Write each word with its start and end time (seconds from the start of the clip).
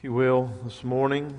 If 0.00 0.04
you 0.04 0.14
will, 0.14 0.50
this 0.64 0.82
morning, 0.82 1.36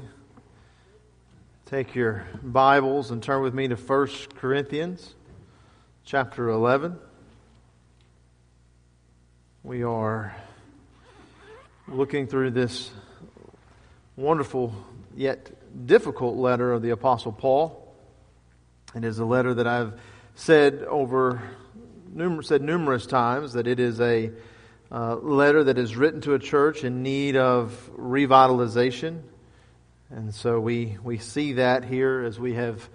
take 1.66 1.96
your 1.96 2.28
Bibles 2.44 3.10
and 3.10 3.24
turn 3.24 3.42
with 3.42 3.56
me 3.56 3.68
to 3.68 3.74
1 3.76 4.08
Corinthians 4.36 5.16
chapter 6.06 6.48
11. 6.48 6.96
We 9.64 9.82
are 9.82 10.36
looking 11.88 12.28
through 12.28 12.52
this 12.52 12.92
wonderful 14.16 14.76
yet 15.16 15.88
difficult 15.88 16.36
letter 16.36 16.72
of 16.72 16.84
the 16.84 16.92
Apostle 16.92 17.32
Paul. 17.32 17.96
It 18.94 19.04
is 19.04 19.18
a 19.18 19.26
letter 19.26 19.56
that 19.56 19.66
I've 19.66 20.00
said 20.36 20.84
over 20.84 21.42
said 22.44 22.62
numerous 22.62 23.08
times 23.08 23.54
that 23.54 23.66
it 23.66 23.80
is 23.80 24.00
a 24.00 24.30
uh, 24.92 25.16
letter 25.16 25.64
that 25.64 25.78
is 25.78 25.96
written 25.96 26.20
to 26.22 26.34
a 26.34 26.40
church 26.40 26.84
in 26.84 27.02
need 27.02 27.38
of 27.38 27.90
revitalization. 27.96 29.22
And 30.10 30.36
so 30.36 30.60
we, 30.60 30.98
we 31.02 31.18
see 31.18 31.54
that 31.54 31.86
here 31.86 32.24
as 32.24 32.38
we 32.38 32.56
have 32.56 32.90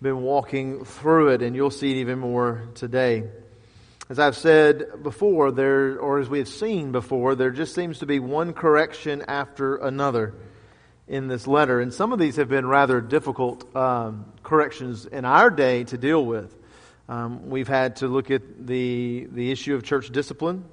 been 0.00 0.22
walking 0.22 0.84
through 0.84 1.28
it, 1.28 1.42
and 1.42 1.54
you'll 1.54 1.70
see 1.70 1.90
it 1.90 1.96
even 1.98 2.18
more 2.18 2.68
today. 2.74 3.24
As 4.08 4.18
I've 4.18 4.36
said 4.36 5.02
before, 5.02 5.52
there, 5.52 5.98
or 5.98 6.18
as 6.18 6.28
we 6.28 6.38
have 6.38 6.48
seen 6.48 6.90
before, 6.90 7.34
there 7.34 7.50
just 7.50 7.74
seems 7.74 7.98
to 7.98 8.06
be 8.06 8.18
one 8.18 8.54
correction 8.54 9.22
after 9.28 9.76
another 9.76 10.34
in 11.06 11.28
this 11.28 11.46
letter. 11.46 11.80
And 11.80 11.92
some 11.92 12.12
of 12.12 12.18
these 12.18 12.36
have 12.36 12.48
been 12.48 12.66
rather 12.66 13.00
difficult 13.00 13.76
um, 13.76 14.24
corrections 14.42 15.04
in 15.04 15.26
our 15.26 15.50
day 15.50 15.84
to 15.84 15.98
deal 15.98 16.24
with. 16.24 16.56
Um, 17.08 17.50
we've 17.50 17.68
had 17.68 17.96
to 17.96 18.08
look 18.08 18.30
at 18.30 18.66
the, 18.66 19.28
the 19.30 19.52
issue 19.52 19.74
of 19.74 19.82
church 19.82 20.10
discipline 20.10 20.64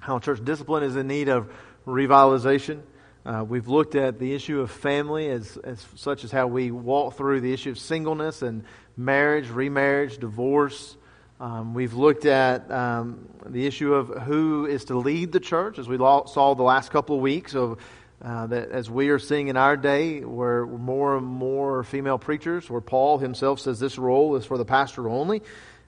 how 0.00 0.18
church 0.18 0.44
discipline 0.44 0.82
is 0.82 0.96
in 0.96 1.06
need 1.06 1.28
of 1.28 1.52
revitalization. 1.86 2.80
Uh, 3.24 3.44
we've 3.46 3.68
looked 3.68 3.94
at 3.94 4.18
the 4.18 4.34
issue 4.34 4.60
of 4.60 4.70
family 4.70 5.28
as, 5.28 5.58
as 5.58 5.86
such 5.94 6.24
as 6.24 6.32
how 6.32 6.46
we 6.46 6.70
walk 6.70 7.16
through 7.16 7.40
the 7.40 7.52
issue 7.52 7.70
of 7.70 7.78
singleness 7.78 8.40
and 8.40 8.64
marriage, 8.96 9.48
remarriage, 9.48 10.18
divorce. 10.18 10.96
Um, 11.38 11.74
we've 11.74 11.94
looked 11.94 12.24
at 12.24 12.70
um, 12.70 13.28
the 13.46 13.66
issue 13.66 13.94
of 13.94 14.08
who 14.22 14.66
is 14.66 14.86
to 14.86 14.98
lead 14.98 15.32
the 15.32 15.40
church, 15.40 15.78
as 15.78 15.86
we 15.86 15.98
saw 15.98 16.54
the 16.54 16.62
last 16.62 16.90
couple 16.90 17.16
of 17.16 17.22
weeks. 17.22 17.54
Of 17.54 17.78
uh, 18.22 18.46
that, 18.48 18.70
as 18.70 18.90
we 18.90 19.08
are 19.08 19.18
seeing 19.18 19.48
in 19.48 19.56
our 19.56 19.76
day, 19.76 20.20
where 20.20 20.66
more 20.66 21.16
and 21.16 21.26
more 21.26 21.82
female 21.84 22.18
preachers, 22.18 22.68
where 22.68 22.82
Paul 22.82 23.16
himself 23.16 23.60
says 23.60 23.80
this 23.80 23.96
role 23.96 24.36
is 24.36 24.44
for 24.44 24.58
the 24.58 24.64
pastor 24.64 25.08
only. 25.08 25.42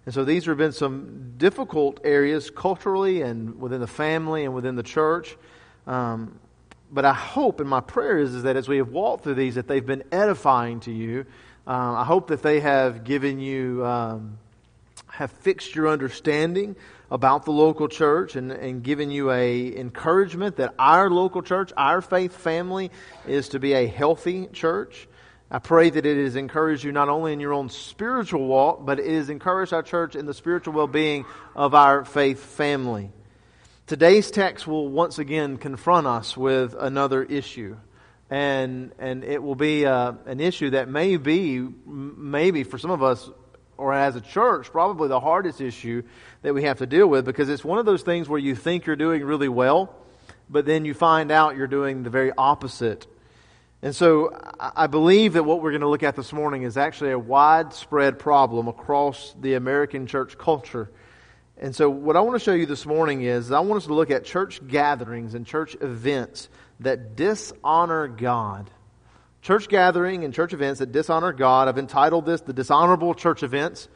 And 0.04 0.14
so 0.14 0.24
these 0.24 0.46
have 0.46 0.56
been 0.56 0.72
some 0.72 1.34
difficult 1.36 2.00
areas 2.02 2.50
culturally 2.50 3.22
and 3.22 3.60
within 3.60 3.80
the 3.80 3.86
family 3.86 4.44
and 4.44 4.54
within 4.54 4.74
the 4.74 4.82
church. 4.82 5.36
Um, 5.86 6.38
but 6.90 7.04
I 7.04 7.14
hope, 7.14 7.60
and 7.60 7.68
my 7.68 7.80
prayer 7.80 8.18
is, 8.18 8.34
is 8.34 8.42
that 8.42 8.56
as 8.56 8.68
we 8.68 8.78
have 8.78 8.88
walked 8.88 9.24
through 9.24 9.34
these, 9.34 9.54
that 9.54 9.68
they've 9.68 9.84
been 9.84 10.04
edifying 10.12 10.80
to 10.80 10.92
you. 10.92 11.24
Uh, 11.66 11.94
I 11.94 12.04
hope 12.04 12.28
that 12.28 12.42
they 12.42 12.60
have 12.60 13.04
given 13.04 13.38
you, 13.38 13.86
um, 13.86 14.38
have 15.06 15.30
fixed 15.30 15.74
your 15.74 15.88
understanding 15.88 16.76
about 17.10 17.44
the 17.44 17.52
local 17.52 17.88
church 17.88 18.36
and, 18.36 18.50
and 18.50 18.82
given 18.82 19.10
you 19.10 19.30
a 19.30 19.76
encouragement 19.76 20.56
that 20.56 20.74
our 20.78 21.10
local 21.10 21.42
church, 21.42 21.72
our 21.76 22.00
faith 22.00 22.34
family, 22.34 22.90
is 23.26 23.50
to 23.50 23.60
be 23.60 23.74
a 23.74 23.86
healthy 23.86 24.48
church. 24.48 25.06
I 25.54 25.58
pray 25.58 25.90
that 25.90 26.06
it 26.06 26.16
has 26.16 26.34
encouraged 26.34 26.82
you 26.82 26.92
not 26.92 27.10
only 27.10 27.34
in 27.34 27.38
your 27.38 27.52
own 27.52 27.68
spiritual 27.68 28.46
walk, 28.46 28.86
but 28.86 28.98
it 28.98 29.14
has 29.14 29.28
encouraged 29.28 29.74
our 29.74 29.82
church 29.82 30.16
in 30.16 30.24
the 30.24 30.32
spiritual 30.32 30.72
well 30.72 30.86
being 30.86 31.26
of 31.54 31.74
our 31.74 32.06
faith 32.06 32.42
family. 32.42 33.10
Today's 33.86 34.30
text 34.30 34.66
will 34.66 34.88
once 34.88 35.18
again 35.18 35.58
confront 35.58 36.06
us 36.06 36.38
with 36.38 36.74
another 36.78 37.22
issue. 37.22 37.76
And, 38.30 38.92
and 38.98 39.24
it 39.24 39.42
will 39.42 39.54
be 39.54 39.84
uh, 39.84 40.14
an 40.24 40.40
issue 40.40 40.70
that 40.70 40.88
may 40.88 41.18
be, 41.18 41.68
maybe 41.84 42.64
for 42.64 42.78
some 42.78 42.90
of 42.90 43.02
us, 43.02 43.28
or 43.76 43.92
as 43.92 44.16
a 44.16 44.22
church, 44.22 44.72
probably 44.72 45.08
the 45.08 45.20
hardest 45.20 45.60
issue 45.60 46.02
that 46.40 46.54
we 46.54 46.62
have 46.62 46.78
to 46.78 46.86
deal 46.86 47.06
with 47.06 47.26
because 47.26 47.50
it's 47.50 47.62
one 47.62 47.78
of 47.78 47.84
those 47.84 48.00
things 48.00 48.26
where 48.26 48.38
you 48.38 48.54
think 48.54 48.86
you're 48.86 48.96
doing 48.96 49.22
really 49.22 49.50
well, 49.50 49.94
but 50.48 50.64
then 50.64 50.86
you 50.86 50.94
find 50.94 51.30
out 51.30 51.56
you're 51.56 51.66
doing 51.66 52.04
the 52.04 52.10
very 52.10 52.32
opposite 52.38 53.06
and 53.82 53.94
so 53.94 54.38
I 54.60 54.86
believe 54.86 55.32
that 55.32 55.42
what 55.42 55.60
we're 55.60 55.72
going 55.72 55.80
to 55.80 55.88
look 55.88 56.04
at 56.04 56.14
this 56.14 56.32
morning 56.32 56.62
is 56.62 56.76
actually 56.76 57.10
a 57.10 57.18
widespread 57.18 58.16
problem 58.16 58.68
across 58.68 59.34
the 59.40 59.54
American 59.54 60.06
church 60.06 60.38
culture. 60.38 60.88
And 61.58 61.74
so 61.74 61.90
what 61.90 62.16
I 62.16 62.20
want 62.20 62.38
to 62.38 62.44
show 62.44 62.54
you 62.54 62.66
this 62.66 62.86
morning 62.86 63.22
is 63.22 63.50
I 63.50 63.58
want 63.58 63.82
us 63.82 63.86
to 63.86 63.94
look 63.94 64.12
at 64.12 64.24
church 64.24 64.66
gatherings 64.68 65.34
and 65.34 65.44
church 65.44 65.76
events 65.80 66.48
that 66.78 67.16
dishonor 67.16 68.06
God. 68.06 68.70
Church 69.42 69.68
gathering 69.68 70.24
and 70.24 70.32
church 70.32 70.52
events 70.52 70.78
that 70.78 70.92
dishonor 70.92 71.32
God. 71.32 71.66
I've 71.66 71.78
entitled 71.78 72.24
this 72.24 72.40
The 72.40 72.52
Dishonorable 72.52 73.14
Church 73.14 73.42
Events. 73.42 73.88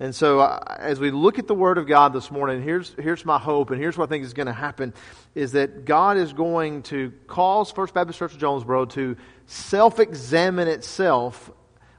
And 0.00 0.12
so, 0.14 0.40
uh, 0.40 0.76
as 0.78 0.98
we 0.98 1.12
look 1.12 1.38
at 1.38 1.46
the 1.46 1.54
Word 1.54 1.78
of 1.78 1.86
God 1.86 2.12
this 2.12 2.30
morning, 2.30 2.62
here's, 2.62 2.94
here's 2.98 3.24
my 3.24 3.38
hope, 3.38 3.70
and 3.70 3.80
here's 3.80 3.96
what 3.96 4.08
I 4.08 4.10
think 4.10 4.24
is 4.24 4.32
going 4.32 4.48
to 4.48 4.52
happen 4.52 4.92
is 5.34 5.52
that 5.52 5.84
God 5.84 6.16
is 6.16 6.32
going 6.32 6.82
to 6.84 7.12
cause 7.28 7.70
First 7.70 7.94
Baptist 7.94 8.18
Church 8.18 8.32
of 8.32 8.38
Jonesboro 8.38 8.86
to 8.86 9.16
self 9.46 10.00
examine 10.00 10.66
itself 10.66 11.50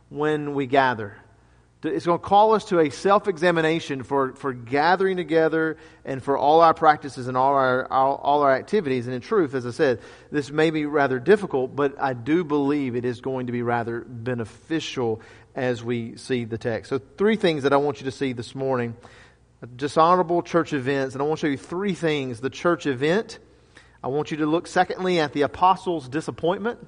when 0.09 0.53
we 0.55 0.65
gather. 0.65 1.15
It's 1.83 2.05
going 2.05 2.19
to 2.19 2.25
call 2.25 2.53
us 2.53 2.65
to 2.65 2.79
a 2.79 2.89
self 2.89 3.27
examination 3.27 4.03
for, 4.03 4.33
for 4.33 4.53
gathering 4.53 5.17
together 5.17 5.77
and 6.03 6.21
for 6.21 6.37
all 6.37 6.61
our 6.61 6.73
practices 6.73 7.27
and 7.27 7.37
all 7.37 7.53
our, 7.53 7.91
all, 7.91 8.15
all, 8.15 8.41
our 8.41 8.55
activities. 8.55 9.05
And 9.05 9.15
in 9.15 9.21
truth, 9.21 9.53
as 9.53 9.65
I 9.65 9.71
said, 9.71 10.01
this 10.31 10.51
may 10.51 10.71
be 10.71 10.85
rather 10.85 11.19
difficult, 11.19 11.75
but 11.75 12.01
I 12.01 12.13
do 12.13 12.43
believe 12.43 12.95
it 12.95 13.05
is 13.05 13.21
going 13.21 13.45
to 13.47 13.51
be 13.51 13.61
rather 13.61 14.01
beneficial 14.01 15.21
as 15.55 15.83
we 15.83 16.17
see 16.17 16.45
the 16.45 16.57
text. 16.57 16.89
So, 16.89 16.99
three 17.17 17.35
things 17.35 17.63
that 17.63 17.73
I 17.73 17.77
want 17.77 17.99
you 17.99 18.05
to 18.05 18.11
see 18.11 18.33
this 18.33 18.53
morning 18.53 18.95
dishonorable 19.75 20.43
church 20.43 20.73
events. 20.73 21.15
And 21.15 21.21
I 21.21 21.25
want 21.25 21.39
to 21.39 21.47
show 21.47 21.51
you 21.51 21.57
three 21.57 21.93
things 21.93 22.39
the 22.39 22.49
church 22.49 22.85
event. 22.85 23.39
I 24.03 24.07
want 24.07 24.29
you 24.29 24.37
to 24.37 24.45
look, 24.45 24.67
secondly, 24.67 25.19
at 25.19 25.33
the 25.33 25.41
apostles' 25.41 26.07
disappointment. 26.07 26.85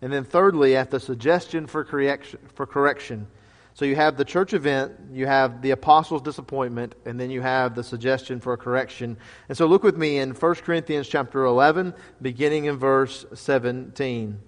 And 0.00 0.12
then, 0.12 0.24
thirdly, 0.24 0.76
at 0.76 0.90
the 0.90 1.00
suggestion 1.00 1.66
for 1.66 1.84
correction. 1.84 2.38
For 2.54 2.66
correction. 2.66 3.26
So 3.74 3.86
you 3.86 3.96
have 3.96 4.18
the 4.18 4.24
church 4.24 4.52
event, 4.52 4.92
you 5.12 5.26
have 5.26 5.62
the 5.62 5.70
apostles' 5.70 6.20
disappointment, 6.20 6.94
and 7.06 7.18
then 7.18 7.30
you 7.30 7.40
have 7.40 7.74
the 7.74 7.82
suggestion 7.82 8.38
for 8.38 8.54
correction. 8.58 9.16
And 9.48 9.56
so 9.56 9.64
look 9.66 9.82
with 9.82 9.96
me 9.96 10.18
in 10.18 10.32
1 10.32 10.54
Corinthians 10.56 11.08
chapter 11.08 11.44
11, 11.44 11.94
beginning 12.20 12.66
in 12.66 12.76
verse 12.76 13.24
17. 13.32 14.38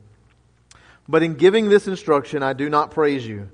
But 1.09 1.23
in 1.23 1.35
giving 1.35 1.69
this 1.69 1.87
instruction, 1.87 2.43
I 2.43 2.53
do 2.55 2.71
not 2.71 2.91
praise 2.91 3.27
you, 3.27 3.51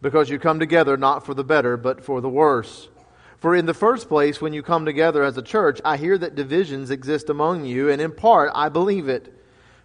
because 0.00 0.30
you 0.30 0.38
come 0.38 0.58
together 0.58 0.96
not 0.96 1.24
for 1.24 1.34
the 1.34 1.44
better, 1.44 1.76
but 1.76 2.02
for 2.02 2.20
the 2.20 2.28
worse. 2.28 2.88
For 3.36 3.54
in 3.54 3.66
the 3.66 3.74
first 3.74 4.08
place, 4.08 4.40
when 4.40 4.54
you 4.54 4.62
come 4.62 4.86
together 4.86 5.22
as 5.22 5.36
a 5.36 5.42
church, 5.42 5.80
I 5.84 5.98
hear 5.98 6.16
that 6.16 6.34
divisions 6.34 6.90
exist 6.90 7.28
among 7.28 7.66
you, 7.66 7.90
and 7.90 8.00
in 8.00 8.12
part 8.12 8.50
I 8.54 8.70
believe 8.70 9.08
it. 9.08 9.34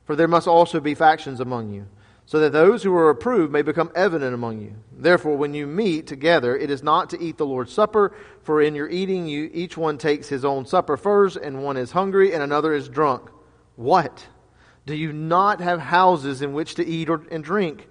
For 0.06 0.16
there 0.16 0.30
must 0.30 0.48
also 0.48 0.80
be 0.80 0.96
factions 0.96 1.42
among 1.42 1.74
you, 1.74 1.88
so 2.26 2.40
that 2.40 2.54
those 2.54 2.84
who 2.84 2.96
are 2.96 3.10
approved 3.10 3.52
may 3.52 3.64
become 3.64 3.92
evident 3.94 4.34
among 4.34 4.62
you. 4.62 4.76
Therefore, 4.92 5.36
when 5.36 5.54
you 5.54 5.68
meet 5.68 6.08
together, 6.08 6.56
it 6.56 6.72
is 6.72 6.82
not 6.82 7.10
to 7.10 7.22
eat 7.22 7.38
the 7.38 7.46
Lord's 7.46 7.74
Supper, 7.74 8.16
for 8.44 8.62
in 8.62 8.76
your 8.76 8.90
eating 8.90 9.28
you 9.28 9.50
each 9.54 9.76
one 9.76 9.98
takes 9.98 10.30
his 10.30 10.46
own 10.46 10.66
supper 10.66 10.96
first, 10.96 11.36
and 11.36 11.64
one 11.64 11.76
is 11.76 11.92
hungry, 11.92 12.34
and 12.34 12.42
another 12.42 12.74
is 12.74 12.88
drunk. 12.88 13.30
What? 13.76 14.26
Do 14.90 14.96
you 14.96 15.14
not 15.14 15.62
have 15.62 15.80
houses 15.80 16.42
in 16.42 16.54
which 16.54 16.74
to 16.76 16.84
eat 16.84 17.12
or, 17.12 17.22
and 17.30 17.44
drink? 17.44 17.88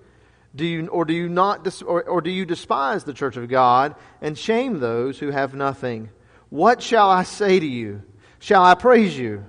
Do 0.52 0.66
you, 0.66 0.88
or 0.88 1.04
do 1.04 1.12
you 1.12 1.28
not, 1.28 1.80
or, 1.84 2.02
or 2.02 2.20
do 2.20 2.28
you 2.28 2.44
despise 2.44 3.04
the 3.04 3.14
church 3.14 3.36
of 3.36 3.48
God 3.48 3.94
and 4.20 4.36
shame 4.36 4.80
those 4.80 5.16
who 5.16 5.30
have 5.30 5.54
nothing? 5.54 6.10
What 6.48 6.82
shall 6.82 7.08
I 7.08 7.22
say 7.22 7.60
to 7.60 7.64
you? 7.64 8.02
Shall 8.40 8.64
I 8.64 8.74
praise 8.74 9.16
you? 9.16 9.44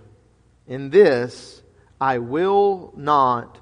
In 0.67 0.91
this 0.91 1.63
I 1.99 2.19
will 2.19 2.93
not 2.95 3.59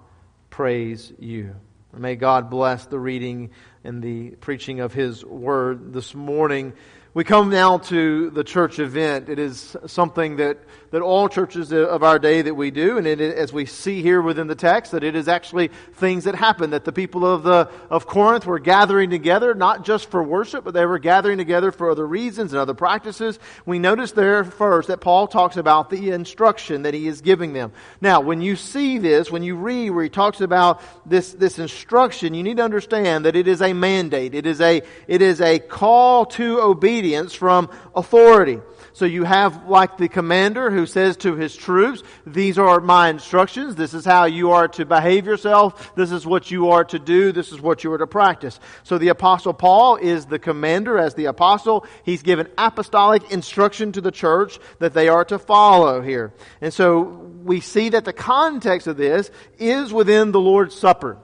praise 0.50 1.14
you. 1.18 1.56
May 1.96 2.18
God 2.18 2.50
bless 2.50 2.88
the 2.88 3.00
reading 3.00 3.52
and 3.86 4.04
the 4.04 4.32
preaching 4.32 4.82
of 4.82 4.94
His 4.94 5.24
word 5.24 5.94
this 5.94 6.14
morning. 6.14 6.74
We 7.14 7.24
come 7.24 7.50
now 7.50 7.78
to 7.78 8.32
the 8.32 8.44
church 8.44 8.80
event. 8.80 9.30
It 9.30 9.40
is 9.40 9.78
something 9.86 10.36
that, 10.36 10.58
that 10.92 11.02
all 11.02 11.30
churches 11.30 11.72
of 11.72 12.04
our 12.04 12.20
day 12.20 12.42
that 12.42 12.56
we 12.56 12.72
do, 12.72 12.98
and 12.98 13.06
it, 13.06 13.20
as 13.20 13.54
we 13.54 13.66
see 13.66 14.02
here 14.02 14.22
within 14.22 14.48
the 14.48 14.56
text, 14.56 14.92
that 14.92 15.04
it 15.04 15.16
is 15.16 15.28
actually 15.28 15.70
things 15.94 16.24
that 16.24 16.36
happen. 16.36 16.72
That 16.72 16.86
the 16.86 16.92
people 16.92 17.26
of 17.26 17.44
the 17.44 17.70
of 17.90 18.08
Corinth 18.08 18.46
were 18.46 18.60
gathering 18.60 19.10
together, 19.10 19.54
not 19.54 19.86
just 19.86 20.10
for 20.10 20.24
worship, 20.24 20.64
but 20.64 20.74
they 20.74 20.86
were 20.86 21.00
gathering 21.00 21.38
together 21.38 21.72
for 21.72 21.92
other 21.92 22.08
reasons 22.08 22.54
and 22.54 22.60
other 22.60 22.74
practices. 22.74 23.40
We 23.66 23.80
notice 23.80 24.12
there 24.12 24.44
first 24.44 24.88
that 24.88 25.02
Paul 25.02 25.28
talks 25.28 25.58
about 25.58 25.90
the 25.90 26.12
instruction 26.12 26.84
that 26.84 26.94
he 26.94 27.08
is 27.08 27.22
giving 27.22 27.54
them. 27.54 27.72
Now, 28.02 28.22
when 28.22 28.42
you 28.42 28.56
see 28.56 28.98
this, 28.98 29.32
when 29.32 29.44
you 29.44 29.56
read 29.56 29.92
where 29.92 30.04
he 30.04 30.10
talks 30.10 30.42
about 30.42 30.82
this 31.06 31.34
this 31.34 31.60
instruction, 31.60 32.34
you 32.34 32.44
need 32.44 32.58
to 32.58 32.64
understand 32.64 33.26
that 33.26 33.36
it 33.36 33.48
is 33.48 33.62
a 33.62 33.74
mandate. 33.74 34.34
It 34.34 34.46
is 34.46 34.62
a 34.62 34.82
it 35.08 35.22
is 35.22 35.42
a 35.42 35.60
call 35.60 36.26
to 36.26 36.62
obedience 36.62 36.88
obedience 36.88 37.34
from 37.34 37.70
authority. 37.96 38.60
So 38.98 39.06
you 39.06 39.26
have 39.26 39.70
like 39.70 39.98
the 39.98 40.08
commander 40.08 40.72
who 40.72 40.88
says 40.88 41.18
to 41.18 41.36
his 41.36 41.56
troops, 41.56 42.02
these 42.26 42.58
are 42.58 42.80
my 42.80 43.10
instructions. 43.10 43.76
This 43.76 43.94
is 43.94 44.04
how 44.04 44.26
you 44.26 44.54
are 44.54 44.68
to 44.70 44.86
behave 44.88 45.28
yourself. 45.28 45.94
This 45.94 46.12
is 46.12 46.26
what 46.26 46.50
you 46.50 46.72
are 46.72 46.84
to 46.86 46.98
do. 46.98 47.32
This 47.32 47.52
is 47.52 47.62
what 47.62 47.84
you 47.84 47.94
are 47.94 48.00
to 48.00 48.08
practice. 48.08 48.60
So 48.82 48.98
the 48.98 49.10
apostle 49.10 49.54
Paul 49.54 49.98
is 49.98 50.26
the 50.26 50.40
commander 50.40 50.98
as 50.98 51.14
the 51.14 51.26
apostle. 51.26 51.86
He's 52.06 52.24
given 52.24 52.48
apostolic 52.58 53.30
instruction 53.30 53.92
to 53.92 54.02
the 54.02 54.10
church 54.10 54.58
that 54.80 54.96
they 54.96 55.10
are 55.10 55.26
to 55.26 55.38
follow 55.38 56.02
here. 56.02 56.34
And 56.60 56.74
so 56.74 57.04
we 57.04 57.60
see 57.60 57.90
that 57.90 58.04
the 58.04 58.14
context 58.14 58.88
of 58.88 58.98
this 58.98 59.30
is 59.60 59.94
within 59.94 60.32
the 60.32 60.42
Lord's 60.42 60.74
Supper. 60.74 61.20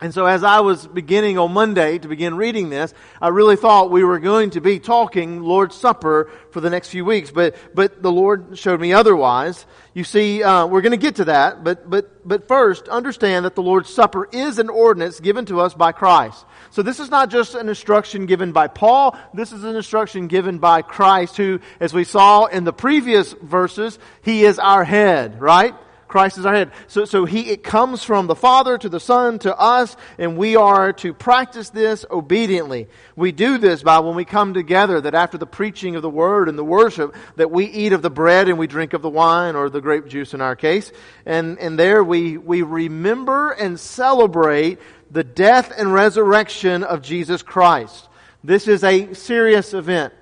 And 0.00 0.12
so 0.12 0.26
as 0.26 0.42
I 0.42 0.58
was 0.58 0.88
beginning 0.88 1.38
on 1.38 1.52
Monday 1.52 1.98
to 1.98 2.08
begin 2.08 2.36
reading 2.36 2.68
this, 2.68 2.92
I 3.22 3.28
really 3.28 3.54
thought 3.54 3.92
we 3.92 4.02
were 4.02 4.18
going 4.18 4.50
to 4.50 4.60
be 4.60 4.80
talking 4.80 5.40
Lord's 5.40 5.76
Supper 5.76 6.32
for 6.50 6.60
the 6.60 6.68
next 6.68 6.88
few 6.88 7.04
weeks, 7.04 7.30
but, 7.30 7.54
but 7.74 8.02
the 8.02 8.10
Lord 8.10 8.58
showed 8.58 8.80
me 8.80 8.92
otherwise. 8.92 9.64
You 9.94 10.02
see, 10.02 10.42
uh, 10.42 10.66
we're 10.66 10.80
going 10.80 10.90
to 10.90 10.96
get 10.96 11.16
to 11.16 11.26
that, 11.26 11.62
but, 11.62 11.88
but, 11.88 12.26
but 12.26 12.48
first, 12.48 12.88
understand 12.88 13.44
that 13.44 13.54
the 13.54 13.62
Lord's 13.62 13.88
Supper 13.88 14.28
is 14.32 14.58
an 14.58 14.68
ordinance 14.68 15.20
given 15.20 15.46
to 15.46 15.60
us 15.60 15.74
by 15.74 15.92
Christ. 15.92 16.44
So 16.72 16.82
this 16.82 16.98
is 16.98 17.08
not 17.08 17.30
just 17.30 17.54
an 17.54 17.68
instruction 17.68 18.26
given 18.26 18.50
by 18.50 18.66
Paul, 18.66 19.16
this 19.32 19.52
is 19.52 19.62
an 19.62 19.76
instruction 19.76 20.26
given 20.26 20.58
by 20.58 20.82
Christ 20.82 21.36
who, 21.36 21.60
as 21.78 21.94
we 21.94 22.02
saw 22.02 22.46
in 22.46 22.64
the 22.64 22.72
previous 22.72 23.32
verses, 23.32 24.00
He 24.22 24.44
is 24.44 24.58
our 24.58 24.82
head, 24.82 25.40
right? 25.40 25.76
Christ 26.14 26.38
is 26.38 26.46
our 26.46 26.54
head. 26.54 26.70
So, 26.86 27.06
so 27.06 27.24
he, 27.24 27.50
it 27.50 27.64
comes 27.64 28.04
from 28.04 28.28
the 28.28 28.36
Father 28.36 28.78
to 28.78 28.88
the 28.88 29.00
Son 29.00 29.40
to 29.40 29.58
us, 29.58 29.96
and 30.16 30.36
we 30.36 30.54
are 30.54 30.92
to 30.92 31.12
practice 31.12 31.70
this 31.70 32.06
obediently. 32.08 32.86
We 33.16 33.32
do 33.32 33.58
this 33.58 33.82
by 33.82 33.98
when 33.98 34.14
we 34.14 34.24
come 34.24 34.54
together, 34.54 35.00
that 35.00 35.16
after 35.16 35.38
the 35.38 35.46
preaching 35.46 35.96
of 35.96 36.02
the 36.02 36.08
Word 36.08 36.48
and 36.48 36.56
the 36.56 36.62
worship, 36.62 37.16
that 37.34 37.50
we 37.50 37.64
eat 37.64 37.92
of 37.92 38.02
the 38.02 38.10
bread 38.10 38.48
and 38.48 38.60
we 38.60 38.68
drink 38.68 38.92
of 38.92 39.02
the 39.02 39.10
wine, 39.10 39.56
or 39.56 39.68
the 39.68 39.80
grape 39.80 40.06
juice 40.06 40.34
in 40.34 40.40
our 40.40 40.54
case. 40.54 40.92
And, 41.26 41.58
and 41.58 41.76
there 41.76 42.04
we, 42.04 42.38
we 42.38 42.62
remember 42.62 43.50
and 43.50 43.80
celebrate 43.80 44.78
the 45.10 45.24
death 45.24 45.72
and 45.76 45.92
resurrection 45.92 46.84
of 46.84 47.02
Jesus 47.02 47.42
Christ. 47.42 48.08
This 48.44 48.68
is 48.68 48.84
a 48.84 49.14
serious 49.14 49.74
event. 49.74 50.14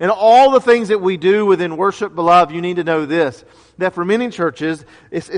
And 0.00 0.10
all 0.10 0.52
the 0.52 0.60
things 0.60 0.88
that 0.88 1.00
we 1.00 1.16
do 1.16 1.44
within 1.44 1.76
worship, 1.76 2.14
beloved, 2.14 2.54
you 2.54 2.60
need 2.60 2.76
to 2.76 2.84
know 2.84 3.04
this 3.04 3.44
that 3.78 3.94
for 3.94 4.04
many 4.04 4.28
churches, 4.28 4.84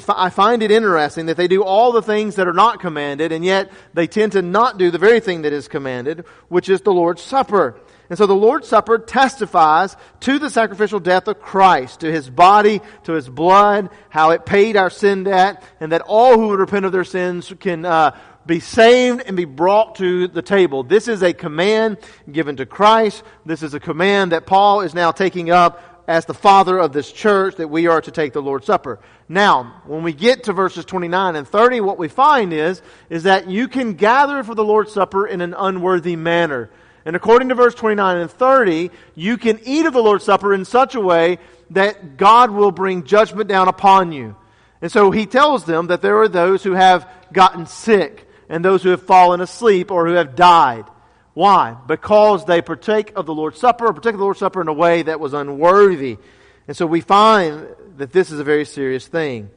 I 0.09 0.31
find 0.31 0.63
it 0.63 0.71
interesting 0.71 1.27
that 1.27 1.37
they 1.37 1.47
do 1.47 1.63
all 1.63 1.93
the 1.93 2.03
things 2.03 2.37
that 2.37 2.49
are 2.49 2.55
not 2.55 2.81
commanded, 2.81 3.33
and 3.33 3.45
yet 3.45 3.71
they 3.93 4.07
tend 4.07 4.33
to 4.33 4.43
not 4.43 4.79
do 4.79 4.91
the 4.91 4.99
very 4.99 5.21
thing 5.21 5.43
that 5.43 5.53
is 5.53 5.69
commanded, 5.69 6.25
which 6.49 6.71
is 6.71 6.81
the 6.81 6.93
Lord's 6.93 7.23
Supper. 7.23 7.79
And 8.09 8.19
so 8.19 8.27
the 8.27 8.35
Lord's 8.35 8.67
Supper 8.67 8.99
testifies 8.99 9.95
to 10.21 10.39
the 10.39 10.51
sacrificial 10.51 11.01
death 11.01 11.29
of 11.29 11.41
Christ, 11.41 12.01
to 12.01 12.11
His 12.11 12.29
body, 12.29 12.81
to 13.05 13.13
His 13.13 13.29
blood, 13.29 13.91
how 14.09 14.31
it 14.31 14.47
paid 14.47 14.77
our 14.77 14.91
sin 14.91 15.25
debt, 15.25 15.63
and 15.79 15.93
that 15.93 16.03
all 16.07 16.37
who 16.37 16.49
would 16.49 16.61
repent 16.61 16.87
of 16.87 16.93
their 16.93 17.05
sins 17.05 17.53
can 17.61 17.85
uh, 17.85 18.19
be 18.47 18.61
saved 18.61 19.23
and 19.27 19.37
be 19.37 19.45
brought 19.45 19.97
to 19.97 20.29
the 20.29 20.43
table. 20.43 20.83
This 20.83 21.09
is 21.09 21.23
a 21.23 21.33
command 21.33 21.99
given 22.31 22.57
to 22.57 22.67
Christ. 22.67 23.23
This 23.45 23.63
is 23.63 23.75
a 23.75 23.81
command 23.81 24.33
that 24.33 24.47
Paul 24.47 24.81
is 24.81 24.95
now 24.95 25.13
taking 25.13 25.51
up 25.51 25.83
as 26.09 26.25
the 26.25 26.35
father 26.35 26.77
of 26.77 26.93
this 26.93 27.13
church 27.13 27.57
that 27.57 27.69
we 27.69 27.87
are 27.87 28.01
to 28.01 28.11
take 28.11 28.33
the 28.33 28.43
Lord's 28.43 28.67
Supper. 28.67 28.99
Now, 29.29 29.83
when 29.87 30.03
we 30.03 30.13
get 30.13 30.45
to 30.45 30.53
verses 30.53 30.85
29 30.85 31.37
and 31.37 31.47
30, 31.47 31.81
what 31.83 31.99
we 31.99 32.09
find 32.09 32.53
is, 32.53 32.83
is 33.09 33.23
that 33.23 33.49
you 33.49 33.69
can 33.69 33.95
gather 33.95 34.43
for 34.43 34.57
the 34.57 34.65
Lord's 34.65 34.93
Supper 34.93 35.27
in 35.27 35.41
an 35.41 35.55
unworthy 35.57 36.17
manner. 36.17 36.71
And 37.05 37.15
according 37.15 37.51
to 37.51 37.55
verse 37.55 37.75
29 37.77 38.17
and 38.17 38.31
30, 38.31 38.91
you 39.15 39.39
can 39.39 39.61
eat 39.65 39.87
of 39.87 39.93
the 39.93 40.03
Lord's 40.03 40.25
Supper 40.25 40.53
in 40.53 40.65
such 40.65 40.97
a 40.97 41.01
way 41.01 41.39
that 41.71 42.17
God 42.17 42.51
will 42.51 42.73
bring 42.73 43.05
judgment 43.05 43.49
down 43.49 43.69
upon 43.69 44.11
you. 44.11 44.35
And 44.83 44.91
so 44.91 45.11
he 45.11 45.27
tells 45.27 45.65
them 45.65 45.89
that 45.89 46.03
there 46.03 46.19
are 46.19 46.29
those 46.29 46.65
who 46.65 46.73
have 46.73 47.09
gotten 47.33 47.67
sick 47.67 48.27
and 48.51 48.65
those 48.65 48.83
who 48.83 48.91
have 48.91 49.03
fallen 49.05 49.41
asleep 49.41 49.91
or 49.91 50.07
who 50.07 50.15
have 50.15 50.35
died. 50.35 50.85
Why? 51.33 51.77
Because 51.87 52.45
they 52.45 52.61
partake 52.61 53.13
of 53.17 53.25
the 53.25 53.33
Lord's 53.33 53.59
Supper, 53.59 53.87
or 53.87 53.93
partake 53.95 54.15
of 54.15 54.19
the 54.19 54.25
Lord's 54.25 54.41
Supper 54.41 54.61
in 54.61 54.69
a 54.69 54.73
way 54.73 55.03
that 55.03 55.21
was 55.21 55.33
unworthy. 55.33 56.19
And 56.67 56.77
so 56.77 56.85
we 56.85 57.01
find 57.01 57.69
that 57.97 58.13
this 58.13 58.31
is 58.31 58.41
a 58.41 58.45
very 58.45 58.65
serious 58.65 59.07
thing. 59.07 59.51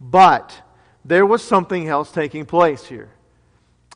But 0.00 0.60
there 1.04 1.26
was 1.26 1.42
something 1.42 1.86
else 1.86 2.10
taking 2.10 2.46
place 2.46 2.84
here. 2.86 3.10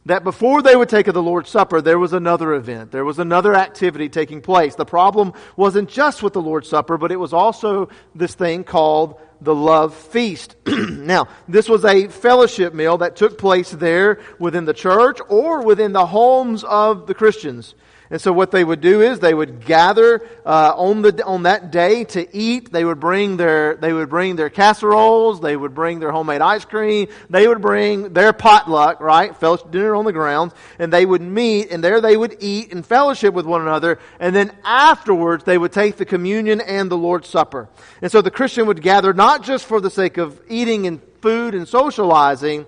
That 0.06 0.25
before 0.25 0.62
they 0.62 0.75
would 0.75 0.88
take 0.88 1.06
of 1.06 1.14
the 1.14 1.22
Lord's 1.22 1.49
Supper, 1.50 1.81
there 1.81 1.99
was 1.99 2.12
another 2.12 2.54
event. 2.54 2.90
There 2.90 3.04
was 3.04 3.20
another 3.20 3.54
activity 3.54 4.08
taking 4.08 4.40
place. 4.40 4.75
The 4.75 4.84
problem 4.84 5.32
wasn't 5.56 5.88
just 5.88 6.25
with 6.25 6.32
the 6.32 6.43
Lord's 6.43 6.69
Supper, 6.69 6.99
but 6.99 7.12
it 7.12 7.16
was 7.16 7.32
also 7.32 7.88
this 8.14 8.34
thing 8.34 8.64
called 8.64 9.20
the 9.40 9.54
love 9.54 9.94
feast. 9.94 10.56
now, 10.66 11.28
this 11.46 11.69
was 11.69 11.84
a 11.84 12.08
fellowship 12.08 12.75
meal 12.75 12.99
that 12.99 13.14
took 13.14 13.38
place 13.38 13.70
there 13.70 14.20
within 14.40 14.64
the 14.64 14.75
church 14.75 15.19
or 15.28 15.62
within 15.62 15.93
the 15.93 16.06
homes 16.06 16.64
of 16.64 17.06
the 17.06 17.14
Christians. 17.14 17.76
And 18.12 18.20
so 18.20 18.31
what 18.31 18.50
they 18.50 18.62
would 18.62 18.82
do 18.82 19.00
is 19.00 19.20
they 19.20 19.32
would 19.32 19.64
gather 19.64 20.29
uh, 20.44 20.75
on 20.76 21.00
the 21.00 21.25
on 21.25 21.44
that 21.44 21.73
day 21.73 22.05
to 22.05 22.37
eat. 22.37 22.70
They 22.70 22.85
would 22.85 23.00
bring 23.00 23.38
their 23.38 23.75
they 23.76 23.94
would 23.94 24.11
bring 24.11 24.37
their 24.37 24.50
casseroles. 24.50 25.41
They 25.41 25.56
would 25.56 25.75
bring 25.75 25.99
their 25.99 26.12
homemade 26.12 26.43
ice 26.43 26.67
cream. 26.67 27.09
They 27.31 27.49
would 27.49 27.62
bring 27.62 28.12
their 28.12 28.35
potluck, 28.35 29.00
right? 29.00 29.35
Fellowship 29.35 29.70
dinner 29.70 29.94
on 29.94 30.05
the 30.05 30.12
grounds, 30.12 30.53
and 30.79 30.93
they 30.93 31.06
would 31.06 31.23
meet, 31.23 31.70
and 31.70 31.82
there 31.82 32.03
they 32.03 32.14
would 32.14 32.37
eat 32.41 32.70
and 32.70 32.85
fellowship 32.85 33.32
with 33.32 33.47
one 33.47 33.62
another. 33.62 33.99
And 34.20 34.37
then 34.37 34.55
afterwards, 34.62 35.44
they 35.44 35.56
would 35.56 35.73
take 35.73 35.97
the 35.97 36.05
communion 36.05 36.61
and 36.61 36.91
the 36.91 36.99
Lord's 36.99 37.29
Supper. 37.29 37.70
And 38.03 38.12
so 38.12 38.20
the 38.20 38.31
Christian 38.31 38.67
would 38.67 38.82
gather 38.82 39.15
not 39.15 39.43
just 39.43 39.65
for 39.65 39.81
the 39.81 39.91
sake 39.91 40.19
of 40.19 40.38
eating 40.50 40.87
and 40.87 41.00
food 41.23 41.55
and 41.55 41.67
socializing. 41.67 42.67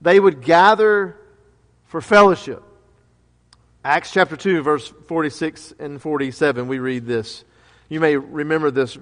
They 0.00 0.18
would 0.18 0.40
gather 0.40 1.18
for 1.84 2.00
fellowship. 2.00 2.62
Acts 3.82 4.12
chapter 4.12 4.36
2, 4.36 4.62
verse 4.62 4.92
46 5.06 5.72
and 5.78 6.02
47, 6.02 6.68
we 6.68 6.78
read 6.78 7.06
this. 7.06 7.44
You 7.88 7.98
may 7.98 8.14
remember 8.14 8.70
this 8.70 8.98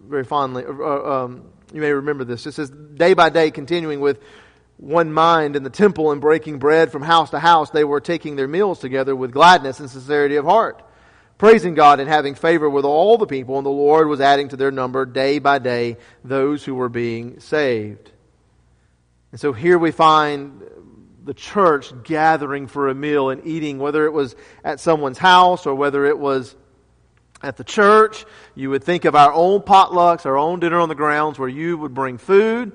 very 0.00 0.22
fondly. 0.22 0.64
Uh, 0.64 0.70
um, 0.72 1.50
you 1.72 1.80
may 1.80 1.90
remember 1.90 2.22
this. 2.22 2.46
It 2.46 2.52
says, 2.52 2.70
day 2.70 3.14
by 3.14 3.30
day, 3.30 3.50
continuing 3.50 3.98
with 3.98 4.20
one 4.76 5.12
mind 5.12 5.56
in 5.56 5.64
the 5.64 5.70
temple 5.70 6.12
and 6.12 6.20
breaking 6.20 6.60
bread 6.60 6.92
from 6.92 7.02
house 7.02 7.30
to 7.30 7.40
house, 7.40 7.70
they 7.70 7.82
were 7.82 8.00
taking 8.00 8.36
their 8.36 8.46
meals 8.46 8.78
together 8.78 9.16
with 9.16 9.32
gladness 9.32 9.80
and 9.80 9.90
sincerity 9.90 10.36
of 10.36 10.44
heart, 10.44 10.80
praising 11.36 11.74
God 11.74 11.98
and 11.98 12.08
having 12.08 12.36
favor 12.36 12.70
with 12.70 12.84
all 12.84 13.18
the 13.18 13.26
people. 13.26 13.56
And 13.56 13.66
the 13.66 13.70
Lord 13.70 14.06
was 14.06 14.20
adding 14.20 14.48
to 14.50 14.56
their 14.56 14.70
number 14.70 15.06
day 15.06 15.40
by 15.40 15.58
day 15.58 15.96
those 16.22 16.64
who 16.64 16.76
were 16.76 16.88
being 16.88 17.40
saved. 17.40 18.12
And 19.32 19.40
so 19.40 19.52
here 19.52 19.76
we 19.76 19.90
find 19.90 20.62
the 21.30 21.34
church 21.34 21.92
gathering 22.02 22.66
for 22.66 22.88
a 22.88 22.94
meal 22.94 23.30
and 23.30 23.46
eating, 23.46 23.78
whether 23.78 24.04
it 24.04 24.12
was 24.12 24.34
at 24.64 24.80
someone's 24.80 25.16
house 25.16 25.64
or 25.64 25.76
whether 25.76 26.04
it 26.04 26.18
was 26.18 26.56
at 27.40 27.56
the 27.56 27.62
church. 27.62 28.24
You 28.56 28.70
would 28.70 28.82
think 28.82 29.04
of 29.04 29.14
our 29.14 29.32
own 29.32 29.60
potlucks, 29.60 30.26
our 30.26 30.36
own 30.36 30.58
dinner 30.58 30.80
on 30.80 30.88
the 30.88 30.96
grounds 30.96 31.38
where 31.38 31.48
you 31.48 31.78
would 31.78 31.94
bring 31.94 32.18
food 32.18 32.72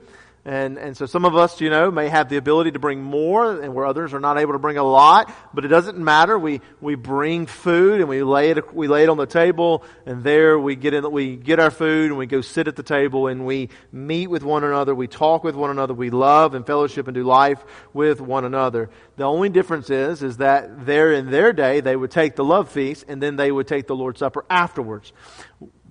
and, 0.48 0.78
and 0.78 0.96
so 0.96 1.08
some 1.08 1.26
of 1.26 1.36
us, 1.36 1.60
you 1.60 1.72
know, 1.72 1.90
may 1.90 2.08
have 2.08 2.30
the 2.30 2.38
ability 2.38 2.74
to 2.74 2.80
bring 2.80 3.02
more 3.02 3.60
and 3.60 3.74
where 3.74 3.84
others 3.84 4.14
are 4.14 4.20
not 4.20 4.38
able 4.38 4.54
to 4.54 4.60
bring 4.60 4.78
a 4.78 4.84
lot, 4.84 5.34
but 5.56 5.66
it 5.66 5.70
doesn't 5.70 5.98
matter. 5.98 6.38
We, 6.38 6.62
we 6.80 6.94
bring 6.94 7.48
food 7.48 8.00
and 8.00 8.08
we 8.08 8.22
lay 8.22 8.52
it, 8.52 8.72
we 8.72 8.88
lay 8.88 9.02
it 9.02 9.10
on 9.10 9.18
the 9.18 9.26
table 9.26 9.84
and 10.06 10.24
there 10.24 10.60
we 10.60 10.76
get 10.76 10.94
in, 10.94 11.12
we 11.12 11.36
get 11.36 11.60
our 11.60 11.72
food 11.72 12.12
and 12.12 12.18
we 12.20 12.28
go 12.28 12.42
sit 12.42 12.68
at 12.68 12.76
the 12.76 12.84
table 12.84 13.26
and 13.26 13.48
we 13.48 13.70
meet 13.92 14.28
with 14.28 14.44
one 14.44 14.64
another. 14.64 14.94
We 14.94 15.08
talk 15.08 15.44
with 15.44 15.56
one 15.56 15.72
another. 15.72 15.96
We 15.96 16.12
love 16.12 16.54
and 16.54 16.64
fellowship 16.64 17.08
and 17.08 17.16
do 17.16 17.24
life 17.24 17.64
with 17.92 18.22
one 18.22 18.46
another. 18.46 18.92
The 19.18 19.24
only 19.24 19.50
difference 19.50 19.90
is, 19.90 20.22
is 20.22 20.38
that 20.38 20.86
there 20.86 21.12
in 21.12 21.32
their 21.32 21.54
day, 21.54 21.80
they 21.80 21.96
would 21.96 22.12
take 22.12 22.36
the 22.36 22.44
love 22.44 22.70
feast 22.70 23.06
and 23.08 23.20
then 23.20 23.36
they 23.36 23.52
would 23.52 23.68
take 23.68 23.88
the 23.88 23.96
Lord's 23.96 24.20
Supper 24.20 24.46
afterwards 24.48 25.12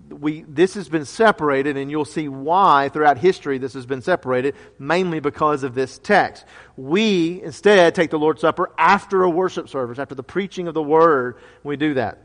we, 0.09 0.43
this 0.43 0.75
has 0.75 0.89
been 0.89 1.05
separated, 1.05 1.77
and 1.77 1.91
you'll 1.91 2.05
see 2.05 2.29
why 2.29 2.89
throughout 2.89 3.19
history 3.19 3.59
this 3.59 3.75
has 3.75 3.87
been 3.87 4.03
separated, 4.03 4.55
mainly 4.79 5.21
because 5.21 5.63
of 5.63 5.75
this 5.75 5.99
text. 5.99 6.45
We 6.77 7.43
instead 7.43 7.95
take 7.95 8.11
the 8.11 8.19
Lord's 8.19 8.41
Supper 8.41 8.71
after 8.77 9.23
a 9.23 9.31
worship 9.31 9.69
service, 9.69 9.99
after 9.99 10.15
the 10.15 10.23
preaching 10.23 10.69
of 10.69 10.75
the 10.75 10.83
Word. 10.83 11.37
We 11.63 11.77
do 11.77 11.95
that. 11.95 12.19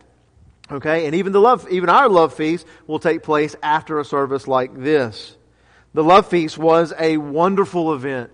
Okay? 0.71 1.05
And 1.05 1.15
even 1.15 1.31
the 1.31 1.41
love, 1.41 1.67
even 1.69 1.89
our 1.89 2.09
love 2.09 2.33
feast 2.33 2.65
will 2.85 2.99
take 2.99 3.23
place 3.23 3.55
after 3.63 3.99
a 3.99 4.05
service 4.05 4.47
like 4.47 4.77
this. 4.77 5.35
The 5.93 6.03
love 6.03 6.27
feast 6.27 6.57
was 6.57 6.93
a 6.99 7.17
wonderful 7.17 7.93
event. 7.93 8.31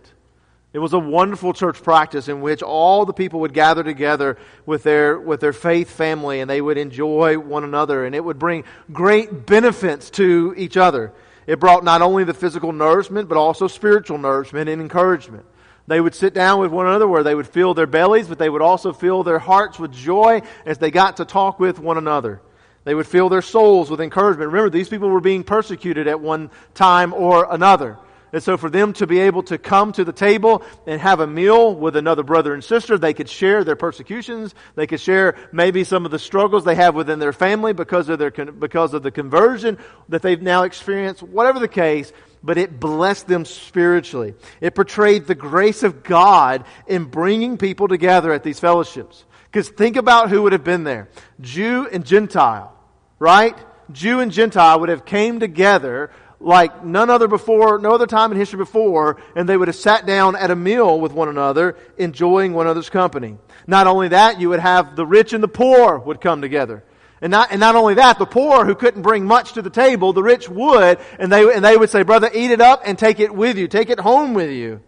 It 0.75 0.79
was 0.79 0.91
a 0.91 1.00
wonderful 1.00 1.53
church 1.53 1.82
practice 1.82 2.27
in 2.27 2.41
which 2.41 2.62
all 2.62 3.05
the 3.05 3.13
people 3.13 3.39
would 3.39 3.53
gather 3.53 3.82
together 3.82 4.38
with 4.65 4.84
their, 4.84 5.17
with 5.17 5.39
their 5.39 5.53
faith 5.53 5.89
family 5.89 6.41
and 6.41 6.50
they 6.50 6.60
would 6.60 6.77
enjoy 6.77 7.39
one 7.39 7.63
another 7.63 8.03
and 8.03 8.13
it 8.13 8.22
would 8.22 8.38
bring 8.38 8.65
great 8.91 9.46
benefits 9.46 10.10
to 10.10 10.53
each 10.58 10.75
other. 10.75 11.13
It 11.48 11.62
brought 11.62 11.86
not 11.86 12.01
only 12.01 12.25
the 12.25 12.34
physical 12.34 12.74
nourishment, 12.74 13.29
but 13.29 13.38
also 13.38 13.70
spiritual 13.70 14.17
nourishment 14.17 14.67
and 14.67 14.82
encouragement. 14.82 15.46
They 15.88 16.01
would 16.01 16.13
sit 16.13 16.34
down 16.34 16.60
with 16.60 16.72
one 16.72 16.88
another 16.88 17.08
where 17.08 17.24
they 17.24 17.36
would 17.36 17.48
fill 17.48 17.74
their 17.74 17.88
bellies, 17.88 18.27
but 18.27 18.38
they 18.38 18.50
would 18.50 18.62
also 18.62 18.91
fill 18.91 19.24
their 19.24 19.39
hearts 19.39 19.79
with 19.79 19.94
joy 19.94 20.41
as 20.65 20.77
they 20.77 20.91
got 20.91 21.15
to 21.17 21.25
talk 21.25 21.58
with 21.58 21.79
one 21.79 21.98
another. 21.98 22.41
They 22.84 22.96
would 22.96 23.08
fill 23.08 23.29
their 23.29 23.41
souls 23.41 23.89
with 23.89 24.01
encouragement. 24.01 24.51
Remember, 24.51 24.70
these 24.70 24.89
people 24.89 25.08
were 25.08 25.22
being 25.22 25.46
persecuted 25.46 26.10
at 26.10 26.20
one 26.20 26.51
time 26.74 27.13
or 27.13 27.48
another. 27.50 27.98
And 28.36 28.44
so 28.44 28.58
for 28.58 28.70
them 28.70 28.92
to 28.96 29.08
be 29.08 29.20
able 29.20 29.44
to 29.44 29.58
come 29.58 29.94
to 29.94 30.04
the 30.04 30.12
table 30.12 30.62
and 30.86 31.00
have 31.00 31.22
a 31.22 31.25
meal 31.25 31.74
with 31.74 31.96
another 31.96 32.22
brother 32.22 32.54
and 32.54 32.62
sister, 32.62 32.98
they 32.98 33.13
could 33.13 33.30
share 33.30 33.63
their 33.63 33.77
persecutions. 33.77 34.54
They 34.75 34.88
could 34.88 35.00
share 35.00 35.38
maybe 35.54 35.86
some 35.86 36.04
of 36.04 36.12
the 36.12 36.20
struggles 36.20 36.65
they 36.65 36.75
have 36.75 36.96
within 36.96 37.20
their 37.20 37.32
family 37.32 37.72
because 37.72 38.10
of 38.10 38.20
their, 38.20 38.32
because 38.32 38.94
of 38.94 39.04
the 39.04 39.12
conversion 39.12 39.77
that 40.10 40.22
they've 40.22 40.42
now 40.42 40.63
experienced. 40.63 41.24
Whatever 41.24 41.60
the 41.60 41.70
case, 41.70 42.12
but 42.44 42.58
it 42.58 42.77
blessed 42.77 43.25
them 43.25 43.46
spiritually. 43.46 44.34
It 44.60 44.75
portrayed 44.75 45.27
the 45.27 45.36
grace 45.36 45.82
of 45.84 46.04
God 46.04 46.65
in 46.88 47.06
bringing 47.06 47.58
people 47.58 47.88
together 47.88 48.34
at 48.34 48.44
these 48.44 48.60
fellowships. 48.60 49.24
Because 49.46 49.70
think 49.70 49.96
about 49.96 50.30
who 50.30 50.42
would 50.42 50.51
have 50.51 50.65
been 50.65 50.84
there. 50.84 51.08
Jew 51.39 51.88
and 51.89 52.06
Gentile, 52.06 52.77
right? 53.18 53.58
Jew 53.94 54.20
and 54.20 54.34
Gentile 54.34 54.82
would 54.82 54.89
have 54.89 55.06
came 55.06 55.39
together 55.39 56.12
like 56.46 56.86
none 56.86 57.10
other 57.10 57.28
before, 57.28 57.80
no 57.80 57.96
other 57.96 58.06
time 58.06 58.32
in 58.32 58.38
history 58.38 58.60
before, 58.60 59.18
and 59.36 59.50
they 59.50 59.58
would 59.58 59.68
have 59.68 59.75
sat 59.75 60.06
down 60.06 60.36
at 60.36 60.52
a 60.52 60.56
meal 60.56 61.02
with 61.02 61.12
one 61.12 61.28
another, 61.28 61.75
enjoying 61.98 62.54
one 62.54 62.68
another's 62.68 62.90
company. 62.90 63.38
Not 63.66 63.88
only 63.88 64.10
that, 64.10 64.40
you 64.40 64.50
would 64.50 64.60
have 64.60 64.96
the 64.96 65.08
rich 65.08 65.34
and 65.34 65.42
the 65.42 65.48
poor 65.48 65.98
would 65.98 66.22
come 66.22 66.42
together. 66.42 66.84
And 67.20 67.32
not, 67.32 67.50
and 67.50 67.60
not 67.60 67.75
only 67.75 67.96
that, 67.96 68.20
the 68.20 68.28
poor 68.28 68.64
who 68.64 68.75
couldn't 68.75 69.02
bring 69.02 69.25
much 69.25 69.54
to 69.54 69.64
the 69.64 69.72
table, 69.72 70.14
the 70.14 70.22
rich 70.22 70.48
would, 70.48 71.00
and 71.18 71.32
they, 71.32 71.52
and 71.52 71.66
they 71.66 71.75
would 71.75 71.90
say, 71.90 72.04
brother, 72.04 72.30
eat 72.32 72.52
it 72.52 72.62
up 72.62 72.84
and 72.86 73.00
take 73.00 73.20
it 73.20 73.34
with 73.34 73.58
you. 73.58 73.68
Take 73.68 73.90
it 73.90 74.00
home 74.00 74.36
with 74.36 74.52
you. 74.52 74.82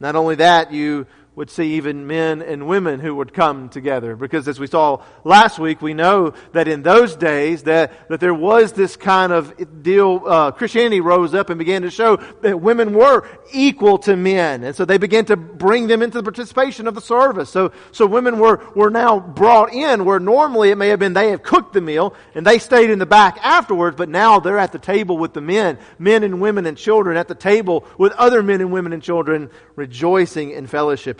Not 0.00 0.16
only 0.16 0.36
that, 0.36 0.72
you 0.72 1.06
would 1.36 1.48
see 1.48 1.74
even 1.74 2.06
men 2.06 2.42
and 2.42 2.66
women 2.66 2.98
who 2.98 3.14
would 3.14 3.32
come 3.32 3.68
together. 3.68 4.16
Because 4.16 4.48
as 4.48 4.58
we 4.58 4.66
saw 4.66 5.02
last 5.22 5.58
week, 5.58 5.80
we 5.80 5.94
know 5.94 6.34
that 6.52 6.66
in 6.66 6.82
those 6.82 7.14
days 7.14 7.62
that, 7.62 8.08
that 8.08 8.18
there 8.18 8.34
was 8.34 8.72
this 8.72 8.96
kind 8.96 9.32
of 9.32 9.82
deal, 9.82 10.22
uh, 10.26 10.50
Christianity 10.50 11.00
rose 11.00 11.32
up 11.32 11.48
and 11.48 11.58
began 11.58 11.82
to 11.82 11.90
show 11.90 12.16
that 12.42 12.60
women 12.60 12.92
were 12.92 13.28
equal 13.52 13.98
to 13.98 14.16
men. 14.16 14.64
And 14.64 14.74
so 14.74 14.84
they 14.84 14.98
began 14.98 15.24
to 15.26 15.36
bring 15.36 15.86
them 15.86 16.02
into 16.02 16.18
the 16.18 16.24
participation 16.24 16.88
of 16.88 16.94
the 16.94 17.00
service. 17.00 17.48
So, 17.48 17.72
so 17.92 18.06
women 18.06 18.40
were, 18.40 18.60
were 18.74 18.90
now 18.90 19.20
brought 19.20 19.72
in 19.72 20.04
where 20.04 20.18
normally 20.18 20.70
it 20.70 20.76
may 20.76 20.88
have 20.88 20.98
been 20.98 21.12
they 21.12 21.30
have 21.30 21.44
cooked 21.44 21.74
the 21.74 21.80
meal 21.80 22.14
and 22.34 22.44
they 22.44 22.58
stayed 22.58 22.90
in 22.90 22.98
the 22.98 23.06
back 23.06 23.38
afterwards, 23.42 23.96
but 23.96 24.08
now 24.08 24.40
they're 24.40 24.58
at 24.58 24.72
the 24.72 24.78
table 24.80 25.16
with 25.16 25.32
the 25.32 25.40
men, 25.40 25.78
men 25.96 26.24
and 26.24 26.40
women 26.40 26.66
and 26.66 26.76
children 26.76 27.16
at 27.16 27.28
the 27.28 27.34
table 27.36 27.84
with 27.98 28.12
other 28.14 28.42
men 28.42 28.60
and 28.60 28.72
women 28.72 28.92
and 28.92 29.02
children 29.02 29.48
rejoicing 29.76 30.52
and 30.54 30.68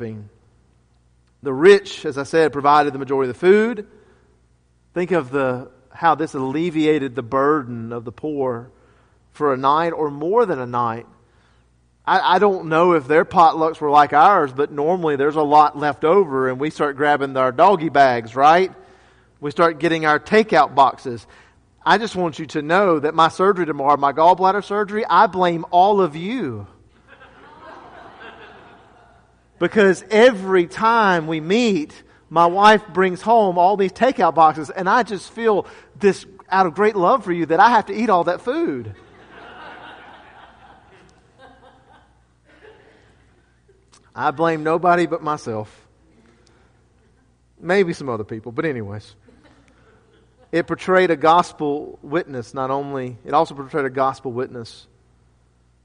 fellowshipping. 0.01 0.25
The 1.43 1.53
rich, 1.53 2.05
as 2.05 2.19
I 2.19 2.25
said, 2.25 2.53
provided 2.53 2.93
the 2.93 2.99
majority 2.99 3.31
of 3.31 3.37
the 3.37 3.41
food. 3.41 3.87
Think 4.93 5.11
of 5.11 5.31
the, 5.31 5.71
how 5.91 6.15
this 6.15 6.35
alleviated 6.35 7.15
the 7.15 7.23
burden 7.23 7.93
of 7.93 8.05
the 8.05 8.13
poor 8.13 8.71
for 9.33 9.55
a 9.55 9.57
night 9.57 9.91
or 9.91 10.11
more 10.11 10.45
than 10.45 10.59
a 10.59 10.67
night. 10.67 11.07
I, 12.07 12.37
I 12.37 12.39
don't 12.39 12.67
know 12.67 12.93
if 12.93 13.07
their 13.07 13.25
potlucks 13.25 13.81
were 13.81 13.91
like 13.91 14.13
ours, 14.13 14.53
but 14.53 14.73
normally 14.73 15.17
there's 15.17 15.37
a 15.37 15.43
lot 15.43 15.79
left 15.79 16.05
over 16.05 16.49
and 16.49 16.59
we 16.61 16.71
start 16.71 16.97
grabbing 16.97 17.37
our 17.37 17.53
doggy 17.53 17.89
bags, 17.89 18.35
right? 18.35 18.73
We 19.41 19.51
start 19.51 19.79
getting 19.79 20.05
our 20.05 20.19
takeout 20.19 20.75
boxes. 20.75 21.27
I 21.83 21.97
just 21.97 22.15
want 22.15 22.39
you 22.39 22.47
to 22.47 22.61
know 22.61 22.99
that 22.99 23.15
my 23.15 23.29
surgery 23.29 23.65
tomorrow, 23.65 23.97
my 23.97 24.13
gallbladder 24.13 24.63
surgery, 24.63 25.07
I 25.07 25.27
blame 25.29 25.65
all 25.71 26.03
of 26.03 26.17
you. 26.17 26.67
Because 29.61 30.03
every 30.11 30.67
time 30.67 31.29
we 31.29 31.41
meet, 31.41 32.03
my 32.31 32.47
wife 32.47 32.83
brings 32.89 33.21
home 33.21 33.59
all 33.59 33.77
these 33.77 33.93
takeout 33.93 34.35
boxes, 34.35 34.71
and 34.71 34.89
I 34.89 35.05
just 35.05 35.31
feel 35.31 35.67
this 35.99 36.25
out 36.49 36.67
of 36.67 36.75
great 36.75 36.97
love 36.97 37.23
for 37.23 37.31
you 37.31 37.47
that 37.47 37.61
I 37.61 37.71
have 37.71 37.87
to 37.87 37.95
eat 37.95 38.09
all 38.09 38.25
that 38.25 38.41
food. 38.41 38.97
I 44.15 44.31
blame 44.33 44.65
nobody 44.65 45.07
but 45.07 45.23
myself. 45.23 45.87
Maybe 47.61 47.93
some 47.93 48.09
other 48.09 48.25
people, 48.25 48.53
but, 48.53 48.65
anyways. 48.65 49.15
It 50.53 50.67
portrayed 50.67 51.11
a 51.11 51.17
gospel 51.17 51.99
witness, 52.03 52.55
not 52.55 52.71
only, 52.71 53.19
it 53.27 53.35
also 53.35 53.55
portrayed 53.55 53.85
a 53.85 53.91
gospel 53.91 54.33
witness 54.33 54.87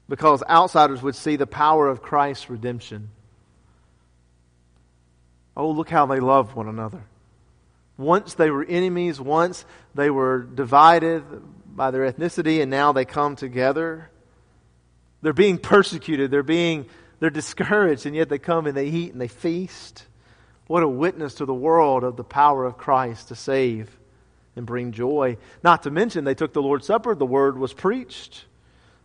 because 0.08 0.42
outsiders 0.48 1.02
would 1.02 1.14
see 1.14 1.36
the 1.36 1.46
power 1.46 1.88
of 1.88 2.00
Christ's 2.00 2.48
redemption. 2.48 3.10
Oh, 5.56 5.70
look 5.70 5.88
how 5.88 6.06
they 6.06 6.20
love 6.20 6.54
one 6.54 6.68
another. 6.68 7.02
Once 7.96 8.34
they 8.34 8.50
were 8.50 8.64
enemies, 8.64 9.20
once 9.20 9.64
they 9.94 10.10
were 10.10 10.42
divided 10.42 11.24
by 11.74 11.90
their 11.90 12.10
ethnicity, 12.10 12.60
and 12.60 12.70
now 12.70 12.92
they 12.92 13.04
come 13.04 13.36
together. 13.36 14.10
They're 15.22 15.32
being 15.32 15.58
persecuted, 15.58 16.30
they're 16.30 16.42
being 16.42 16.86
they're 17.18 17.30
discouraged, 17.30 18.06
and 18.06 18.14
yet 18.14 18.28
they 18.28 18.38
come 18.38 18.66
and 18.66 18.76
they 18.76 18.88
eat 18.88 19.12
and 19.12 19.20
they 19.20 19.28
feast. 19.28 20.06
What 20.66 20.82
a 20.82 20.88
witness 20.88 21.34
to 21.34 21.46
the 21.46 21.54
world 21.54 22.04
of 22.04 22.16
the 22.16 22.24
power 22.24 22.64
of 22.64 22.76
Christ 22.76 23.28
to 23.28 23.34
save 23.34 23.96
and 24.54 24.66
bring 24.66 24.92
joy. 24.92 25.38
Not 25.62 25.84
to 25.84 25.90
mention, 25.90 26.24
they 26.24 26.34
took 26.34 26.52
the 26.52 26.62
Lord's 26.62 26.86
Supper, 26.86 27.14
the 27.14 27.24
word 27.24 27.56
was 27.56 27.72
preached. 27.72 28.44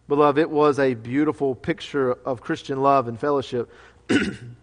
Beloved, 0.08 0.40
it 0.40 0.50
was 0.50 0.80
a 0.80 0.94
beautiful 0.96 1.56
picture 1.56 2.12
of 2.12 2.42
Christian 2.42 2.82
love 2.82 3.08
and 3.08 3.20
fellowship. 3.20 3.72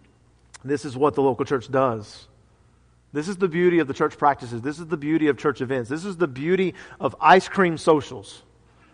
This 0.63 0.85
is 0.85 0.97
what 0.97 1.15
the 1.15 1.21
local 1.21 1.45
church 1.45 1.71
does. 1.71 2.27
This 3.11 3.27
is 3.27 3.37
the 3.37 3.47
beauty 3.47 3.79
of 3.79 3.87
the 3.87 3.93
church 3.93 4.17
practices. 4.17 4.61
This 4.61 4.79
is 4.79 4.87
the 4.87 4.97
beauty 4.97 5.27
of 5.27 5.37
church 5.37 5.61
events. 5.61 5.89
This 5.89 6.05
is 6.05 6.17
the 6.17 6.27
beauty 6.27 6.75
of 6.99 7.15
ice 7.19 7.47
cream 7.47 7.77
socials 7.77 8.43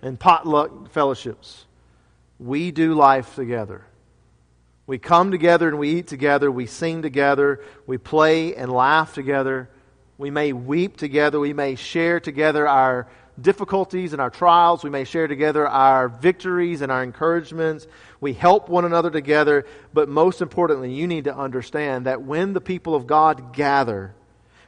and 0.02 0.20
potluck 0.20 0.90
fellowships. 0.92 1.66
We 2.40 2.72
do 2.72 2.94
life 2.94 3.36
together. 3.36 3.84
We 4.88 5.00
come 5.00 5.32
together 5.32 5.68
and 5.68 5.80
we 5.80 5.96
eat 5.96 6.08
together. 6.08 6.52
We 6.52 6.68
sing 6.68 7.02
together. 7.02 7.62
We 7.88 7.98
play 7.98 8.56
and 8.56 8.72
laugh 8.72 9.14
together. 9.14 9.70
We 10.18 10.30
may 10.30 10.54
weep 10.54 10.96
together. 10.96 11.40
We 11.40 11.54
may 11.54 11.76
share 11.76 12.20
together 12.20 12.68
our 12.68 13.08
difficulties 13.40 14.14
and 14.14 14.22
our 14.22 14.30
trials. 14.30 14.84
We 14.84 14.90
may 14.90 15.04
share 15.04 15.28
together 15.28 15.68
our 15.68 16.08
victories 16.08 16.82
and 16.82 16.92
our 16.92 17.04
encouragements. 17.04 17.88
We 18.22 18.34
help 18.34 18.70
one 18.70 18.86
another 18.86 19.10
together. 19.10 19.66
But 19.94 20.10
most 20.10 20.42
importantly, 20.42 20.94
you 20.94 21.08
need 21.08 21.26
to 21.26 21.36
understand 21.36 22.06
that 22.06 22.22
when 22.22 22.54
the 22.54 22.62
people 22.62 22.96
of 22.96 23.08
God 23.08 23.54
gather, 23.54 24.14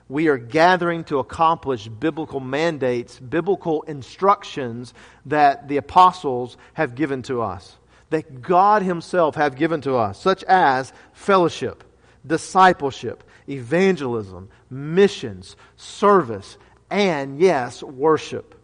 we 0.10 0.28
are 0.28 0.38
gathering 0.38 1.04
to 1.06 1.20
accomplish 1.20 1.88
biblical 1.88 2.40
mandates, 2.40 3.20
biblical 3.20 3.82
instructions 3.84 4.94
that 5.26 5.68
the 5.68 5.78
apostles 5.78 6.58
have 6.74 6.96
given 6.96 7.24
to 7.24 7.42
us, 7.42 7.76
that 8.10 8.42
God 8.42 8.84
Himself 8.84 9.36
have 9.36 9.56
given 9.56 9.82
to 9.82 9.96
us, 9.96 10.20
such 10.20 10.44
as 10.46 10.94
fellowship, 11.12 11.84
discipleship, 12.26 13.24
evangelism, 13.50 14.50
missions, 14.70 15.58
service, 15.76 16.58
and 16.90 17.40
yes, 17.40 17.84
worship. 17.84 18.57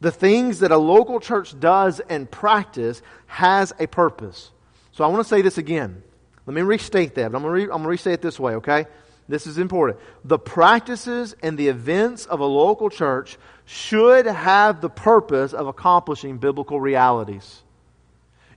The 0.00 0.10
things 0.10 0.60
that 0.60 0.70
a 0.70 0.78
local 0.78 1.20
church 1.20 1.58
does 1.58 2.00
and 2.00 2.30
practice 2.30 3.02
has 3.26 3.72
a 3.78 3.86
purpose. 3.86 4.50
So 4.92 5.04
I 5.04 5.08
want 5.08 5.22
to 5.22 5.28
say 5.28 5.42
this 5.42 5.58
again. 5.58 6.02
Let 6.46 6.54
me 6.54 6.62
restate 6.62 7.14
that, 7.16 7.26
I'm 7.26 7.42
going, 7.42 7.44
re- 7.44 7.62
I'm 7.64 7.68
going 7.68 7.82
to 7.82 7.88
restate 7.90 8.14
it 8.14 8.22
this 8.22 8.40
way, 8.40 8.54
okay? 8.56 8.86
This 9.28 9.46
is 9.46 9.58
important. 9.58 10.00
The 10.24 10.38
practices 10.38 11.36
and 11.42 11.56
the 11.56 11.68
events 11.68 12.26
of 12.26 12.40
a 12.40 12.46
local 12.46 12.90
church 12.90 13.38
should 13.64 14.26
have 14.26 14.80
the 14.80 14.90
purpose 14.90 15.52
of 15.52 15.68
accomplishing 15.68 16.38
biblical 16.38 16.80
realities. 16.80 17.62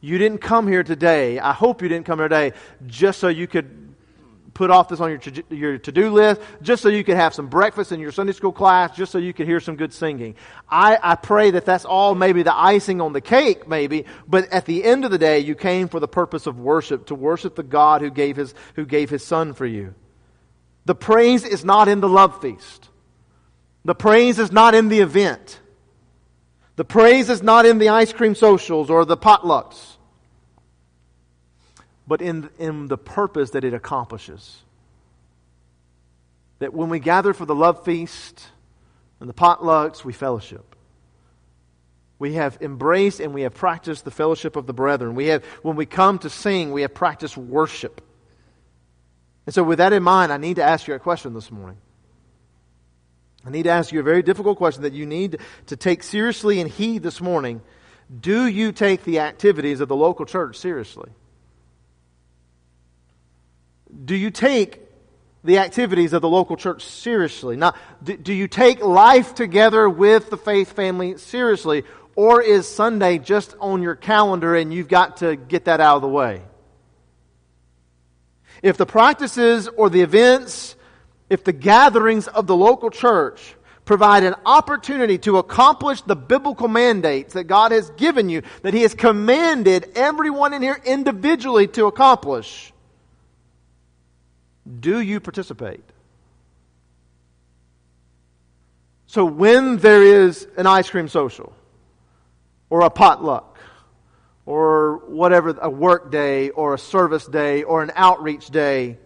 You 0.01 0.17
didn't 0.17 0.39
come 0.39 0.67
here 0.67 0.83
today, 0.83 1.39
I 1.39 1.53
hope 1.53 1.81
you 1.81 1.89
didn't 1.89 2.05
come 2.05 2.19
here 2.19 2.27
today 2.27 2.53
just 2.87 3.19
so 3.19 3.27
you 3.27 3.47
could 3.47 3.82
put 4.53 4.69
off 4.69 4.89
this 4.89 4.99
on 4.99 5.09
your, 5.09 5.19
to, 5.19 5.43
your 5.49 5.77
to-do 5.77 6.11
list 6.11 6.41
just 6.61 6.83
so 6.83 6.89
you 6.89 7.03
could 7.03 7.15
have 7.15 7.33
some 7.33 7.47
breakfast 7.47 7.91
in 7.91 7.99
your 7.99 8.11
Sunday 8.11 8.33
school 8.33 8.51
class, 8.51 8.95
just 8.95 9.11
so 9.11 9.17
you 9.17 9.33
could 9.33 9.47
hear 9.47 9.59
some 9.59 9.75
good 9.75 9.93
singing. 9.93 10.35
I, 10.69 10.97
I 11.01 11.15
pray 11.15 11.51
that 11.51 11.65
that's 11.65 11.85
all 11.85 12.15
maybe 12.15 12.43
the 12.43 12.55
icing 12.55 13.01
on 13.01 13.13
the 13.13 13.21
cake, 13.21 13.67
maybe, 13.67 14.05
but 14.27 14.51
at 14.51 14.65
the 14.65 14.83
end 14.83 15.05
of 15.05 15.11
the 15.11 15.17
day, 15.17 15.39
you 15.39 15.55
came 15.55 15.87
for 15.87 15.99
the 15.99 16.07
purpose 16.07 16.45
of 16.47 16.59
worship, 16.59 17.07
to 17.07 17.15
worship 17.15 17.55
the 17.55 17.63
God 17.63 18.01
who 18.01 18.09
gave 18.09 18.35
his, 18.35 18.53
who 18.75 18.85
gave 18.85 19.09
his 19.09 19.23
son 19.23 19.53
for 19.53 19.65
you. 19.65 19.95
The 20.85 20.95
praise 20.95 21.45
is 21.45 21.63
not 21.63 21.87
in 21.87 22.01
the 22.01 22.09
love 22.09 22.41
feast. 22.41 22.89
The 23.85 23.95
praise 23.95 24.39
is 24.39 24.51
not 24.51 24.75
in 24.75 24.89
the 24.89 24.99
event. 24.99 25.59
The 26.75 26.85
praise 26.85 27.29
is 27.29 27.43
not 27.43 27.65
in 27.65 27.77
the 27.77 27.89
ice 27.89 28.13
cream 28.13 28.35
socials 28.35 28.89
or 28.89 29.05
the 29.05 29.17
potlucks 29.17 29.92
but 32.07 32.21
in, 32.21 32.49
in 32.59 32.87
the 32.87 32.97
purpose 32.97 33.51
that 33.51 33.63
it 33.63 33.73
accomplishes. 33.73 34.57
That 36.59 36.73
when 36.73 36.89
we 36.89 36.99
gather 36.99 37.33
for 37.33 37.45
the 37.45 37.55
love 37.55 37.83
feast 37.85 38.45
and 39.19 39.29
the 39.29 39.33
potlucks, 39.33 40.03
we 40.03 40.13
fellowship. 40.13 40.75
We 42.19 42.33
have 42.33 42.57
embraced 42.61 43.19
and 43.19 43.33
we 43.33 43.41
have 43.41 43.53
practiced 43.53 44.05
the 44.05 44.11
fellowship 44.11 44.55
of 44.55 44.65
the 44.65 44.73
brethren. 44.73 45.15
We 45.15 45.27
have, 45.27 45.43
when 45.61 45.75
we 45.75 45.85
come 45.85 46.19
to 46.19 46.29
sing, 46.29 46.71
we 46.71 46.81
have 46.83 46.93
practiced 46.93 47.37
worship. 47.37 48.01
And 49.45 49.53
so, 49.53 49.63
with 49.63 49.79
that 49.79 49.91
in 49.91 50.03
mind, 50.03 50.31
I 50.31 50.37
need 50.37 50.55
to 50.55 50.63
ask 50.63 50.87
you 50.87 50.93
a 50.93 50.99
question 50.99 51.33
this 51.33 51.51
morning. 51.51 51.77
I 53.45 53.49
need 53.49 53.63
to 53.63 53.71
ask 53.71 53.91
you 53.91 53.99
a 53.99 54.03
very 54.03 54.23
difficult 54.23 54.57
question 54.57 54.83
that 54.83 54.93
you 54.93 55.05
need 55.05 55.37
to 55.65 55.75
take 55.75 56.01
seriously 56.01 56.61
and 56.61 56.69
heed 56.69 57.03
this 57.03 57.19
morning. 57.19 57.61
Do 58.21 58.47
you 58.47 58.71
take 58.71 59.03
the 59.03 59.19
activities 59.19 59.81
of 59.81 59.89
the 59.89 59.95
local 59.95 60.25
church 60.25 60.57
seriously? 60.57 61.09
Do 64.03 64.15
you 64.15 64.31
take 64.31 64.81
the 65.43 65.59
activities 65.59 66.13
of 66.13 66.21
the 66.21 66.29
local 66.29 66.55
church 66.55 66.85
seriously? 66.85 67.55
Now, 67.55 67.73
do, 68.01 68.17
do 68.17 68.33
you 68.33 68.47
take 68.47 68.81
life 68.81 69.35
together 69.35 69.89
with 69.89 70.29
the 70.29 70.37
faith 70.37 70.73
family 70.73 71.17
seriously? 71.17 71.83
Or 72.15 72.41
is 72.41 72.67
Sunday 72.67 73.17
just 73.17 73.55
on 73.59 73.81
your 73.81 73.95
calendar 73.95 74.55
and 74.55 74.73
you've 74.73 74.87
got 74.87 75.17
to 75.17 75.35
get 75.35 75.65
that 75.65 75.79
out 75.79 75.97
of 75.97 76.01
the 76.01 76.07
way? 76.07 76.41
If 78.61 78.77
the 78.77 78.85
practices 78.85 79.67
or 79.67 79.89
the 79.89 80.01
events, 80.01 80.75
if 81.29 81.43
the 81.43 81.53
gatherings 81.53 82.27
of 82.27 82.47
the 82.47 82.55
local 82.55 82.89
church 82.89 83.55
provide 83.85 84.23
an 84.23 84.35
opportunity 84.45 85.17
to 85.19 85.37
accomplish 85.37 86.01
the 86.01 86.15
biblical 86.15 86.67
mandates 86.67 87.33
that 87.33 87.45
God 87.45 87.71
has 87.71 87.89
given 87.91 88.29
you, 88.29 88.41
that 88.61 88.73
He 88.73 88.81
has 88.83 88.93
commanded 88.93 89.91
everyone 89.95 90.53
in 90.53 90.61
here 90.61 90.79
individually 90.85 91.67
to 91.69 91.85
accomplish, 91.87 92.72
do 94.79 94.99
you 94.99 95.19
participate? 95.19 95.83
So 99.07 99.25
when 99.25 99.77
there 99.77 100.01
is 100.01 100.47
an 100.57 100.65
ice 100.65 100.89
cream 100.89 101.07
social, 101.07 101.53
or 102.69 102.81
a 102.81 102.89
potluck, 102.89 103.59
or 104.45 104.97
whatever, 105.07 105.55
a 105.61 105.69
work 105.69 106.11
day, 106.11 106.49
or 106.49 106.73
a 106.73 106.79
service 106.79 107.25
day, 107.27 107.63
or 107.63 107.83
an 107.83 107.91
outreach 107.95 108.49
day, 108.49 108.97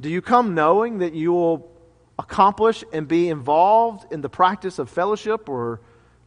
do 0.00 0.08
you 0.08 0.20
come 0.20 0.54
knowing 0.54 0.98
that 0.98 1.14
you 1.14 1.32
will 1.32 1.70
accomplish 2.18 2.82
and 2.92 3.06
be 3.06 3.28
involved 3.28 4.12
in 4.12 4.20
the 4.20 4.28
practice 4.28 4.78
of 4.78 4.90
fellowship 4.90 5.48
or 5.48 5.80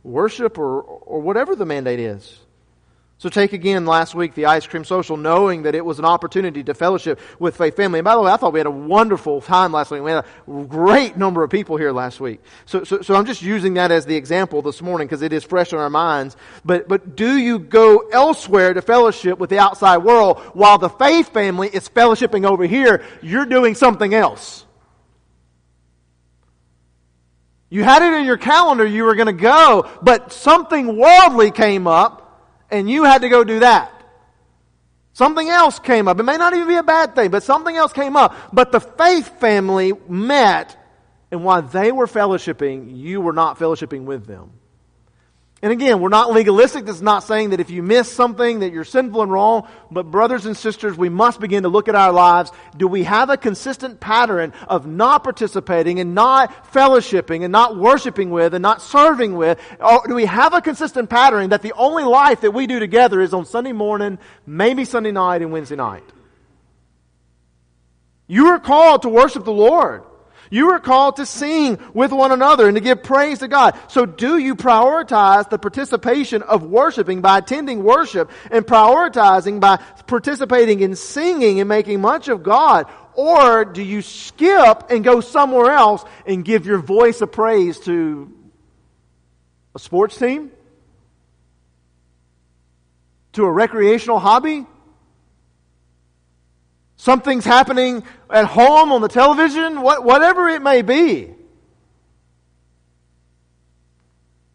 worship 0.04 0.58
or, 0.58 0.82
or 0.82 1.20
whatever 1.20 1.56
the 1.56 1.66
mandate 1.66 2.00
is? 2.00 2.40
So 3.20 3.30
take 3.30 3.52
again 3.54 3.88
last 3.88 4.14
week 4.14 4.36
the 4.36 4.46
ice 4.46 4.68
cream 4.68 4.86
social, 4.86 5.18
knowing 5.18 5.64
that 5.64 5.74
it 5.74 5.84
was 5.84 5.98
an 5.98 6.06
opportunity 6.06 6.64
to 6.64 6.76
fellowship 6.76 7.20
with 7.40 7.58
Faith 7.58 7.76
Family. 7.76 7.98
And 7.98 8.06
by 8.06 8.14
the 8.14 8.22
way, 8.22 8.32
I 8.32 8.38
thought 8.38 8.54
we 8.54 8.60
had 8.60 8.68
a 8.68 8.72
wonderful 8.72 9.42
time 9.42 9.72
last 9.72 9.90
week. 9.90 10.04
We 10.04 10.12
had 10.12 10.24
a 10.48 10.64
great 10.66 11.18
number 11.18 11.44
of 11.44 11.50
people 11.50 11.78
here 11.78 11.92
last 11.92 12.20
week. 12.20 12.42
So, 12.68 12.84
so, 12.84 13.02
so 13.02 13.16
I'm 13.16 13.26
just 13.26 13.42
using 13.42 13.74
that 13.74 13.92
as 13.92 14.06
the 14.06 14.16
example 14.16 14.62
this 14.62 14.84
morning 14.84 15.08
because 15.08 15.24
it 15.24 15.34
is 15.34 15.44
fresh 15.44 15.74
in 15.74 15.80
our 15.80 15.90
minds. 15.90 16.38
But, 16.64 16.88
but 16.88 17.16
do 17.16 17.38
you 17.38 17.58
go 17.58 18.08
elsewhere 18.10 18.76
to 18.76 18.84
fellowship 18.84 19.40
with 19.40 19.50
the 19.50 19.58
outside 19.58 19.98
world 19.98 20.40
while 20.54 20.78
the 20.78 20.90
Faith 20.90 21.34
Family 21.34 21.70
is 21.70 21.90
fellowshipping 21.90 22.46
over 22.46 22.66
here? 22.66 23.04
You're 23.24 23.48
doing 23.48 23.74
something 23.74 24.14
else. 24.14 24.64
You 27.72 27.84
had 27.84 28.04
it 28.04 28.14
in 28.14 28.26
your 28.26 28.38
calendar 28.38 28.86
you 28.86 29.06
were 29.06 29.16
going 29.16 29.26
to 29.26 29.34
go, 29.34 29.90
but 30.04 30.32
something 30.32 30.98
worldly 30.98 31.50
came 31.50 31.88
up 31.88 32.27
and 32.70 32.90
you 32.90 33.04
had 33.04 33.22
to 33.22 33.30
go 33.30 33.44
do 33.44 33.60
that. 33.60 33.92
Something 35.14 35.50
else 35.50 35.80
came 35.80 36.08
up. 36.08 36.20
It 36.20 36.24
may 36.24 36.38
not 36.38 36.54
even 36.54 36.68
be 36.68 36.76
a 36.76 36.84
bad 36.84 37.16
thing, 37.16 37.32
but 37.32 37.42
something 37.42 37.76
else 37.76 37.92
came 37.92 38.16
up. 38.16 38.36
But 38.54 38.72
the 38.72 38.80
faith 38.80 39.40
family 39.40 39.94
met, 40.08 40.78
and 41.32 41.44
while 41.44 41.64
they 41.64 41.92
were 41.92 42.06
fellowshipping, 42.06 42.96
you 42.96 43.20
were 43.20 43.34
not 43.34 43.58
fellowshipping 43.58 44.04
with 44.04 44.28
them. 44.28 44.52
And 45.60 45.72
again, 45.72 46.00
we're 46.02 46.10
not 46.10 46.32
legalistic. 46.32 46.86
This 46.86 46.98
is 46.98 47.02
not 47.02 47.24
saying 47.24 47.50
that 47.50 47.60
if 47.60 47.72
you 47.72 47.82
miss 47.82 48.12
something 48.12 48.60
that 48.60 48.72
you're 48.72 48.84
sinful 48.84 49.24
and 49.24 49.32
wrong. 49.32 49.68
But 49.90 50.12
brothers 50.12 50.46
and 50.46 50.56
sisters, 50.56 50.96
we 50.96 51.10
must 51.10 51.40
begin 51.40 51.64
to 51.64 51.70
look 51.70 51.88
at 51.88 51.96
our 51.96 52.12
lives. 52.12 52.52
Do 52.78 52.88
we 52.88 53.04
have 53.06 53.32
a 53.32 53.38
consistent 53.38 54.00
pattern 54.00 54.54
of 54.68 54.86
not 54.86 55.24
participating 55.24 56.00
and 56.00 56.14
not 56.14 56.72
fellowshipping 56.74 57.44
and 57.44 57.52
not 57.52 57.76
worshiping 57.76 58.30
with 58.30 58.54
and 58.54 58.62
not 58.62 58.84
serving 58.84 59.36
with? 59.36 59.60
Or 59.80 60.04
do 60.08 60.14
we 60.14 60.26
have 60.26 60.54
a 60.54 60.62
consistent 60.62 61.10
pattern 61.10 61.50
that 61.50 61.64
the 61.64 61.74
only 61.74 62.04
life 62.04 62.42
that 62.42 62.52
we 62.52 62.68
do 62.68 62.80
together 62.80 63.20
is 63.20 63.34
on 63.34 63.46
Sunday 63.48 63.74
morning, 63.74 64.20
maybe 64.46 64.86
Sunday 64.86 65.12
night 65.12 65.42
and 65.42 65.52
Wednesday 65.52 65.76
night? 65.76 66.04
You 68.28 68.48
are 68.48 68.60
called 68.60 69.04
to 69.04 69.10
worship 69.10 69.44
the 69.44 69.52
Lord. 69.52 70.04
You 70.50 70.72
are 70.72 70.80
called 70.80 71.18
to 71.18 71.26
sing 71.26 71.80
with 71.94 72.12
one 72.12 72.32
another 72.32 72.68
and 72.68 72.76
to 72.76 72.82
give 72.82 73.04
praise 73.04 73.40
to 73.40 73.48
God. 73.48 73.78
So 73.90 74.06
do 74.06 74.38
you 74.38 74.56
prioritize 74.56 75.50
the 75.50 75.60
participation 75.60 76.42
of 76.44 76.64
worshiping 76.64 77.22
by 77.22 77.40
attending 77.40 77.84
worship 77.84 78.32
and 78.52 78.66
prioritizing 78.66 79.60
by 79.60 79.78
participating 80.08 80.80
in 80.80 80.96
singing 80.96 81.60
and 81.60 81.70
making 81.70 82.02
much 82.02 82.28
of 82.28 82.44
God? 82.44 82.88
Or 83.14 83.66
do 83.66 83.82
you 83.82 84.02
skip 84.02 84.90
and 84.90 85.04
go 85.04 85.22
somewhere 85.22 85.72
else 85.72 86.06
and 86.26 86.46
give 86.46 86.66
your 86.66 86.78
voice 86.78 87.22
of 87.22 87.32
praise 87.32 87.80
to 87.82 88.32
a 89.76 89.80
sports 89.80 90.18
team? 90.18 90.52
To 93.34 93.44
a 93.46 93.52
recreational 93.52 94.20
hobby? 94.20 94.66
Something's 97.08 97.46
happening 97.46 98.04
at 98.30 98.44
home 98.44 98.92
on 98.92 99.00
the 99.00 99.08
television, 99.08 99.82
what, 99.82 100.04
whatever 100.04 100.50
it 100.50 100.62
may 100.62 100.82
be. 100.82 101.34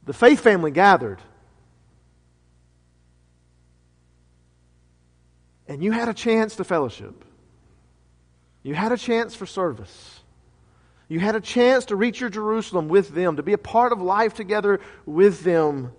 The 0.04 0.12
faith 0.12 0.40
family 0.40 0.70
gathered. 0.70 1.22
And 5.66 5.82
you 5.82 5.92
had 5.92 6.10
a 6.10 6.12
chance 6.12 6.56
to 6.56 6.64
fellowship. 6.64 7.24
You 8.62 8.74
had 8.74 8.92
a 8.92 8.98
chance 8.98 9.34
for 9.34 9.46
service. 9.46 10.20
You 11.08 11.20
had 11.20 11.34
a 11.34 11.40
chance 11.40 11.86
to 11.86 11.96
reach 11.96 12.20
your 12.20 12.28
Jerusalem 12.28 12.88
with 12.88 13.14
them, 13.14 13.36
to 13.36 13.42
be 13.42 13.54
a 13.54 13.58
part 13.58 13.92
of 13.92 14.02
life 14.02 14.34
together 14.34 14.80
with 15.06 15.42
them. 15.42 15.90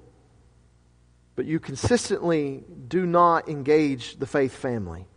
But 1.35 1.45
you 1.45 1.59
consistently 1.59 2.63
do 2.87 3.07
not 3.07 3.49
engage 3.49 4.19
the 4.19 4.27
faith 4.27 4.53
family. 4.53 5.07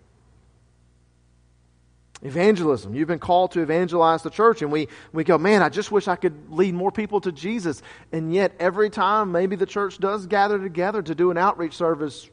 Evangelism. 2.23 2.95
You've 2.95 3.09
been 3.09 3.19
called 3.19 3.53
to 3.53 3.61
evangelize 3.61 4.23
the 4.23 4.31
church, 4.31 4.63
and 4.63 4.73
we, 4.73 4.89
we 5.13 5.23
go, 5.23 5.37
man, 5.37 5.63
I 5.63 5.69
just 5.69 5.93
wish 5.93 6.09
I 6.09 6.17
could 6.17 6.51
lead 6.51 6.75
more 6.75 6.91
people 6.91 7.21
to 7.21 7.33
Jesus. 7.33 7.83
And 8.11 8.33
yet, 8.33 8.53
every 8.59 8.89
time 8.89 9.33
maybe 9.33 9.55
the 9.55 9.67
church 9.67 9.99
does 9.99 10.27
gather 10.27 10.59
together 10.59 11.03
to 11.03 11.15
do 11.15 11.31
an 11.31 11.37
outreach 11.37 11.75
service, 11.75 12.29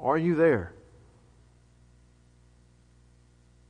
are 0.00 0.18
you 0.18 0.34
there? 0.34 0.72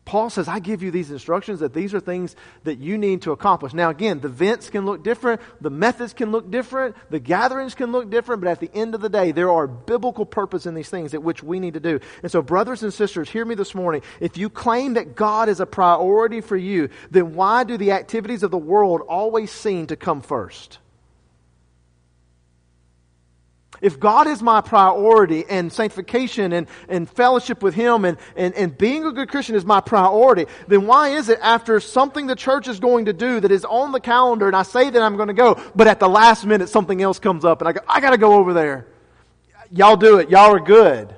Paul 0.04 0.28
says, 0.28 0.48
I 0.48 0.58
give 0.58 0.82
you 0.82 0.90
these 0.90 1.10
instructions 1.10 1.60
that 1.60 1.72
these 1.72 1.94
are 1.94 2.00
things 2.00 2.36
that 2.64 2.78
you 2.78 2.98
need 2.98 3.22
to 3.22 3.32
accomplish. 3.32 3.72
Now, 3.72 3.88
again, 3.88 4.20
the 4.20 4.28
events 4.28 4.68
can 4.68 4.84
look 4.84 5.02
different, 5.02 5.40
the 5.62 5.70
methods 5.70 6.12
can 6.12 6.30
look 6.30 6.50
different, 6.50 6.94
the 7.08 7.18
gatherings 7.18 7.74
can 7.74 7.90
look 7.90 8.10
different, 8.10 8.42
but 8.42 8.50
at 8.50 8.60
the 8.60 8.70
end 8.74 8.94
of 8.94 9.00
the 9.00 9.08
day, 9.08 9.32
there 9.32 9.50
are 9.50 9.66
biblical 9.66 10.26
purpose 10.26 10.66
in 10.66 10.74
these 10.74 10.90
things 10.90 11.14
at 11.14 11.22
which 11.22 11.42
we 11.42 11.58
need 11.58 11.74
to 11.74 11.80
do. 11.80 12.00
And 12.22 12.30
so, 12.30 12.42
brothers 12.42 12.82
and 12.82 12.92
sisters, 12.92 13.30
hear 13.30 13.46
me 13.46 13.54
this 13.54 13.74
morning. 13.74 14.02
If 14.20 14.36
you 14.36 14.50
claim 14.50 14.94
that 14.94 15.14
God 15.16 15.48
is 15.48 15.60
a 15.60 15.66
priority 15.66 16.42
for 16.42 16.56
you, 16.56 16.90
then 17.10 17.34
why 17.34 17.64
do 17.64 17.78
the 17.78 17.92
activities 17.92 18.42
of 18.42 18.50
the 18.50 18.58
world 18.58 19.00
always 19.08 19.50
seem 19.50 19.86
to 19.86 19.96
come 19.96 20.20
first? 20.20 20.78
If 23.85 24.01
God 24.01 24.27
is 24.27 24.40
my 24.40 24.62
priority 24.62 25.44
and 25.47 25.70
sanctification 25.70 26.55
and, 26.55 26.66
and 26.88 27.07
fellowship 27.07 27.62
with 27.62 27.75
Him 27.75 28.07
and, 28.07 28.16
and, 28.35 28.55
and 28.55 28.79
being 28.79 29.05
a 29.05 29.12
good 29.12 29.29
Christian 29.29 29.57
is 29.57 29.66
my 29.66 29.83
priority, 29.83 30.47
then 30.68 30.87
why 30.87 31.11
is 31.11 31.29
it 31.29 31.38
after 31.42 31.79
something 31.81 32.27
the 32.27 32.35
church 32.35 32.66
is 32.66 32.81
going 32.81 33.05
to 33.05 33.12
do 33.12 33.40
that 33.40 33.51
is 33.51 33.66
on 33.66 33.92
the 33.92 34.01
calendar 34.01 34.47
and 34.47 34.57
I 34.57 34.62
say 34.62 34.88
that 34.88 35.03
I'm 35.03 35.16
going 35.16 35.29
to 35.29 35.35
go, 35.35 35.61
but 35.77 35.87
at 35.87 36.01
the 36.01 36.09
last 36.09 36.47
minute 36.47 36.70
something 36.70 37.03
else 37.03 37.18
comes 37.18 37.44
up 37.44 37.61
and 37.61 37.68
I 37.68 37.73
go, 37.73 37.81
I 37.87 38.01
got 38.01 38.12
to 38.12 38.16
go 38.16 38.33
over 38.33 38.55
there. 38.55 38.87
Y'all 39.70 39.97
do 39.97 40.16
it. 40.16 40.31
Y'all 40.31 40.55
are 40.55 40.61
good. 40.61 41.14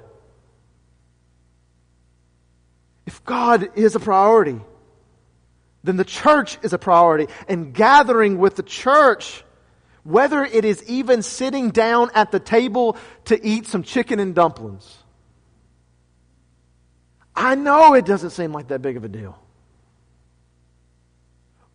If 3.07 3.25
God 3.25 3.71
is 3.77 3.95
a 3.95 4.01
priority, 4.01 4.61
then 5.85 5.97
the 5.97 6.05
church 6.05 6.59
is 6.65 6.73
a 6.73 6.79
priority. 6.79 7.33
And 7.47 7.73
gathering 7.73 8.39
with 8.39 8.57
the 8.57 8.65
church 8.65 9.45
whether 10.07 10.45
it 10.45 10.65
is 10.65 10.83
even 10.85 11.23
sitting 11.23 11.71
down 11.71 12.11
at 12.15 12.31
the 12.31 12.39
table 12.39 12.97
to 13.25 13.45
eat 13.45 13.67
some 13.67 13.83
chicken 13.83 14.21
and 14.21 14.35
dumplings. 14.35 14.97
I 17.35 17.57
know 17.57 17.95
it 17.95 18.07
doesn't 18.07 18.31
seem 18.31 18.53
like 18.53 18.69
that 18.69 18.81
big 18.81 18.97
of 18.97 19.05
a 19.05 19.09
deal. 19.09 19.39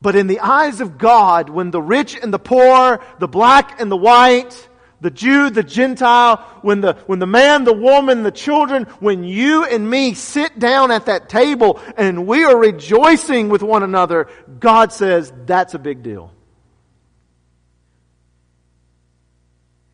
But 0.01 0.15
in 0.15 0.27
the 0.27 0.39
eyes 0.39 0.81
of 0.81 0.97
God, 0.97 1.49
when 1.49 1.69
the 1.69 1.81
rich 1.81 2.17
and 2.17 2.33
the 2.33 2.39
poor, 2.39 3.03
the 3.19 3.27
black 3.27 3.79
and 3.79 3.91
the 3.91 3.97
white, 3.97 4.69
the 5.01 5.11
Jew, 5.11 5.49
the 5.49 5.61
Gentile, 5.61 6.37
when 6.61 6.81
the, 6.81 6.93
when 7.05 7.19
the 7.19 7.27
man, 7.27 7.65
the 7.65 7.73
woman, 7.73 8.23
the 8.23 8.31
children, 8.31 8.83
when 8.99 9.23
you 9.23 9.65
and 9.65 9.87
me 9.87 10.13
sit 10.13 10.57
down 10.57 10.89
at 10.89 11.07
that 11.07 11.27
table 11.27 11.79
and 11.97 12.25
we 12.25 12.45
are 12.45 12.57
rejoicing 12.57 13.49
with 13.49 13.61
one 13.61 13.83
another, 13.83 14.27
God 14.59 14.93
says 14.93 15.33
that's 15.45 15.73
a 15.73 15.79
big 15.79 16.01
deal. 16.01 16.31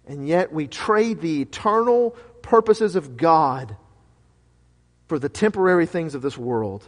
And 0.08 0.28
yet 0.28 0.54
we 0.54 0.68
trade 0.68 1.22
the 1.22 1.42
eternal 1.42 2.12
purposes 2.42 2.96
of 2.96 3.18
God 3.18 3.76
for 5.08 5.20
the 5.20 5.30
temporary 5.30 5.86
things 5.86 6.16
of 6.16 6.22
this 6.22 6.38
world. 6.38 6.86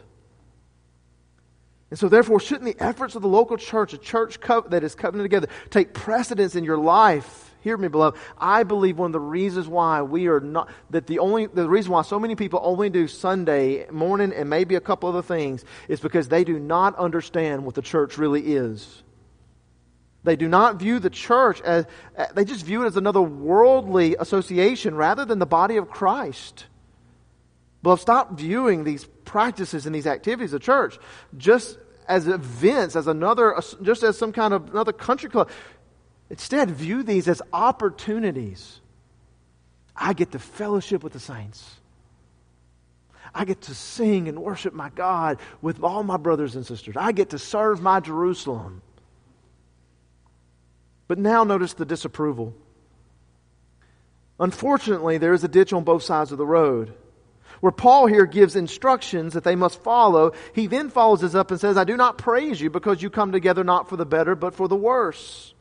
And 1.89 1.97
so, 1.97 2.07
therefore, 2.07 2.39
shouldn't 2.39 2.65
the 2.65 2.83
efforts 2.83 3.15
of 3.15 3.21
the 3.21 3.27
local 3.27 3.57
church, 3.57 3.93
a 3.93 3.97
church 3.97 4.39
co- 4.39 4.65
that 4.69 4.83
is 4.83 4.95
covenant 4.95 5.25
together, 5.25 5.47
take 5.69 5.93
precedence 5.93 6.55
in 6.55 6.63
your 6.63 6.77
life? 6.77 7.53
Hear 7.61 7.75
me, 7.75 7.87
beloved. 7.87 8.17
I 8.37 8.63
believe 8.63 8.97
one 8.97 9.07
of 9.07 9.13
the 9.13 9.19
reasons 9.19 9.67
why 9.67 10.01
we 10.01 10.27
are 10.27 10.39
not, 10.39 10.69
that 10.91 11.07
the 11.07 11.19
only, 11.19 11.47
the 11.47 11.67
reason 11.67 11.91
why 11.91 12.03
so 12.03 12.19
many 12.19 12.35
people 12.35 12.61
only 12.63 12.89
do 12.89 13.07
Sunday 13.07 13.89
morning 13.89 14.31
and 14.33 14.49
maybe 14.49 14.75
a 14.75 14.81
couple 14.81 15.09
other 15.09 15.23
things 15.23 15.65
is 15.89 15.99
because 15.99 16.29
they 16.29 16.43
do 16.43 16.57
not 16.59 16.95
understand 16.95 17.65
what 17.65 17.75
the 17.75 17.81
church 17.81 18.17
really 18.17 18.53
is. 18.55 19.03
They 20.23 20.35
do 20.35 20.47
not 20.47 20.77
view 20.77 20.99
the 20.99 21.09
church 21.09 21.61
as, 21.61 21.85
uh, 22.17 22.25
they 22.33 22.43
just 22.43 22.65
view 22.65 22.83
it 22.83 22.87
as 22.87 22.97
another 22.97 23.21
worldly 23.21 24.15
association 24.19 24.95
rather 24.95 25.25
than 25.25 25.39
the 25.39 25.45
body 25.45 25.77
of 25.77 25.89
Christ. 25.89 26.65
Beloved, 27.81 28.01
stop 28.01 28.37
viewing 28.37 28.83
these 28.83 29.05
practices 29.23 29.85
and 29.85 29.95
these 29.95 30.07
activities 30.07 30.53
of 30.53 30.61
church 30.61 30.99
just 31.37 31.77
as 32.07 32.27
events, 32.27 32.95
as 32.95 33.07
another, 33.07 33.55
just 33.81 34.03
as 34.03 34.17
some 34.17 34.33
kind 34.33 34.53
of 34.53 34.69
another 34.71 34.91
country 34.91 35.29
club. 35.29 35.49
Instead, 36.29 36.71
view 36.71 37.03
these 37.03 37.27
as 37.27 37.41
opportunities. 37.53 38.81
I 39.95 40.13
get 40.13 40.31
to 40.31 40.39
fellowship 40.39 41.03
with 41.03 41.13
the 41.13 41.19
saints. 41.19 41.75
I 43.33 43.45
get 43.45 43.61
to 43.61 43.75
sing 43.75 44.27
and 44.27 44.41
worship 44.41 44.73
my 44.73 44.89
God 44.89 45.39
with 45.61 45.83
all 45.83 46.03
my 46.03 46.17
brothers 46.17 46.55
and 46.55 46.65
sisters. 46.65 46.95
I 46.97 47.11
get 47.11 47.29
to 47.29 47.39
serve 47.39 47.81
my 47.81 47.99
Jerusalem. 47.99 48.81
But 51.09 51.17
now 51.17 51.43
notice 51.43 51.73
the 51.73 51.85
disapproval. 51.85 52.53
Unfortunately, 54.39 55.17
there 55.17 55.33
is 55.33 55.43
a 55.43 55.49
ditch 55.49 55.73
on 55.73 55.83
both 55.83 56.03
sides 56.03 56.31
of 56.31 56.37
the 56.37 56.45
road. 56.45 56.93
Where 57.61 57.71
Paul 57.71 58.05
here 58.05 58.27
gives 58.27 58.55
instructions 58.55 59.33
that 59.33 59.43
they 59.43 59.55
must 59.55 59.81
follow, 59.83 60.33
he 60.53 60.67
then 60.67 60.91
follows 60.91 61.21
this 61.21 61.33
up 61.33 61.49
and 61.49 61.59
says, 61.59 61.77
I 61.77 61.83
do 61.83 61.97
not 61.97 62.19
praise 62.19 62.61
you 62.61 62.69
because 62.69 63.01
you 63.01 63.09
come 63.09 63.31
together 63.31 63.63
not 63.63 63.89
for 63.89 63.97
the 63.97 64.05
better, 64.05 64.35
but 64.35 64.53
for 64.53 64.67
the 64.67 64.75
worse. 64.75 65.53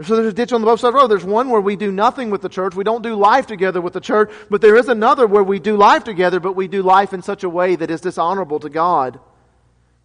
So 0.00 0.14
there's 0.14 0.28
a 0.28 0.32
ditch 0.32 0.52
on 0.52 0.60
the 0.60 0.66
both 0.66 0.80
sides 0.80 0.90
of 0.90 0.94
the 0.94 1.00
road. 1.00 1.08
There's 1.08 1.24
one 1.24 1.50
where 1.50 1.60
we 1.60 1.74
do 1.74 1.90
nothing 1.90 2.30
with 2.30 2.42
the 2.42 2.48
church. 2.48 2.76
We 2.76 2.84
don't 2.84 3.02
do 3.02 3.16
life 3.16 3.48
together 3.48 3.80
with 3.80 3.92
the 3.92 4.00
church. 4.00 4.30
But 4.48 4.60
there 4.60 4.76
is 4.76 4.88
another 4.88 5.26
where 5.26 5.42
we 5.42 5.58
do 5.58 5.76
life 5.76 6.04
together, 6.04 6.38
but 6.38 6.54
we 6.54 6.68
do 6.68 6.82
life 6.82 7.12
in 7.12 7.22
such 7.22 7.42
a 7.42 7.50
way 7.50 7.74
that 7.74 7.90
is 7.90 8.02
dishonorable 8.02 8.60
to 8.60 8.70
God. 8.70 9.18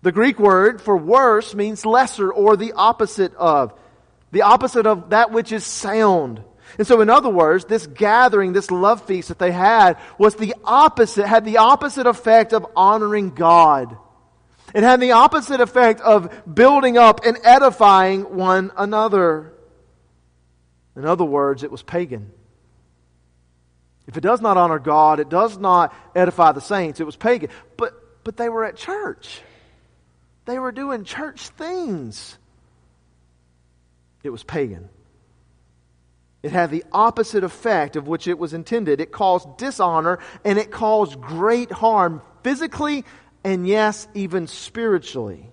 The 0.01 0.11
Greek 0.11 0.39
word 0.39 0.81
for 0.81 0.97
worse 0.97 1.53
means 1.53 1.85
lesser 1.85 2.33
or 2.33 2.57
the 2.57 2.73
opposite 2.73 3.35
of. 3.35 3.77
The 4.31 4.43
opposite 4.43 4.85
of 4.85 5.09
that 5.09 5.31
which 5.31 5.51
is 5.51 5.65
sound. 5.65 6.41
And 6.77 6.87
so, 6.87 7.01
in 7.01 7.09
other 7.09 7.29
words, 7.29 7.65
this 7.65 7.85
gathering, 7.85 8.53
this 8.53 8.71
love 8.71 9.03
feast 9.05 9.27
that 9.27 9.39
they 9.39 9.51
had 9.51 9.97
was 10.17 10.35
the 10.35 10.55
opposite, 10.63 11.27
had 11.27 11.43
the 11.43 11.57
opposite 11.57 12.07
effect 12.07 12.53
of 12.53 12.65
honoring 12.75 13.31
God. 13.31 13.97
It 14.73 14.83
had 14.83 15.01
the 15.01 15.11
opposite 15.11 15.59
effect 15.59 15.99
of 15.99 16.31
building 16.53 16.97
up 16.97 17.25
and 17.25 17.37
edifying 17.43 18.35
one 18.35 18.71
another. 18.77 19.53
In 20.95 21.05
other 21.05 21.25
words, 21.25 21.63
it 21.63 21.71
was 21.71 21.83
pagan. 21.83 22.31
If 24.07 24.17
it 24.17 24.21
does 24.21 24.41
not 24.41 24.57
honor 24.57 24.79
God, 24.79 25.19
it 25.19 25.29
does 25.29 25.57
not 25.57 25.93
edify 26.15 26.53
the 26.53 26.61
saints, 26.61 26.99
it 26.99 27.05
was 27.05 27.15
pagan. 27.15 27.49
But, 27.77 27.93
but 28.23 28.37
they 28.37 28.49
were 28.49 28.63
at 28.63 28.77
church. 28.77 29.41
They 30.45 30.57
were 30.57 30.71
doing 30.71 31.03
church 31.03 31.49
things. 31.49 32.37
It 34.23 34.29
was 34.29 34.43
pagan. 34.43 34.89
It 36.43 36.51
had 36.51 36.71
the 36.71 36.83
opposite 36.91 37.43
effect 37.43 37.95
of 37.95 38.07
which 38.07 38.27
it 38.27 38.39
was 38.39 38.53
intended. 38.53 38.99
It 38.99 39.11
caused 39.11 39.57
dishonor 39.57 40.19
and 40.43 40.57
it 40.57 40.71
caused 40.71 41.21
great 41.21 41.71
harm 41.71 42.21
physically 42.43 43.05
and, 43.43 43.67
yes, 43.67 44.07
even 44.13 44.47
spiritually. 44.47 45.51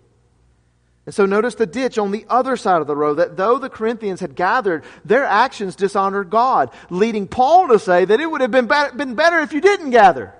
And 1.06 1.14
so 1.14 1.24
notice 1.24 1.54
the 1.54 1.66
ditch 1.66 1.96
on 1.96 2.10
the 2.10 2.26
other 2.28 2.56
side 2.56 2.82
of 2.82 2.86
the 2.86 2.96
road 2.96 3.14
that 3.14 3.36
though 3.36 3.58
the 3.58 3.70
Corinthians 3.70 4.20
had 4.20 4.34
gathered, 4.34 4.84
their 5.06 5.24
actions 5.24 5.74
dishonored 5.74 6.28
God, 6.28 6.70
leading 6.90 7.26
Paul 7.26 7.68
to 7.68 7.78
say 7.78 8.04
that 8.04 8.20
it 8.20 8.30
would 8.30 8.42
have 8.42 8.50
been, 8.50 8.66
be- 8.66 8.96
been 8.96 9.14
better 9.14 9.40
if 9.40 9.54
you 9.54 9.62
didn't 9.62 9.90
gather. 9.90 10.34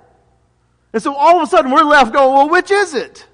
And 0.92 1.02
so 1.02 1.14
all 1.14 1.36
of 1.36 1.42
a 1.42 1.50
sudden 1.50 1.70
we're 1.70 1.82
left 1.84 2.12
going, 2.12 2.34
well, 2.34 2.50
which 2.50 2.70
is 2.70 2.92
it? 2.94 3.26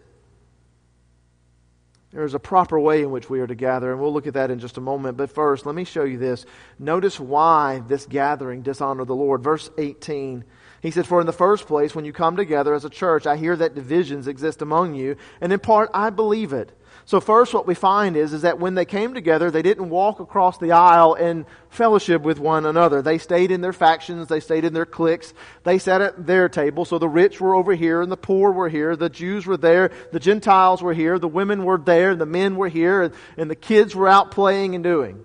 There's 2.14 2.35
a 2.35 2.38
proper 2.38 2.79
way 2.79 3.03
in 3.03 3.11
which 3.11 3.29
we 3.29 3.40
are 3.40 3.46
to 3.46 3.57
gather, 3.57 3.90
and 3.90 4.00
we'll 4.00 4.12
look 4.12 4.29
at 4.29 4.35
that 4.35 4.53
in 4.53 4.61
just 4.61 4.79
a 4.79 4.81
moment. 4.81 5.16
But 5.16 5.31
first, 5.31 5.66
let 5.66 5.74
me 5.74 5.83
show 5.83 6.05
you 6.05 6.16
this. 6.16 6.46
Notice 6.79 7.18
why 7.18 7.83
this 7.88 8.07
gathering 8.07 8.62
dishonored 8.62 9.09
the 9.09 9.16
Lord. 9.16 9.42
Verse 9.42 9.68
18. 9.77 10.44
He 10.81 10.92
said, 10.92 11.09
For 11.09 11.20
in 11.20 11.27
the 11.27 11.33
first 11.33 11.66
place, 11.66 11.92
when 11.92 12.05
you 12.05 12.12
come 12.12 12.37
together 12.37 12.72
as 12.72 12.85
a 12.85 12.90
church, 12.90 13.27
I 13.27 13.37
hear 13.37 13.57
that 13.57 13.74
divisions 13.74 14.29
exist 14.29 14.62
among 14.62 14.94
you, 14.94 15.16
and 15.40 15.53
in 15.53 15.59
part 15.59 15.90
I 15.92 16.11
believe 16.11 16.53
it. 16.53 16.70
So 17.07 17.21
first 17.21 17.53
what 17.53 17.67
we 17.67 17.75
find 17.75 18.17
is, 18.17 18.33
is 18.33 18.43
that 18.43 18.59
when 18.59 18.75
they 18.75 18.87
came 18.87 19.12
together, 19.12 19.51
they 19.51 19.61
didn't 19.61 19.90
walk 19.90 20.21
across 20.21 20.57
the 20.57 20.73
aisle 20.73 21.14
and 21.14 21.45
fellowship 21.69 22.23
with 22.23 22.38
one 22.38 22.64
another. 22.64 23.03
They 23.03 23.19
stayed 23.19 23.51
in 23.51 23.61
their 23.61 23.75
factions, 23.75 24.29
they 24.29 24.40
stayed 24.40 24.64
in 24.64 24.73
their 24.73 24.87
cliques, 24.87 25.35
they 25.64 25.79
sat 25.79 26.01
at 26.01 26.27
their 26.27 26.49
table. 26.49 26.87
So 26.87 26.99
the 26.99 27.09
rich 27.09 27.43
were 27.43 27.55
over 27.55 27.75
here 27.75 28.01
and 28.01 28.11
the 28.11 28.17
poor 28.17 28.53
were 28.53 28.71
here, 28.71 28.97
the 28.97 29.11
Jews 29.11 29.45
were 29.45 29.59
there, 29.59 29.90
the 30.12 30.21
Gentiles 30.21 30.83
were 30.83 30.95
here, 30.95 31.19
the 31.19 31.29
women 31.29 31.64
were 31.64 31.79
there, 31.79 32.14
the 32.17 32.25
men 32.25 32.57
were 32.57 32.69
here, 32.69 33.03
and, 33.03 33.14
and 33.37 33.51
the 33.51 33.57
kids 33.57 33.95
were 33.95 34.09
out 34.09 34.31
playing 34.31 34.75
and 34.75 34.83
doing. 34.83 35.25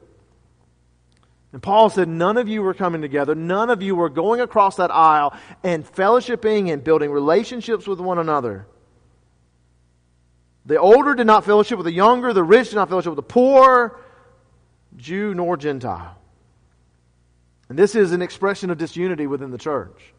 And 1.54 1.64
Paul 1.64 1.90
said, 1.90 2.10
none 2.10 2.38
of 2.38 2.48
you 2.48 2.62
were 2.62 2.76
coming 2.76 3.02
together. 3.02 3.34
None 3.34 3.70
of 3.70 3.82
you 3.82 3.96
were 3.96 4.10
going 4.10 4.40
across 4.40 4.76
that 4.76 4.92
aisle 4.92 5.36
and 5.64 5.84
fellowshipping 5.86 6.72
and 6.72 6.84
building 6.84 7.10
relationships 7.10 7.88
with 7.88 8.00
one 8.00 8.20
another. 8.20 8.68
The 10.70 10.80
older 10.80 11.16
did 11.16 11.26
not 11.26 11.46
fellowship 11.46 11.80
with 11.80 11.86
the 11.86 11.92
younger, 11.92 12.32
the 12.32 12.44
rich 12.44 12.70
did 12.70 12.76
not 12.76 12.90
fellowship 12.90 13.10
with 13.10 13.16
the 13.16 13.24
poor, 13.24 14.00
Jew 14.96 15.34
nor 15.34 15.58
Gentile. 15.58 16.16
And 17.70 17.78
this 17.78 17.96
is 17.96 18.12
an 18.12 18.22
expression 18.22 18.70
of 18.70 18.78
disunity 18.78 19.26
within 19.26 19.50
the 19.50 19.58
church. 19.58 20.14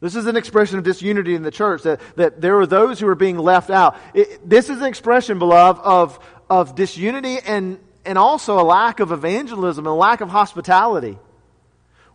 This 0.00 0.16
is 0.16 0.26
an 0.26 0.34
expression 0.34 0.78
of 0.78 0.84
disunity 0.84 1.36
in 1.36 1.44
the 1.44 1.52
church, 1.52 1.84
that, 1.84 2.00
that 2.16 2.40
there 2.40 2.58
are 2.58 2.66
those 2.66 2.98
who 2.98 3.06
are 3.06 3.14
being 3.14 3.38
left 3.38 3.70
out. 3.70 3.96
It, 4.12 4.48
this 4.48 4.68
is 4.68 4.78
an 4.78 4.86
expression, 4.86 5.38
beloved, 5.38 5.80
of, 5.84 6.18
of 6.50 6.74
disunity 6.74 7.38
and, 7.46 7.78
and 8.04 8.18
also 8.18 8.58
a 8.58 8.66
lack 8.66 8.98
of 8.98 9.12
evangelism 9.12 9.86
and 9.86 9.92
a 9.92 9.96
lack 9.96 10.20
of 10.20 10.30
hospitality 10.30 11.16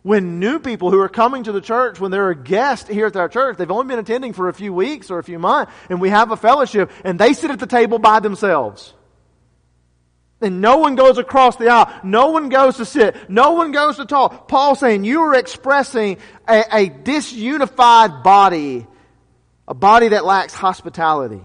when 0.02 0.40
new 0.40 0.58
people 0.58 0.90
who 0.90 0.98
are 1.00 1.08
coming 1.08 1.44
to 1.44 1.52
the 1.52 1.60
church, 1.60 2.00
when 2.00 2.10
they're 2.10 2.30
a 2.30 2.36
guest 2.36 2.88
here 2.88 3.06
at 3.06 3.16
our 3.16 3.28
church, 3.28 3.56
they've 3.56 3.70
only 3.70 3.86
been 3.86 4.00
attending 4.00 4.32
for 4.32 4.48
a 4.48 4.54
few 4.54 4.72
weeks 4.72 5.10
or 5.10 5.18
a 5.18 5.24
few 5.24 5.38
months, 5.38 5.72
and 5.88 6.00
we 6.00 6.10
have 6.10 6.32
a 6.32 6.36
fellowship, 6.36 6.90
and 7.04 7.18
they 7.18 7.32
sit 7.32 7.50
at 7.50 7.60
the 7.60 7.66
table 7.66 7.98
by 7.98 8.18
themselves. 8.20 8.94
And 10.40 10.60
no 10.60 10.78
one 10.78 10.96
goes 10.96 11.18
across 11.18 11.54
the 11.54 11.68
aisle. 11.68 11.88
No 12.02 12.30
one 12.30 12.48
goes 12.48 12.78
to 12.78 12.84
sit. 12.84 13.30
No 13.30 13.52
one 13.52 13.70
goes 13.70 13.98
to 13.98 14.04
talk. 14.04 14.48
Paul 14.48 14.74
saying 14.74 15.04
you 15.04 15.22
are 15.22 15.36
expressing 15.36 16.18
a, 16.48 16.64
a 16.72 16.90
disunified 16.90 18.24
body, 18.24 18.88
a 19.68 19.74
body 19.74 20.08
that 20.08 20.24
lacks 20.24 20.52
hospitality. 20.52 21.40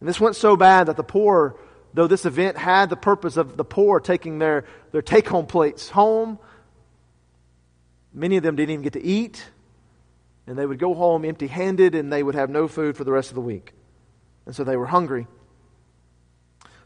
And 0.00 0.08
this 0.08 0.18
went 0.18 0.34
so 0.36 0.56
bad 0.56 0.86
that 0.86 0.96
the 0.96 1.04
poor, 1.04 1.60
though 1.92 2.06
this 2.06 2.24
event 2.24 2.56
had 2.56 2.88
the 2.88 2.96
purpose 2.96 3.36
of 3.36 3.58
the 3.58 3.64
poor 3.64 4.00
taking 4.00 4.38
their, 4.38 4.64
their 4.92 5.02
take 5.02 5.28
home 5.28 5.46
plates 5.46 5.90
home, 5.90 6.38
Many 8.14 8.36
of 8.36 8.44
them 8.44 8.54
didn't 8.54 8.70
even 8.70 8.82
get 8.82 8.92
to 8.92 9.02
eat, 9.02 9.44
and 10.46 10.56
they 10.56 10.64
would 10.64 10.78
go 10.78 10.94
home 10.94 11.24
empty 11.24 11.48
handed 11.48 11.94
and 11.94 12.12
they 12.12 12.22
would 12.22 12.36
have 12.36 12.48
no 12.48 12.68
food 12.68 12.96
for 12.96 13.02
the 13.04 13.12
rest 13.12 13.30
of 13.30 13.34
the 13.34 13.40
week. 13.40 13.72
And 14.46 14.54
so 14.54 14.62
they 14.62 14.76
were 14.76 14.86
hungry. 14.86 15.26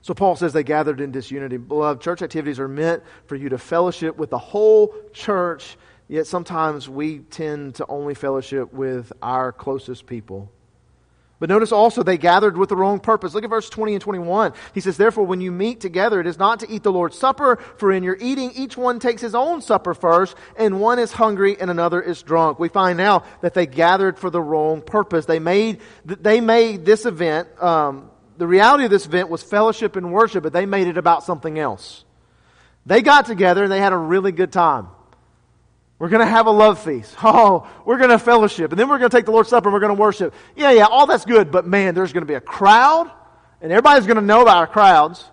So 0.01 0.15
Paul 0.15 0.37
says 0.37 0.53
they 0.53 0.63
gathered 0.63 1.01
in 1.01 1.11
disunity. 1.11 1.57
Beloved, 1.57 2.01
church 2.01 2.23
activities 2.23 2.59
are 2.59 2.69
meant 2.69 3.03
for 3.27 3.37
you 3.37 3.51
to 3.51 3.59
fellowship 3.59 4.17
with 4.17 4.31
the 4.31 4.39
whole 4.39 4.95
church, 5.13 5.77
yet 6.07 6.27
sometimes 6.27 6.89
we 6.89 7.19
tend 7.19 7.75
to 7.75 7.87
only 7.89 8.15
fellowship 8.15 8.73
with 8.73 9.13
our 9.21 9.53
closest 9.53 10.07
people. 10.07 10.51
But 11.41 11.49
notice 11.49 11.71
also 11.71 12.03
they 12.03 12.19
gathered 12.19 12.57
with 12.57 12.69
the 12.69 12.77
wrong 12.77 12.99
purpose. 12.99 13.33
Look 13.33 13.45
at 13.45 13.51
verse 13.51 13.71
20 13.71 13.95
and 13.95 14.03
21. 14.03 14.55
He 14.75 14.81
says, 14.81 14.97
Therefore, 14.97 15.25
when 15.25 15.41
you 15.41 15.53
meet 15.53 15.81
together, 15.81 16.21
it 16.21 16.27
is 16.27 16.39
not 16.39 16.61
to 16.61 16.71
eat 16.71 16.83
the 16.83 16.91
Lord's 16.91 17.17
Supper, 17.17 17.57
for 17.77 17.93
in 17.93 18.03
your 18.03 18.17
eating, 18.21 18.51
each 18.57 18.77
one 18.77 18.99
takes 18.99 19.23
his 19.23 19.37
own 19.37 19.63
supper 19.63 19.95
first, 19.95 20.35
and 20.57 20.81
one 20.81 20.99
is 20.99 21.13
hungry 21.13 21.57
and 21.61 21.71
another 21.71 22.03
is 22.03 22.23
drunk. 22.23 22.59
We 22.59 22.69
find 22.69 22.99
now 22.99 23.23
that 23.41 23.55
they 23.55 23.67
gathered 23.67 24.19
for 24.19 24.31
the 24.31 24.43
wrong 24.43 24.83
purpose. 24.83 25.27
They 25.27 25.39
made, 25.39 25.81
they 26.05 26.41
made 26.41 26.85
this 26.85 27.07
event, 27.07 27.49
um, 27.63 28.11
the 28.37 28.47
reality 28.47 28.85
of 28.85 28.91
this 28.91 29.07
event 29.07 29.29
was 29.29 29.43
fellowship 29.43 29.97
and 29.97 30.13
worship, 30.13 30.45
but 30.45 30.53
they 30.53 30.65
made 30.67 30.87
it 30.87 30.97
about 30.97 31.25
something 31.25 31.59
else. 31.59 32.05
They 32.87 33.03
got 33.03 33.27
together 33.27 33.65
and 33.65 33.71
they 33.71 33.81
had 33.81 33.93
a 33.93 33.99
really 33.99 34.33
good 34.33 34.53
time. 34.53 34.89
We're 35.99 36.09
going 36.09 36.21
to 36.21 36.31
have 36.31 36.47
a 36.47 36.51
love 36.51 36.83
feast. 36.83 37.17
Oh, 37.23 37.69
we're 37.85 37.99
going 37.99 38.11
to 38.11 38.19
fellowship. 38.19 38.71
And 38.71 38.79
then 38.79 38.89
we're 38.89 38.99
going 38.99 39.11
to 39.11 39.17
take 39.17 39.25
the 39.25 39.33
Lord's 39.33 39.49
Supper 39.49 39.69
and 39.69 39.75
we're 39.75 39.81
going 39.81 39.95
to 39.95 40.01
worship. 40.01 40.35
Yeah, 40.57 40.71
yeah, 40.71 40.87
all 40.87 41.07
that's 41.07 41.25
good. 41.25 41.51
But 41.51 41.67
man, 41.67 41.95
there's 41.95 42.13
going 42.13 42.23
to 42.23 42.27
be 42.27 42.35
a 42.35 42.41
crowd 42.41 43.11
and 43.61 43.73
everybody's 43.73 44.07
going 44.07 44.17
to 44.17 44.23
know 44.23 44.43
about 44.43 44.57
our 44.57 44.67
crowds. 44.67 45.25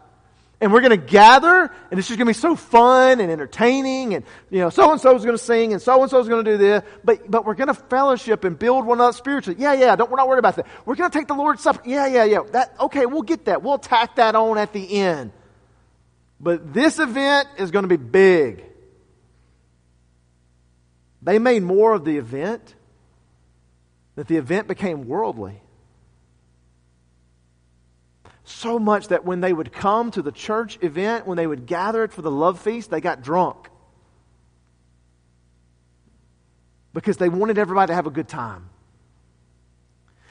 And 0.62 0.72
we're 0.72 0.82
going 0.82 0.98
to 0.98 1.06
gather, 1.06 1.70
and 1.92 2.00
it's 2.00 2.08
just 2.08 2.18
going 2.18 2.28
to 2.28 2.30
be 2.30 2.40
so 2.40 2.56
fun 2.56 3.20
and 3.20 3.30
entertaining, 3.30 4.16
and, 4.16 4.24
you 4.50 4.60
know, 4.60 4.70
so-and-so 4.70 5.14
is 5.14 5.26
going 5.26 5.38
to 5.38 5.44
sing, 5.44 5.74
and 5.74 5.82
so-and-so 5.82 6.18
is 6.22 6.30
going 6.30 6.46
to 6.46 6.52
do 6.52 6.58
this, 6.58 6.82
but, 7.04 7.30
but 7.30 7.46
we're 7.46 7.56
going 7.56 7.68
to 7.68 7.74
fellowship 7.74 8.46
and 8.46 8.58
build 8.58 8.86
one 8.86 9.02
up 9.02 9.16
spiritually. 9.16 9.62
Yeah, 9.62 9.74
yeah, 9.74 9.98
don't, 9.98 10.10
we're 10.10 10.16
not 10.16 10.30
worried 10.30 10.40
about 10.40 10.56
that. 10.56 10.66
We're 10.86 10.96
going 10.96 11.12
to 11.12 11.16
take 11.16 11.28
the 11.28 11.34
Lord's 11.34 11.62
Supper. 11.62 11.82
Yeah, 11.86 12.08
yeah, 12.08 12.24
yeah. 12.24 12.40
That, 12.52 12.74
okay, 12.80 13.06
we'll 13.06 13.24
get 13.24 13.46
that. 13.46 13.64
We'll 13.64 13.78
tack 13.78 14.16
that 14.16 14.34
on 14.34 14.58
at 14.58 14.72
the 14.72 14.98
end. 14.98 15.34
But 16.40 16.74
this 16.74 17.00
event 17.00 17.50
is 17.58 17.72
going 17.72 17.84
to 17.84 17.90
be 17.90 17.98
big. 17.98 18.64
They 21.26 21.40
made 21.40 21.64
more 21.64 21.94
of 21.94 22.06
the 22.06 22.18
event 22.18 22.76
that 24.16 24.28
the 24.28 24.38
event 24.38 24.68
became 24.68 25.08
worldly. 25.08 25.60
So 28.44 28.78
much 28.78 29.08
that 29.08 29.26
when 29.26 29.42
they 29.42 29.52
would 29.52 29.74
come 29.74 30.12
to 30.12 30.22
the 30.22 30.32
church 30.32 30.78
event, 30.82 31.26
when 31.26 31.36
they 31.36 31.48
would 31.48 31.66
gather 31.66 32.04
it 32.04 32.14
for 32.14 32.22
the 32.22 32.30
love 32.30 32.60
feast, 32.62 32.92
they 32.92 33.02
got 33.02 33.24
drunk. 33.24 33.58
Because 36.94 37.18
they 37.18 37.28
wanted 37.28 37.58
everybody 37.58 37.90
to 37.90 37.96
have 37.96 38.06
a 38.06 38.12
good 38.12 38.28
time. 38.28 38.70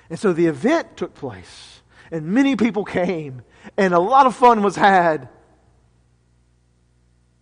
And 0.08 0.16
so 0.16 0.32
the 0.32 0.46
event 0.46 0.96
took 0.96 1.14
place, 1.14 1.82
and 2.12 2.26
many 2.26 2.54
people 2.54 2.84
came, 2.84 3.42
and 3.76 3.94
a 3.94 3.98
lot 3.98 4.26
of 4.26 4.36
fun 4.36 4.62
was 4.62 4.76
had. 4.76 5.28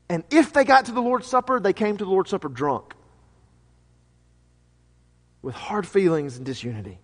And 0.08 0.24
if 0.30 0.54
they 0.54 0.64
got 0.64 0.86
to 0.86 0.92
the 0.92 1.02
Lord's 1.02 1.26
Supper, 1.26 1.60
they 1.60 1.74
came 1.74 1.98
to 1.98 2.04
the 2.04 2.10
Lord's 2.10 2.30
Supper 2.30 2.48
drunk 2.48 2.94
with 5.42 5.54
hard 5.54 5.86
feelings 5.86 6.36
and 6.36 6.46
disunity. 6.46 6.98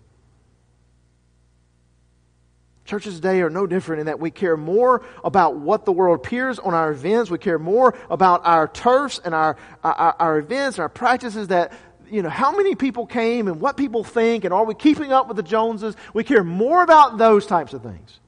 Churches 2.85 3.17
today 3.17 3.43
are 3.43 3.51
no 3.51 3.67
different 3.67 4.01
in 4.01 4.07
that 4.07 4.19
we 4.19 4.31
care 4.31 4.57
more 4.57 5.05
about 5.23 5.57
what 5.57 5.85
the 5.85 5.93
world 5.93 6.21
appears 6.21 6.59
on 6.59 6.73
our 6.73 6.91
events. 6.91 7.31
We 7.31 7.37
care 7.37 7.59
more 7.59 7.95
about 8.09 8.47
our 8.47 8.67
turfs 8.67 9.21
and 9.23 9.35
our, 9.35 9.59
our, 9.85 10.17
our 10.19 10.39
events 10.39 10.79
and 10.79 10.85
our 10.85 10.89
practices 10.89 11.49
that, 11.49 11.75
you 12.11 12.23
know, 12.23 12.31
how 12.31 12.51
many 12.51 12.75
people 12.75 13.05
came 13.05 13.47
and 13.47 13.61
what 13.61 13.77
people 13.77 14.05
think 14.05 14.45
and 14.45 14.55
are 14.55 14.65
we 14.65 14.75
keeping 14.75 15.13
up 15.13 15.29
with 15.29 15.37
the 15.37 15.43
Joneses? 15.43 15.97
We 16.15 16.25
care 16.25 16.43
more 16.43 16.83
about 16.83 17.19
those 17.19 17.45
types 17.45 17.75
of 17.75 17.83
things 17.83 18.21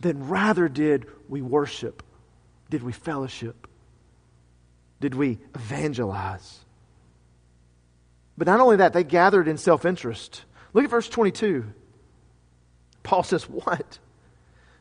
than 0.00 0.28
rather 0.28 0.66
did 0.66 1.06
we 1.28 1.42
worship, 1.42 2.02
did 2.70 2.82
we 2.82 2.92
fellowship, 2.92 3.66
did 4.98 5.14
we 5.14 5.38
evangelize. 5.54 6.60
But 8.42 8.50
not 8.50 8.58
only 8.58 8.78
that, 8.78 8.92
they 8.92 9.04
gathered 9.04 9.46
in 9.46 9.56
self 9.56 9.84
interest. 9.84 10.42
Look 10.72 10.82
at 10.82 10.90
verse 10.90 11.08
22. 11.08 11.64
Paul 13.04 13.22
says, 13.22 13.48
What? 13.48 14.00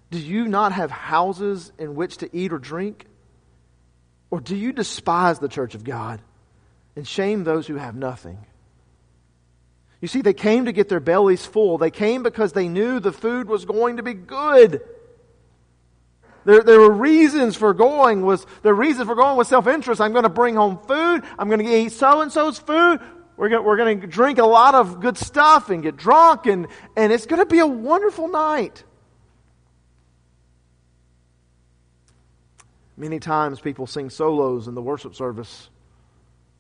Do 0.10 0.17
you 0.17 0.47
not 0.47 0.71
have 0.71 0.89
houses 0.89 1.71
in 1.78 1.93
which 1.93 2.17
to 2.17 2.36
eat 2.36 2.54
or 2.54 2.58
drink? 2.58 3.06
Or 4.32 4.39
do 4.39 4.56
you 4.56 4.71
despise 4.71 5.38
the 5.38 5.47
church 5.47 5.76
of 5.76 5.84
God 5.84 6.24
and 6.95 7.08
shame 7.08 7.43
those 7.43 7.67
who 7.67 7.76
have 7.76 7.95
nothing? 7.95 8.43
You 10.02 10.08
see, 10.08 10.24
they 10.24 10.34
came 10.34 10.65
to 10.65 10.71
get 10.71 10.89
their 10.89 11.00
bellies 11.00 11.45
full. 11.45 11.78
They 11.78 11.91
came 11.91 12.24
because 12.24 12.54
they 12.54 12.67
knew 12.67 13.00
the 13.00 13.12
food 13.12 13.47
was 13.47 13.65
going 13.65 13.97
to 13.97 14.04
be 14.04 14.15
good. 14.15 14.82
There, 16.45 16.63
there 16.63 16.80
were 16.80 16.89
reasons 16.89 17.56
for 17.56 17.76
going 17.76 18.24
was, 18.24 18.43
the 18.63 18.74
reason 18.74 19.06
for 19.06 19.13
going 19.13 19.38
was 19.38 19.50
self-interest. 19.50 20.02
I'm 20.02 20.13
going 20.13 20.24
to 20.24 20.30
bring 20.30 20.56
home 20.56 20.80
food. 20.88 21.21
I'm 21.38 21.47
going 21.47 21.63
to 21.63 21.71
eat 21.71 21.91
so-and-so's 21.91 22.58
food. 22.58 23.02
We're 23.38 23.50
going, 23.50 23.63
we're 23.63 23.78
to 24.02 24.08
drink 24.08 24.38
a 24.38 24.46
lot 24.46 24.76
of 24.76 25.00
good 25.00 25.17
stuff 25.17 25.70
and 25.70 25.82
get 25.82 25.98
drunk, 25.98 26.46
and, 26.46 26.67
and 26.96 27.12
it's 27.12 27.26
going 27.26 27.41
to 27.41 27.46
be 27.46 27.60
a 27.60 27.67
wonderful 27.67 28.28
night. 28.28 28.84
Many 32.98 33.20
times 33.20 33.60
people 33.60 33.88
sing 33.88 34.10
solos 34.10 34.67
in 34.67 34.76
the 34.76 34.82
worship 34.82 35.15
service 35.15 35.70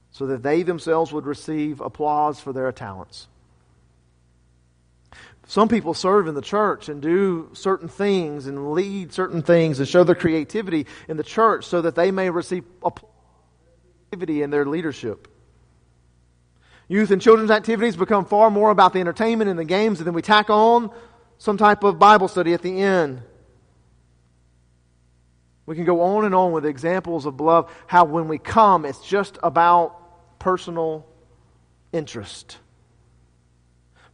so 0.09 0.27
that 0.27 0.43
they 0.43 0.63
themselves 0.63 1.13
would 1.13 1.25
receive 1.25 1.81
applause 1.81 2.39
for 2.39 2.51
their 2.51 2.71
talents. 2.71 3.27
Some 5.47 5.67
people 5.67 5.93
serve 5.93 6.27
in 6.27 6.35
the 6.35 6.41
church 6.41 6.89
and 6.89 7.01
do 7.01 7.49
certain 7.53 7.89
things 7.89 8.47
and 8.47 8.71
lead 8.71 9.11
certain 9.13 9.41
things 9.41 9.79
and 9.79 9.87
show 9.87 10.03
their 10.03 10.15
creativity 10.15 10.87
in 11.07 11.17
the 11.17 11.23
church 11.23 11.65
so 11.65 11.81
that 11.81 11.95
they 11.95 12.09
may 12.11 12.29
receive 12.29 12.63
applause 12.83 13.11
in 14.11 14.49
their 14.49 14.65
leadership. 14.65 15.27
Youth 16.91 17.09
and 17.11 17.21
children's 17.21 17.51
activities 17.51 17.95
become 17.95 18.25
far 18.25 18.51
more 18.51 18.69
about 18.69 18.91
the 18.91 18.99
entertainment 18.99 19.49
and 19.49 19.57
the 19.57 19.63
games, 19.63 20.01
and 20.01 20.07
then 20.07 20.13
we 20.13 20.21
tack 20.21 20.49
on 20.49 20.91
some 21.37 21.55
type 21.55 21.85
of 21.85 21.97
Bible 21.97 22.27
study 22.27 22.51
at 22.51 22.61
the 22.61 22.81
end. 22.81 23.21
We 25.65 25.77
can 25.77 25.85
go 25.85 26.01
on 26.01 26.25
and 26.25 26.35
on 26.35 26.51
with 26.51 26.65
examples 26.65 27.25
of 27.25 27.39
love, 27.39 27.73
how 27.87 28.03
when 28.03 28.27
we 28.27 28.37
come, 28.37 28.83
it's 28.83 29.07
just 29.07 29.37
about 29.41 30.37
personal 30.37 31.07
interest. 31.93 32.57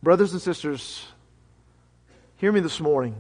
Brothers 0.04 0.34
and 0.34 0.42
sisters, 0.44 1.04
hear 2.36 2.52
me 2.52 2.60
this 2.60 2.80
morning. 2.80 3.16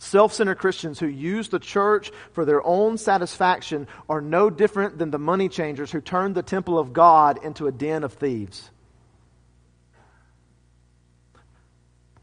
Self 0.00 0.32
centered 0.32 0.56
Christians 0.56 0.98
who 0.98 1.06
use 1.08 1.50
the 1.50 1.58
church 1.58 2.10
for 2.32 2.46
their 2.46 2.66
own 2.66 2.96
satisfaction 2.96 3.86
are 4.08 4.22
no 4.22 4.48
different 4.48 4.96
than 4.96 5.10
the 5.10 5.18
money 5.18 5.50
changers 5.50 5.92
who 5.92 6.00
turned 6.00 6.34
the 6.34 6.42
temple 6.42 6.78
of 6.78 6.94
God 6.94 7.44
into 7.44 7.66
a 7.66 7.70
den 7.70 8.02
of 8.02 8.14
thieves. 8.14 8.70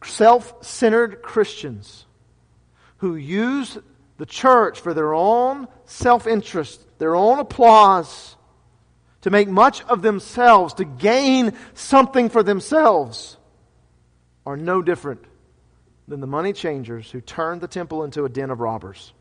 Self 0.03 0.65
centered 0.65 1.21
Christians 1.21 2.07
who 2.97 3.15
use 3.15 3.77
the 4.17 4.25
church 4.25 4.79
for 4.79 4.95
their 4.95 5.13
own 5.13 5.67
self 5.85 6.25
interest, 6.25 6.83
their 6.97 7.15
own 7.15 7.37
applause, 7.37 8.35
to 9.21 9.29
make 9.29 9.49
much 9.49 9.83
of 9.83 10.01
themselves, 10.01 10.73
to 10.73 10.83
gain 10.83 11.53
something 11.75 12.29
for 12.29 12.41
themselves, 12.41 13.37
are 14.47 14.57
no 14.57 14.81
different 14.81 15.23
than 16.07 16.21
the 16.21 16.27
money 16.27 16.53
changers 16.53 17.11
who 17.11 17.19
turned 17.19 17.61
the 17.61 17.67
temple 17.67 18.03
into 18.03 18.23
a 18.23 18.29
den 18.29 18.49
of 18.49 18.59
robbers. 18.59 19.11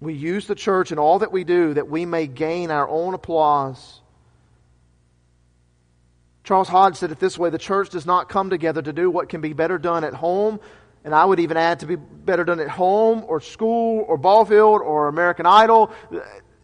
We 0.00 0.14
use 0.14 0.46
the 0.46 0.54
church 0.54 0.92
in 0.92 0.98
all 0.98 1.20
that 1.20 1.32
we 1.32 1.44
do 1.44 1.74
that 1.74 1.88
we 1.88 2.04
may 2.04 2.26
gain 2.26 2.70
our 2.70 2.88
own 2.88 3.14
applause. 3.14 4.00
Charles 6.42 6.68
Hodge 6.68 6.96
said 6.96 7.10
it 7.10 7.20
this 7.20 7.38
way 7.38 7.50
the 7.50 7.58
church 7.58 7.90
does 7.90 8.04
not 8.04 8.28
come 8.28 8.50
together 8.50 8.82
to 8.82 8.92
do 8.92 9.10
what 9.10 9.28
can 9.28 9.40
be 9.40 9.52
better 9.52 9.78
done 9.78 10.04
at 10.04 10.14
home, 10.14 10.60
and 11.04 11.14
I 11.14 11.24
would 11.24 11.40
even 11.40 11.56
add 11.56 11.80
to 11.80 11.86
be 11.86 11.96
better 11.96 12.44
done 12.44 12.60
at 12.60 12.68
home 12.68 13.24
or 13.26 13.40
school 13.40 14.04
or 14.06 14.18
ball 14.18 14.44
field 14.44 14.82
or 14.82 15.08
American 15.08 15.46
Idol. 15.46 15.92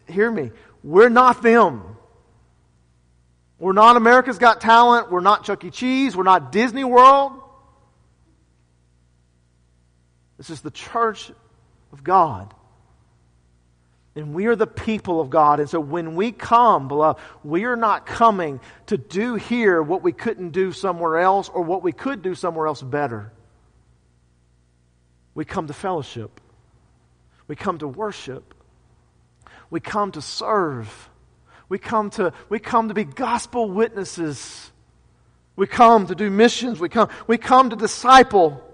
Hear 0.06 0.30
me. 0.30 0.50
We're 0.82 1.08
not 1.08 1.42
them. 1.42 1.96
We're 3.58 3.74
not 3.74 3.96
America's 3.96 4.38
Got 4.38 4.60
Talent. 4.60 5.10
We're 5.10 5.20
not 5.20 5.44
Chuck 5.44 5.64
E. 5.64 5.70
Cheese. 5.70 6.16
We're 6.16 6.24
not 6.24 6.50
Disney 6.50 6.84
World. 6.84 7.39
This 10.40 10.48
is 10.48 10.62
the 10.62 10.70
church 10.70 11.30
of 11.92 12.02
God. 12.02 12.54
And 14.16 14.32
we 14.32 14.46
are 14.46 14.56
the 14.56 14.66
people 14.66 15.20
of 15.20 15.28
God. 15.28 15.60
And 15.60 15.68
so 15.68 15.78
when 15.78 16.16
we 16.16 16.32
come, 16.32 16.88
beloved, 16.88 17.20
we 17.44 17.64
are 17.64 17.76
not 17.76 18.06
coming 18.06 18.58
to 18.86 18.96
do 18.96 19.34
here 19.34 19.82
what 19.82 20.02
we 20.02 20.12
couldn't 20.12 20.52
do 20.52 20.72
somewhere 20.72 21.18
else 21.18 21.50
or 21.50 21.60
what 21.60 21.82
we 21.82 21.92
could 21.92 22.22
do 22.22 22.34
somewhere 22.34 22.66
else 22.66 22.80
better. 22.80 23.30
We 25.34 25.44
come 25.44 25.66
to 25.66 25.74
fellowship. 25.74 26.40
We 27.46 27.54
come 27.54 27.76
to 27.76 27.88
worship. 27.88 28.54
We 29.68 29.80
come 29.80 30.10
to 30.12 30.22
serve. 30.22 31.10
We 31.68 31.78
come 31.78 32.08
to, 32.12 32.32
we 32.48 32.60
come 32.60 32.88
to 32.88 32.94
be 32.94 33.04
gospel 33.04 33.68
witnesses. 33.68 34.72
We 35.54 35.66
come 35.66 36.06
to 36.06 36.14
do 36.14 36.30
missions. 36.30 36.80
We 36.80 36.88
come, 36.88 37.10
we 37.26 37.36
come 37.36 37.68
to 37.68 37.76
disciple. 37.76 38.66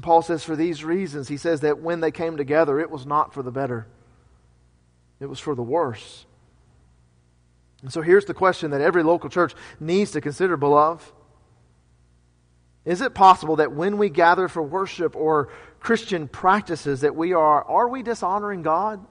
And 0.00 0.04
Paul 0.06 0.22
says, 0.22 0.42
for 0.42 0.56
these 0.56 0.82
reasons, 0.82 1.28
he 1.28 1.36
says 1.36 1.60
that 1.60 1.82
when 1.82 2.00
they 2.00 2.10
came 2.10 2.38
together, 2.38 2.80
it 2.80 2.90
was 2.90 3.04
not 3.04 3.34
for 3.34 3.42
the 3.42 3.50
better, 3.50 3.86
it 5.20 5.26
was 5.26 5.38
for 5.38 5.54
the 5.54 5.62
worse. 5.62 6.24
And 7.82 7.92
so 7.92 8.00
here's 8.00 8.24
the 8.24 8.32
question 8.32 8.70
that 8.70 8.80
every 8.80 9.02
local 9.02 9.28
church 9.28 9.52
needs 9.78 10.12
to 10.12 10.22
consider, 10.22 10.56
beloved. 10.56 11.04
Is 12.86 13.02
it 13.02 13.12
possible 13.12 13.56
that 13.56 13.72
when 13.72 13.98
we 13.98 14.08
gather 14.08 14.48
for 14.48 14.62
worship 14.62 15.14
or 15.14 15.50
Christian 15.80 16.28
practices 16.28 17.02
that 17.02 17.14
we 17.14 17.34
are 17.34 17.62
are 17.62 17.86
we 17.86 18.02
dishonoring 18.02 18.62
God? 18.62 19.04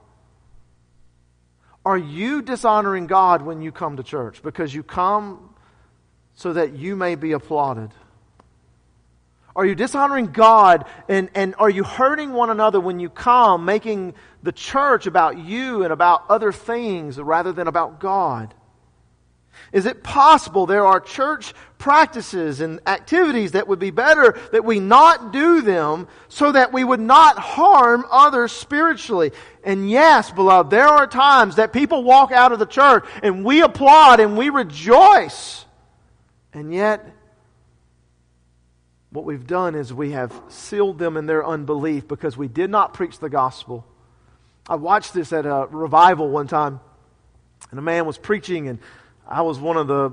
Are 1.84 1.98
you 1.98 2.42
dishonoring 2.42 3.06
God 3.06 3.42
when 3.42 3.62
you 3.62 3.70
come 3.70 3.96
to 3.98 4.02
church 4.02 4.42
because 4.42 4.74
you 4.74 4.82
come 4.82 5.54
so 6.34 6.52
that 6.54 6.72
you 6.72 6.96
may 6.96 7.14
be 7.14 7.30
applauded? 7.30 7.90
Are 9.56 9.66
you 9.66 9.74
dishonoring 9.74 10.26
God 10.26 10.84
and, 11.08 11.28
and 11.34 11.54
are 11.58 11.70
you 11.70 11.82
hurting 11.82 12.32
one 12.32 12.50
another 12.50 12.80
when 12.80 13.00
you 13.00 13.10
come, 13.10 13.64
making 13.64 14.14
the 14.42 14.52
church 14.52 15.06
about 15.06 15.38
you 15.38 15.82
and 15.82 15.92
about 15.92 16.24
other 16.28 16.52
things 16.52 17.18
rather 17.18 17.52
than 17.52 17.66
about 17.66 18.00
God? 18.00 18.54
Is 19.72 19.86
it 19.86 20.02
possible 20.02 20.66
there 20.66 20.86
are 20.86 21.00
church 21.00 21.52
practices 21.78 22.60
and 22.60 22.80
activities 22.86 23.52
that 23.52 23.68
would 23.68 23.78
be 23.78 23.90
better 23.90 24.38
that 24.52 24.64
we 24.64 24.80
not 24.80 25.32
do 25.32 25.62
them 25.62 26.08
so 26.28 26.52
that 26.52 26.72
we 26.72 26.82
would 26.82 27.00
not 27.00 27.38
harm 27.38 28.04
others 28.10 28.52
spiritually? 28.52 29.32
And 29.62 29.90
yes, 29.90 30.30
beloved, 30.30 30.70
there 30.70 30.88
are 30.88 31.06
times 31.06 31.56
that 31.56 31.72
people 31.72 32.02
walk 32.02 32.32
out 32.32 32.52
of 32.52 32.58
the 32.58 32.66
church 32.66 33.04
and 33.22 33.44
we 33.44 33.62
applaud 33.62 34.20
and 34.20 34.36
we 34.36 34.50
rejoice. 34.50 35.64
And 36.52 36.74
yet, 36.74 37.06
what 39.10 39.24
we've 39.24 39.46
done 39.46 39.74
is 39.74 39.92
we 39.92 40.12
have 40.12 40.32
sealed 40.48 40.98
them 40.98 41.16
in 41.16 41.26
their 41.26 41.44
unbelief 41.44 42.06
because 42.06 42.36
we 42.36 42.48
did 42.48 42.70
not 42.70 42.94
preach 42.94 43.18
the 43.18 43.28
gospel. 43.28 43.84
I 44.68 44.76
watched 44.76 45.14
this 45.14 45.32
at 45.32 45.46
a 45.46 45.66
revival 45.70 46.28
one 46.30 46.46
time, 46.46 46.80
and 47.70 47.78
a 47.78 47.82
man 47.82 48.06
was 48.06 48.18
preaching, 48.18 48.68
and 48.68 48.78
I 49.26 49.42
was 49.42 49.58
one 49.58 49.76
of 49.76 49.88
the 49.88 50.12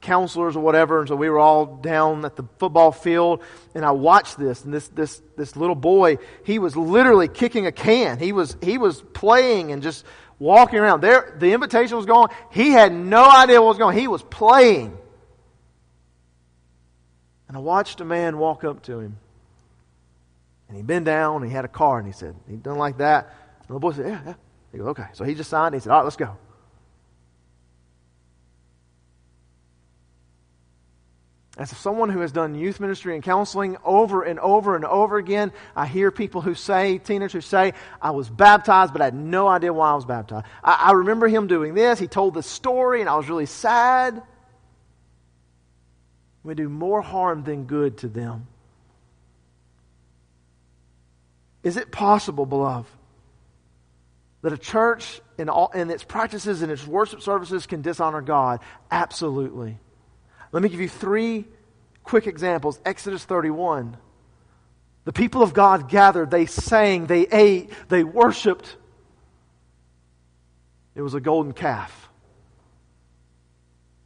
counselors 0.00 0.56
or 0.56 0.60
whatever, 0.60 0.98
and 1.00 1.08
so 1.08 1.16
we 1.16 1.30
were 1.30 1.38
all 1.38 1.66
down 1.66 2.24
at 2.24 2.36
the 2.36 2.44
football 2.58 2.92
field, 2.92 3.42
and 3.74 3.84
I 3.84 3.92
watched 3.92 4.38
this, 4.38 4.64
and 4.64 4.72
this 4.72 4.88
this 4.88 5.22
this 5.36 5.56
little 5.56 5.74
boy, 5.76 6.18
he 6.44 6.58
was 6.58 6.76
literally 6.76 7.28
kicking 7.28 7.66
a 7.66 7.72
can. 7.72 8.18
He 8.18 8.32
was 8.32 8.56
he 8.62 8.78
was 8.78 9.00
playing 9.12 9.72
and 9.72 9.82
just 9.82 10.04
walking 10.38 10.78
around. 10.78 11.00
There, 11.00 11.36
the 11.38 11.52
invitation 11.52 11.96
was 11.96 12.06
going. 12.06 12.28
He 12.50 12.70
had 12.70 12.92
no 12.92 13.24
idea 13.30 13.60
what 13.60 13.68
was 13.68 13.78
going. 13.78 13.96
He 13.96 14.08
was 14.08 14.22
playing, 14.22 14.96
and 17.54 17.60
I 17.60 17.62
watched 17.62 18.00
a 18.00 18.04
man 18.04 18.38
walk 18.38 18.64
up 18.64 18.82
to 18.84 18.98
him, 18.98 19.16
and 20.66 20.76
he 20.76 20.82
bent 20.82 21.04
down. 21.04 21.42
And 21.42 21.44
he 21.48 21.54
had 21.54 21.64
a 21.64 21.68
car, 21.68 21.98
and 21.98 22.06
he 22.06 22.12
said, 22.12 22.34
"He 22.48 22.56
done 22.56 22.78
like 22.78 22.98
that." 22.98 23.32
And 23.68 23.76
the 23.76 23.78
boy 23.78 23.92
said, 23.92 24.08
"Yeah, 24.08 24.20
yeah." 24.26 24.34
He 24.72 24.78
goes, 24.78 24.88
"Okay." 24.88 25.06
So 25.12 25.22
he 25.22 25.36
just 25.36 25.50
signed. 25.50 25.72
He 25.72 25.80
said, 25.80 25.92
"All 25.92 25.98
right, 25.98 26.02
let's 26.02 26.16
go." 26.16 26.36
As 31.56 31.70
someone 31.76 32.08
who 32.08 32.18
has 32.18 32.32
done 32.32 32.56
youth 32.56 32.80
ministry 32.80 33.14
and 33.14 33.22
counseling 33.22 33.76
over 33.84 34.24
and 34.24 34.40
over 34.40 34.74
and 34.74 34.84
over 34.84 35.18
again, 35.18 35.52
I 35.76 35.86
hear 35.86 36.10
people 36.10 36.40
who 36.40 36.56
say, 36.56 36.98
teenagers 36.98 37.32
who 37.32 37.40
say, 37.40 37.74
I 38.02 38.10
was 38.10 38.28
baptized, 38.28 38.92
but 38.92 39.00
I 39.00 39.04
had 39.04 39.14
no 39.14 39.46
idea 39.46 39.72
why 39.72 39.92
I 39.92 39.94
was 39.94 40.04
baptized. 40.04 40.46
I, 40.64 40.86
I 40.88 40.92
remember 40.94 41.28
him 41.28 41.46
doing 41.46 41.74
this. 41.74 42.00
He 42.00 42.08
told 42.08 42.34
this 42.34 42.48
story, 42.48 43.02
and 43.02 43.08
I 43.08 43.14
was 43.14 43.28
really 43.28 43.46
sad. 43.46 44.20
We 46.44 46.54
do 46.54 46.68
more 46.68 47.00
harm 47.00 47.42
than 47.42 47.64
good 47.64 47.98
to 47.98 48.08
them. 48.08 48.46
Is 51.62 51.78
it 51.78 51.90
possible, 51.90 52.44
beloved, 52.44 52.90
that 54.42 54.52
a 54.52 54.58
church 54.58 55.22
in, 55.38 55.48
all, 55.48 55.70
in 55.74 55.90
its 55.90 56.04
practices 56.04 56.60
and 56.60 56.70
its 56.70 56.86
worship 56.86 57.22
services 57.22 57.66
can 57.66 57.80
dishonor 57.80 58.20
God? 58.20 58.60
Absolutely. 58.90 59.78
Let 60.52 60.62
me 60.62 60.68
give 60.68 60.80
you 60.80 60.88
three 60.88 61.46
quick 62.04 62.26
examples. 62.26 62.78
Exodus 62.84 63.24
31. 63.24 63.96
The 65.04 65.12
people 65.12 65.42
of 65.42 65.54
God 65.54 65.88
gathered, 65.88 66.30
they 66.30 66.44
sang, 66.44 67.06
they 67.06 67.26
ate, 67.26 67.70
they 67.88 68.04
worshiped. 68.04 68.76
It 70.94 71.00
was 71.00 71.14
a 71.14 71.20
golden 71.20 71.52
calf. 71.52 72.10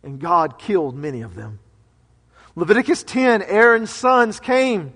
And 0.05 0.21
God 0.21 0.59
killed 0.59 0.97
many 0.97 1.23
of 1.23 1.35
them. 1.35 1.59
Leviticus 2.59 3.05
10, 3.05 3.43
Aaron's 3.43 3.89
sons 3.89 4.41
came. 4.41 4.93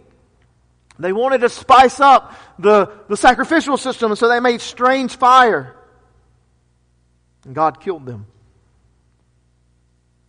They 0.99 1.13
wanted 1.13 1.43
to 1.43 1.49
spice 1.49 2.01
up 2.01 2.35
the, 2.59 2.91
the 3.07 3.17
sacrificial 3.17 3.77
system, 3.77 4.17
so 4.17 4.29
they 4.29 4.41
made 4.41 4.61
strange 4.61 5.15
fire. 5.15 5.77
And 7.45 7.55
God 7.55 7.81
killed 7.81 8.05
them. 8.05 8.27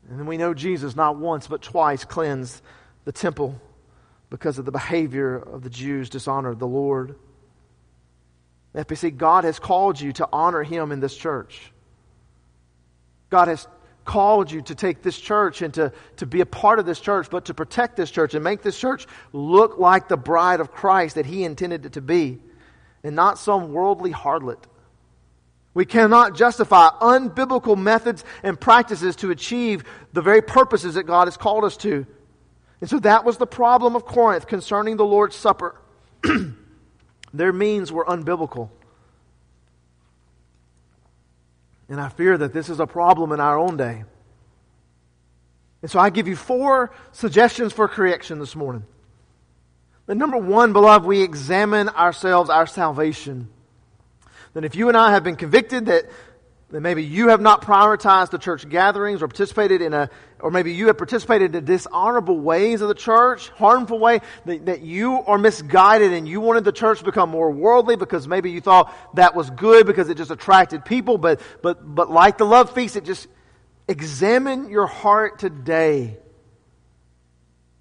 And 0.08 0.19
then 0.19 0.28
we 0.28 0.38
know 0.38 0.54
Jesus 0.54 0.96
not 0.96 1.17
once 1.17 1.48
but 1.48 1.63
twice 1.63 2.06
cleansed 2.06 2.62
the 3.04 3.12
temple 3.12 3.60
because 4.30 4.60
of 4.60 4.65
the 4.65 4.72
behavior 4.72 5.36
of 5.36 5.63
the 5.63 5.72
Jews 5.72 6.12
dishonored 6.12 6.60
the 6.60 6.67
Lord. 6.67 7.15
FBC, 8.76 9.17
God 9.17 9.43
has 9.43 9.58
called 9.58 10.00
you 10.00 10.13
to 10.13 10.30
honor 10.32 10.62
Him 10.62 10.91
in 10.91 11.00
this 11.00 11.17
church. 11.17 11.72
God 13.32 13.48
has 13.48 13.67
called 14.06 14.52
you 14.52 14.62
to 14.63 14.76
take 14.76 15.02
this 15.02 15.18
church 15.18 15.62
and 15.62 15.74
to, 15.76 15.92
to 16.18 16.26
be 16.26 16.42
a 16.42 16.46
part 16.46 16.80
of 16.80 16.86
this 16.86 17.00
church, 17.00 17.30
but 17.30 17.46
to 17.46 17.54
protect 17.54 17.96
this 17.96 18.12
church 18.12 18.34
and 18.34 18.44
make 18.44 18.62
this 18.62 18.78
church 18.78 19.08
look 19.32 19.78
like 19.78 20.08
the 20.08 20.18
bride 20.18 20.60
of 20.60 20.72
Christ 20.72 21.16
that 21.16 21.26
He 21.26 21.44
intended 21.44 21.86
it 21.86 21.94
to 21.94 22.02
be, 22.02 22.39
and 23.04 23.16
not 23.16 23.38
some 23.38 23.74
worldly 23.74 24.12
harlot. 24.12 24.63
We 25.74 25.86
cannot 25.86 26.36
justify 26.36 26.89
unbiblical 27.02 27.78
methods 27.78 28.24
and 28.44 28.60
practices 28.60 29.16
to 29.18 29.32
achieve 29.32 29.84
the 30.13 30.22
very 30.22 30.42
purposes 30.42 30.96
that 30.96 31.04
God 31.04 31.28
has 31.28 31.38
called 31.38 31.63
us 31.63 31.78
to. 31.78 32.06
And 32.80 32.89
so 32.89 33.00
that 33.00 33.26
was 33.26 33.38
the 33.38 33.48
problem 33.48 33.96
of 33.96 34.06
Corinth 34.06 34.46
concerning 34.46 34.98
the 34.98 35.06
Lord's 35.06 35.36
Supper. 35.36 35.80
Their 37.34 37.54
means 37.54 37.92
were 37.92 38.06
unbiblical. 38.06 38.70
And 41.89 42.00
I 42.00 42.10
fear 42.10 42.38
that 42.38 42.54
this 42.54 42.69
is 42.69 42.80
a 42.80 42.88
problem 42.88 43.32
in 43.32 43.39
our 43.39 43.58
own 43.58 43.78
day. 43.78 44.04
And 45.82 45.91
so 45.91 46.00
I 46.00 46.10
give 46.10 46.28
you 46.28 46.36
four 46.36 46.91
suggestions 47.12 47.74
for 47.74 47.88
correction 47.88 48.39
this 48.39 48.56
morning. 48.56 48.86
The 50.06 50.15
number 50.15 50.38
one, 50.38 50.74
beloved, 50.74 51.06
we 51.06 51.22
examine 51.22 51.89
ourselves, 51.89 52.50
our 52.50 52.67
salvation 52.67 53.50
then 54.54 54.63
if 54.63 54.76
you 54.76 54.88
and 54.88 54.96
I 54.96 55.12
have 55.12 55.24
been 55.24 55.36
convicted 55.36 55.88
that, 55.88 56.06
that 56.69 56.82
maybe 56.82 57.04
you 57.04 57.30
have 57.30 57.41
not 57.41 57.62
prioritized 57.62 58.30
the 58.30 58.38
church 58.38 58.67
gatherings 58.69 59.22
or 59.22 59.28
participated 59.28 59.82
in 59.82 59.93
a, 59.93 60.10
or 60.43 60.51
maybe 60.51 60.73
you 60.73 60.88
have 60.88 60.97
participated 60.97 61.56
in 61.56 61.65
dishonorable 61.65 62.38
ways 62.38 62.82
of 62.82 62.89
the 62.89 62.93
church, 62.93 63.49
harmful 63.49 63.97
way, 63.97 64.19
that, 64.45 64.67
that 64.67 64.82
you 64.82 65.23
are 65.25 65.39
misguided 65.39 66.13
and 66.13 66.27
you 66.27 66.39
wanted 66.39 66.65
the 66.65 66.71
church 66.71 66.99
to 66.99 67.06
become 67.06 67.29
more 67.29 67.49
worldly 67.49 67.95
because 67.95 68.27
maybe 68.27 68.51
you 68.51 68.62
thought 68.62 68.93
that 69.15 69.34
was 69.34 69.49
good 69.49 69.88
because 69.88 70.10
it 70.10 70.17
just 70.17 70.29
attracted 70.29 70.86
people, 70.86 71.17
but, 71.17 71.41
but, 71.62 71.95
but 71.95 72.12
like 72.12 72.38
the 72.38 72.45
love 72.45 72.73
feast, 72.73 72.95
it 72.95 73.06
just, 73.06 73.27
examine 73.88 74.69
your 74.69 74.88
heart 74.88 75.39
today. 75.39 76.17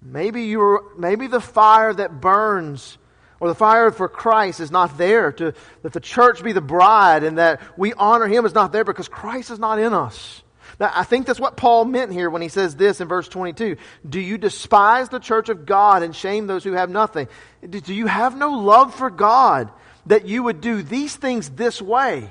Maybe 0.01 0.43
you're, 0.43 0.91
maybe 0.97 1.27
the 1.27 1.39
fire 1.39 1.93
that 1.93 2.19
burns 2.19 2.97
or 3.39 3.47
the 3.47 3.55
fire 3.55 3.91
for 3.91 4.07
Christ 4.07 4.59
is 4.59 4.71
not 4.71 4.97
there, 4.97 5.31
to, 5.33 5.53
that 5.81 5.93
the 5.93 5.99
church 5.99 6.43
be 6.43 6.53
the 6.53 6.61
bride 6.61 7.23
and 7.23 7.37
that 7.37 7.61
we 7.77 7.93
honor 7.93 8.27
him 8.27 8.45
is 8.45 8.53
not 8.53 8.71
there 8.71 8.83
because 8.83 9.07
Christ 9.07 9.51
is 9.51 9.59
not 9.59 9.79
in 9.79 9.93
us. 9.93 10.42
Now, 10.79 10.91
I 10.93 11.03
think 11.03 11.25
that's 11.25 11.39
what 11.39 11.57
Paul 11.57 11.85
meant 11.85 12.11
here 12.11 12.29
when 12.29 12.41
he 12.41 12.49
says 12.49 12.75
this 12.75 13.01
in 13.01 13.07
verse 13.07 13.27
22. 13.27 13.77
Do 14.07 14.19
you 14.19 14.37
despise 14.37 15.09
the 15.09 15.19
church 15.19 15.49
of 15.49 15.65
God 15.65 16.03
and 16.03 16.15
shame 16.15 16.47
those 16.47 16.63
who 16.63 16.73
have 16.73 16.89
nothing? 16.89 17.27
Do 17.67 17.93
you 17.93 18.07
have 18.07 18.37
no 18.37 18.51
love 18.51 18.95
for 18.95 19.09
God 19.09 19.71
that 20.07 20.27
you 20.27 20.43
would 20.43 20.61
do 20.61 20.81
these 20.81 21.15
things 21.15 21.49
this 21.49 21.81
way? 21.81 22.29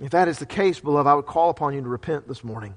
If 0.00 0.10
that 0.10 0.28
is 0.28 0.38
the 0.38 0.46
case, 0.46 0.80
beloved, 0.80 1.08
I 1.08 1.14
would 1.14 1.26
call 1.26 1.50
upon 1.50 1.74
you 1.74 1.82
to 1.82 1.88
repent 1.88 2.26
this 2.26 2.42
morning. 2.42 2.74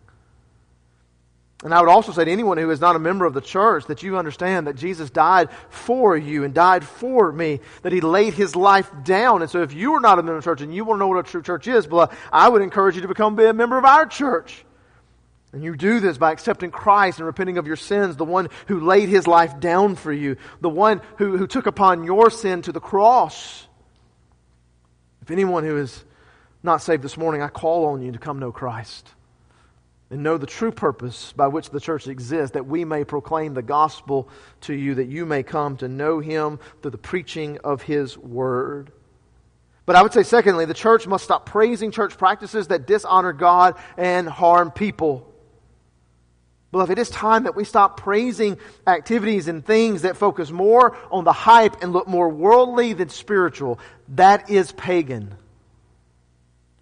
And 1.63 1.73
I 1.73 1.80
would 1.80 1.89
also 1.89 2.12
say 2.12 2.26
to 2.26 2.32
anyone 2.32 2.58
who 2.58 2.69
is 2.71 2.82
not 2.82 2.97
a 2.97 2.99
member 2.99 3.26
of 3.26 3.34
the 3.34 3.39
church 3.39 3.86
that 3.86 4.04
you 4.04 4.17
understand 4.17 4.67
that 4.67 4.76
Jesus 4.76 5.10
died 5.10 5.49
for 5.69 6.17
you 6.17 6.43
and 6.43 6.54
died 6.54 6.84
for 6.84 7.32
me, 7.32 7.62
that 7.84 7.93
he 7.93 8.02
laid 8.02 8.34
his 8.34 8.54
life 8.54 8.91
down. 9.04 9.41
And 9.41 9.49
so 9.49 9.62
if 9.62 9.73
you 9.73 9.93
are 9.93 10.02
not 10.02 10.19
a 10.19 10.23
member 10.23 10.36
of 10.36 10.43
the 10.43 10.49
church 10.49 10.62
and 10.62 10.76
you 10.76 10.84
want 10.84 10.97
to 10.97 10.99
know 10.99 11.08
what 11.08 11.26
a 11.26 11.32
true 11.32 11.41
church 11.41 11.69
is, 11.69 11.88
beloved, 11.88 12.13
I 12.34 12.49
would 12.49 12.62
encourage 12.62 12.95
you 12.95 13.02
to 13.04 13.08
become 13.08 13.38
be 13.38 13.45
a 13.45 13.54
member 13.54 13.78
of 13.78 13.86
our 13.86 14.06
church. 14.06 14.65
And 15.54 15.63
you 15.63 15.78
do 15.78 16.02
this 16.02 16.17
by 16.17 16.34
accepting 16.34 16.69
Christ 16.69 17.19
and 17.19 17.28
repenting 17.28 17.58
of 17.58 17.65
your 17.65 17.78
sins, 17.78 18.17
the 18.17 18.26
one 18.26 18.49
who 18.67 18.82
laid 18.82 19.08
his 19.08 19.26
life 19.26 19.62
down 19.62 19.95
for 19.95 20.12
you, 20.12 20.36
the 20.60 20.69
one 20.69 21.02
who, 21.17 21.38
who 21.38 21.47
took 21.47 21.65
upon 21.65 22.04
your 22.04 22.30
sin 22.30 22.62
to 22.63 22.73
the 22.73 22.82
cross. 22.82 23.65
If 25.21 25.32
anyone 25.32 25.63
who 25.63 25.78
is 25.78 26.04
not 26.62 26.82
saved 26.82 27.04
this 27.04 27.15
morning, 27.15 27.41
I 27.41 27.47
call 27.47 27.86
on 27.86 28.02
you 28.02 28.12
to 28.12 28.19
come 28.19 28.39
know 28.39 28.52
Christ 28.52 29.08
and 30.09 30.21
know 30.23 30.37
the 30.37 30.45
true 30.45 30.71
purpose 30.71 31.33
by 31.33 31.47
which 31.47 31.69
the 31.69 31.79
church 31.79 32.07
exists, 32.07 32.53
that 32.53 32.67
we 32.67 32.85
may 32.85 33.03
proclaim 33.03 33.53
the 33.53 33.61
gospel 33.61 34.29
to 34.61 34.73
you, 34.73 34.95
that 34.95 35.07
you 35.07 35.25
may 35.25 35.43
come 35.43 35.77
to 35.77 35.87
know 35.87 36.19
him 36.19 36.59
through 36.81 36.91
the 36.91 36.97
preaching 36.97 37.57
of 37.63 37.81
his 37.81 38.17
word. 38.17 38.91
But 39.85 39.95
I 39.95 40.01
would 40.01 40.13
say, 40.13 40.23
secondly, 40.23 40.65
the 40.65 40.73
church 40.73 41.07
must 41.07 41.23
stop 41.23 41.45
praising 41.45 41.91
church 41.91 42.17
practices 42.17 42.67
that 42.67 42.87
dishonor 42.87 43.33
God 43.33 43.75
and 43.97 44.29
harm 44.29 44.71
people. 44.71 45.29
Beloved, 46.71 46.97
it 46.97 47.01
is 47.01 47.09
time 47.09 47.43
that 47.43 47.55
we 47.55 47.65
stop 47.65 47.97
praising 47.97 48.57
activities 48.88 49.47
and 49.47 49.63
things 49.63 50.03
that 50.03 50.17
focus 50.17 50.49
more 50.49 50.97
on 51.11 51.23
the 51.23 51.34
hype 51.34 51.84
and 51.84 51.93
look 51.93 52.07
more 52.07 52.30
worldly 52.30 52.93
than 52.93 53.09
spiritual. 53.09 53.80
That 54.09 54.49
is 54.49 54.71
pagan. 54.71 55.36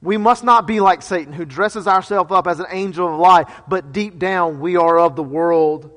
We 0.01 0.17
must 0.17 0.43
not 0.43 0.65
be 0.65 0.79
like 0.79 1.03
Satan, 1.03 1.31
who 1.31 1.45
dresses 1.45 1.87
ourselves 1.87 2.31
up 2.31 2.47
as 2.47 2.59
an 2.59 2.65
angel 2.71 3.13
of 3.13 3.19
light, 3.19 3.47
but 3.67 3.91
deep 3.91 4.17
down 4.17 4.59
we 4.59 4.75
are 4.75 4.99
of 4.99 5.15
the 5.15 5.23
world. 5.23 5.91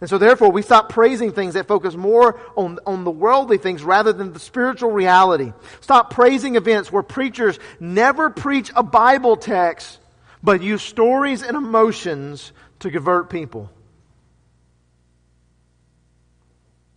And 0.00 0.08
so, 0.08 0.18
therefore, 0.18 0.52
we 0.52 0.62
stop 0.62 0.90
praising 0.90 1.32
things 1.32 1.54
that 1.54 1.66
focus 1.66 1.96
more 1.96 2.38
on, 2.54 2.78
on 2.86 3.04
the 3.04 3.10
worldly 3.10 3.58
things 3.58 3.82
rather 3.82 4.12
than 4.12 4.32
the 4.32 4.38
spiritual 4.38 4.90
reality. 4.92 5.52
Stop 5.80 6.10
praising 6.10 6.54
events 6.54 6.92
where 6.92 7.02
preachers 7.02 7.58
never 7.80 8.30
preach 8.30 8.70
a 8.76 8.82
Bible 8.82 9.36
text, 9.36 9.98
but 10.42 10.62
use 10.62 10.82
stories 10.82 11.42
and 11.42 11.56
emotions 11.56 12.52
to 12.80 12.90
convert 12.90 13.30
people. 13.30 13.70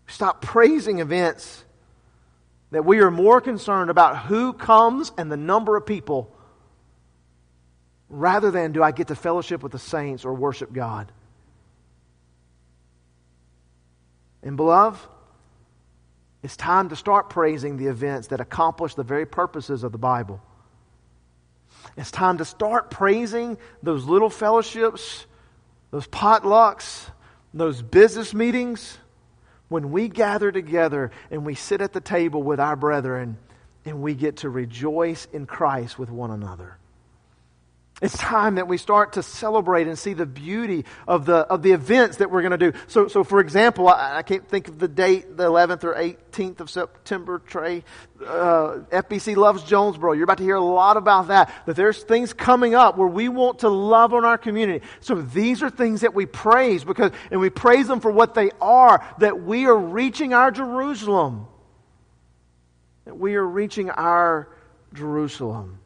Stop 0.07 0.41
praising 0.41 0.99
events 0.99 1.63
that 2.72 2.86
we 2.86 2.99
are 2.99 3.11
more 3.11 3.41
concerned 3.41 3.89
about 3.89 4.26
who 4.26 4.53
comes 4.53 5.11
and 5.17 5.32
the 5.32 5.38
number 5.38 5.76
of 5.76 5.86
people 5.86 6.36
rather 8.09 8.51
than 8.51 8.72
do 8.72 8.82
I 8.84 8.91
get 8.91 9.07
to 9.07 9.15
fellowship 9.15 9.61
with 9.63 9.72
the 9.72 9.80
saints 9.80 10.26
or 10.26 10.34
worship 10.34 10.74
God. 10.74 11.11
And, 14.41 14.55
beloved, 14.55 14.99
it's 16.41 16.55
time 16.55 16.89
to 16.89 16.95
start 16.95 17.30
praising 17.30 17.78
the 17.78 17.88
events 17.88 18.28
that 18.28 18.39
accomplish 18.39 18.95
the 18.95 19.03
very 19.03 19.26
purposes 19.26 19.84
of 19.84 19.91
the 19.91 19.97
Bible. 19.97 20.41
It's 21.97 22.11
time 22.11 22.38
to 22.38 22.45
start 22.45 22.89
praising 22.89 23.57
those 23.84 24.05
little 24.05 24.30
fellowships, 24.30 25.26
those 25.91 26.07
potlucks, 26.07 27.09
those 27.53 27.82
business 27.82 28.34
meetings, 28.34 28.97
when 29.70 29.91
we 29.91 30.09
gather 30.09 30.51
together 30.51 31.11
and 31.32 31.45
we 31.45 31.55
sit 31.55 31.80
at 31.80 31.93
the 31.93 32.01
table 32.01 32.43
with 32.43 32.59
our 32.59 32.76
brethren 32.76 33.38
and 33.86 34.01
we 34.01 34.13
get 34.13 34.38
to 34.38 34.49
rejoice 34.49 35.28
in 35.32 35.45
Christ 35.45 35.97
with 35.97 36.09
one 36.09 36.32
another. 36.32 36.78
It's 38.02 38.18
time 38.18 38.56
that 38.56 38.68
we 38.70 38.78
start 38.78 39.14
to 39.14 39.24
celebrate 39.24 39.88
and 39.88 40.00
see 40.00 40.14
the 40.14 40.26
beauty 40.26 40.86
of 41.06 41.26
the, 41.26 41.36
of 41.36 41.64
the 41.64 41.74
events 41.74 42.18
that 42.18 42.32
we're 42.32 42.41
going 42.41 42.58
to 42.58 42.72
do. 42.72 42.78
So, 42.88 43.10
so 43.10 43.26
for 43.26 43.41
example, 43.41 43.89
I, 43.89 44.18
I, 44.18 44.22
can't 44.22 44.47
think 44.47 44.70
of 44.70 44.80
the 44.80 44.88
date, 44.88 45.36
the 45.36 45.43
11th 45.50 45.84
or 45.84 45.95
18th 45.95 46.62
of 46.62 46.70
September, 46.70 47.39
Trey. 47.39 47.84
Uh, 48.22 48.84
FBC 48.89 49.36
loves 49.36 49.64
Jonesboro. 49.64 50.14
You're 50.14 50.24
about 50.24 50.38
to 50.38 50.45
hear 50.45 50.56
a 50.56 50.62
lot 50.62 50.95
about 50.95 51.28
that. 51.28 51.54
That 51.66 51.76
there's 51.76 52.02
things 52.02 52.32
coming 52.32 52.74
up 52.74 52.97
where 52.97 53.08
we 53.08 53.28
want 53.28 53.60
to 53.60 53.70
love 53.70 54.14
on 54.14 54.24
our 54.24 54.38
community. 54.38 54.86
So 55.02 55.16
these 55.16 55.62
are 55.62 55.70
things 55.70 56.02
that 56.02 56.14
we 56.14 56.26
praise 56.26 56.86
because, 56.86 57.12
and 57.32 57.41
we 57.41 57.50
praise 57.50 57.88
them 57.89 58.00
for 58.00 58.12
what 58.12 58.34
they 58.34 58.52
are, 58.62 59.06
that 59.20 59.43
we 59.43 59.66
are 59.66 59.78
reaching 59.78 60.34
our 60.34 60.52
Jerusalem. 60.52 61.47
That 63.04 63.18
we 63.18 63.36
are 63.36 63.45
reaching 63.45 63.89
our 63.89 64.47
Jerusalem. 64.93 65.78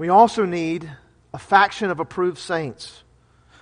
We 0.00 0.08
also 0.08 0.46
need 0.46 0.90
a 1.34 1.38
faction 1.38 1.90
of 1.90 2.00
approved 2.00 2.38
saints. 2.38 3.04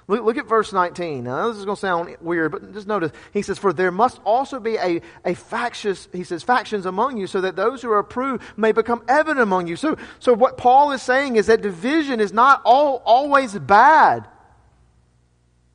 Look, 0.07 0.25
look, 0.25 0.37
at 0.37 0.47
verse 0.47 0.73
19. 0.73 1.25
Now, 1.25 1.49
this 1.49 1.57
is 1.59 1.65
going 1.65 1.75
to 1.75 1.81
sound 1.81 2.17
weird, 2.21 2.53
but 2.53 2.73
just 2.73 2.87
notice. 2.87 3.11
He 3.33 3.43
says, 3.43 3.59
For 3.59 3.73
there 3.73 3.91
must 3.91 4.21
also 4.25 4.61
be 4.61 4.77
a, 4.77 5.01
a 5.25 5.35
factious, 5.35 6.07
he 6.13 6.23
says, 6.23 6.45
factions 6.45 6.87
among 6.87 7.17
you, 7.17 7.27
so 7.27 7.41
that 7.41 7.57
those 7.57 7.83
who 7.83 7.91
are 7.91 7.99
approved 7.99 8.45
may 8.57 8.71
become 8.71 9.03
evident 9.09 9.41
among 9.41 9.67
you. 9.67 9.75
So, 9.75 9.97
so 10.21 10.33
what 10.33 10.57
Paul 10.57 10.93
is 10.93 11.03
saying 11.03 11.35
is 11.35 11.47
that 11.47 11.61
division 11.61 12.21
is 12.21 12.33
not 12.33 12.63
all, 12.65 13.03
always 13.05 13.59
bad. 13.59 14.29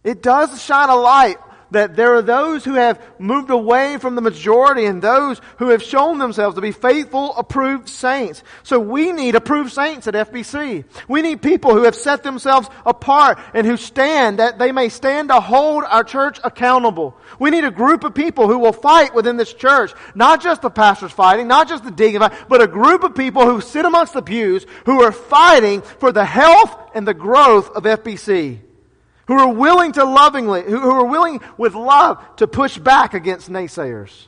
It 0.02 0.24
does 0.24 0.64
shine 0.64 0.88
a 0.88 0.96
light 0.96 1.40
that 1.74 1.96
there 1.96 2.16
are 2.16 2.22
those 2.22 2.64
who 2.64 2.74
have 2.74 3.02
moved 3.20 3.50
away 3.50 3.98
from 3.98 4.16
the 4.16 4.22
majority 4.22 4.86
and 4.86 5.02
those 5.02 5.42
who 5.58 5.70
have 5.70 5.84
shown 5.84 6.18
themselves 6.18 6.56
to 6.56 6.62
be 6.62 6.72
faithful, 6.72 7.36
approved 7.36 7.90
saints. 7.90 8.44
So 8.64 8.80
we 8.80 9.12
need 9.12 9.36
approved 9.36 9.72
saints 9.72 10.08
at 10.08 10.14
FBC. 10.14 10.86
We 11.08 11.22
need 11.22 11.42
people 11.42 11.74
who 11.74 11.84
have 11.84 11.96
set 11.96 12.24
themselves 12.24 12.70
apart 12.86 13.40
and 13.54 13.68
who 13.68 13.78
stand 13.78 14.40
that 14.40 14.58
they 14.58 14.72
may 14.72 14.90
stand 14.90 15.30
to 15.30 15.40
hold 15.40 15.84
our 15.84 16.04
church 16.04 16.40
accountable. 16.44 17.16
We 17.40 17.50
need 17.50 17.66
a 17.66 17.72
group 17.72 18.04
of 18.04 18.16
people 18.16 18.48
who 18.48 18.60
will 18.60 18.74
fight 18.74 19.14
within 19.14 19.38
this 19.38 19.54
church. 19.54 19.92
Not 20.16 20.42
just 20.42 20.62
the 20.62 20.70
pastors 20.70 21.12
fighting, 21.12 21.48
not 21.48 21.68
just 21.68 21.84
the 21.84 21.92
deacon 21.92 22.22
fighting, 22.22 22.38
but 22.48 22.62
a 22.62 22.68
group 22.68 23.04
of 23.04 23.16
people 23.16 23.46
who 23.46 23.62
sit 23.62 23.86
amongst 23.86 24.14
the 24.14 24.22
pews 24.22 24.66
who 24.86 25.04
are 25.04 25.12
fighting 25.12 25.82
for 25.82 26.12
the 26.12 26.26
health 26.26 26.76
and 26.94 27.08
the 27.08 27.14
growth 27.14 27.70
of 27.72 27.84
FBC 27.84 28.60
who 29.28 29.40
are 29.40 29.52
willing 29.54 29.92
to 29.94 30.04
lovingly, 30.04 30.64
who, 30.64 30.80
are 30.80 31.06
willing 31.06 31.40
with 31.58 31.76
love 31.76 32.24
to 32.38 32.48
push 32.48 32.78
back 32.78 33.14
against 33.14 33.50
naysayers, 33.50 34.28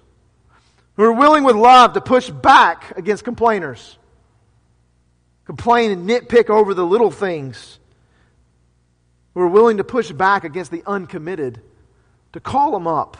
who 0.95 1.03
are 1.03 1.13
willing 1.13 1.43
with 1.43 1.55
love 1.55 1.93
to 1.93 2.01
push 2.01 2.29
back 2.29 2.97
against 2.97 3.23
complainers, 3.23 3.97
complain 5.45 5.91
and 5.91 6.09
nitpick 6.09 6.49
over 6.49 6.73
the 6.73 6.85
little 6.85 7.11
things, 7.11 7.79
who 9.33 9.41
are 9.41 9.47
willing 9.47 9.77
to 9.77 9.83
push 9.83 10.11
back 10.11 10.43
against 10.43 10.71
the 10.71 10.83
uncommitted, 10.85 11.61
to 12.31 12.39
call 12.39 12.71
them 12.71 12.87
up 12.87 13.17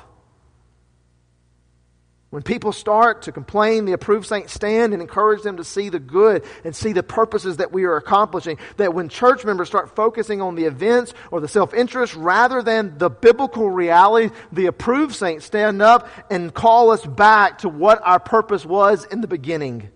when 2.36 2.44
people 2.44 2.74
start 2.74 3.22
to 3.22 3.32
complain, 3.32 3.86
the 3.86 3.94
approved 3.94 4.28
saints 4.28 4.52
stand 4.52 4.92
and 4.92 5.02
encourage 5.02 5.42
them 5.42 5.56
to 5.56 5.64
see 5.64 5.88
the 5.88 6.00
good 6.00 6.44
and 6.66 6.76
see 6.76 6.92
the 6.92 7.02
purposes 7.02 7.56
that 7.58 7.72
we 7.72 7.86
are 7.86 7.96
accomplishing. 7.96 8.58
That 8.76 8.94
when 8.94 9.08
church 9.08 9.46
members 9.46 9.70
start 9.70 9.96
focusing 9.96 10.42
on 10.42 10.56
the 10.56 10.66
events 10.66 11.14
or 11.32 11.40
the 11.40 11.48
self 11.48 11.74
interest 11.74 12.14
rather 12.14 12.62
than 12.62 12.98
the 12.98 13.10
biblical 13.10 13.70
reality, 13.70 14.36
the 14.52 14.66
approved 14.66 15.16
saints 15.16 15.46
stand 15.46 15.82
up 15.82 16.10
and 16.30 16.54
call 16.54 16.92
us 16.92 17.06
back 17.06 17.60
to 17.60 17.70
what 17.70 18.02
our 18.04 18.20
purpose 18.20 18.66
was 18.66 19.06
in 19.06 19.22
the 19.22 19.30
beginning. 19.30 19.90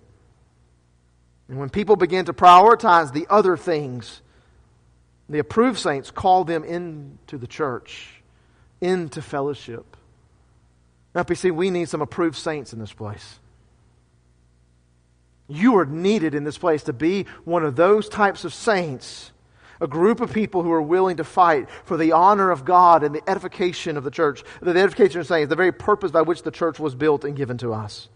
And 1.50 1.60
when 1.60 1.70
people 1.70 1.98
begin 1.98 2.24
to 2.28 2.34
prioritize 2.34 3.12
the 3.12 3.28
other 3.30 3.58
things, 3.58 4.22
the 5.28 5.40
approved 5.40 5.78
saints 5.78 6.10
call 6.10 6.46
them 6.46 6.64
into 6.64 7.38
the 7.38 7.48
church, 7.48 8.22
into 8.80 9.22
fellowship. 9.22 9.89
FBC, 11.16 11.52
we 11.52 11.70
need 11.70 11.90
some 11.90 12.02
approved 12.02 12.38
saints 12.38 12.74
in 12.74 12.80
this 12.80 12.94
place. 12.94 13.40
You 15.48 15.78
are 15.78 15.86
needed 15.86 16.36
in 16.36 16.44
this 16.44 16.58
place 16.58 16.84
to 16.84 16.94
be 16.94 17.26
one 17.44 17.66
of 17.66 17.76
those 17.76 18.08
types 18.08 18.46
of 18.46 18.54
saints, 18.54 19.32
a 19.82 19.88
group 19.88 20.22
of 20.22 20.32
people 20.32 20.62
who 20.62 20.72
are 20.72 20.82
willing 20.82 21.18
to 21.18 21.24
fight 21.24 21.68
for 21.86 21.98
the 21.98 22.12
honor 22.12 22.52
of 22.52 22.66
God 22.66 23.04
and 23.04 23.16
the 23.16 23.28
edification 23.28 23.98
of 23.98 24.04
the 24.04 24.12
church, 24.12 24.44
the 24.62 24.72
edification 24.72 25.22
of 25.22 25.28
saints, 25.28 25.50
the 25.50 25.56
very 25.56 25.72
purpose 25.72 26.12
by 26.12 26.22
which 26.22 26.44
the 26.44 26.52
church 26.52 26.80
was 26.80 26.94
built 26.94 27.26
and 27.26 27.36
given 27.36 27.58
to 27.58 27.74
us. 27.74 28.10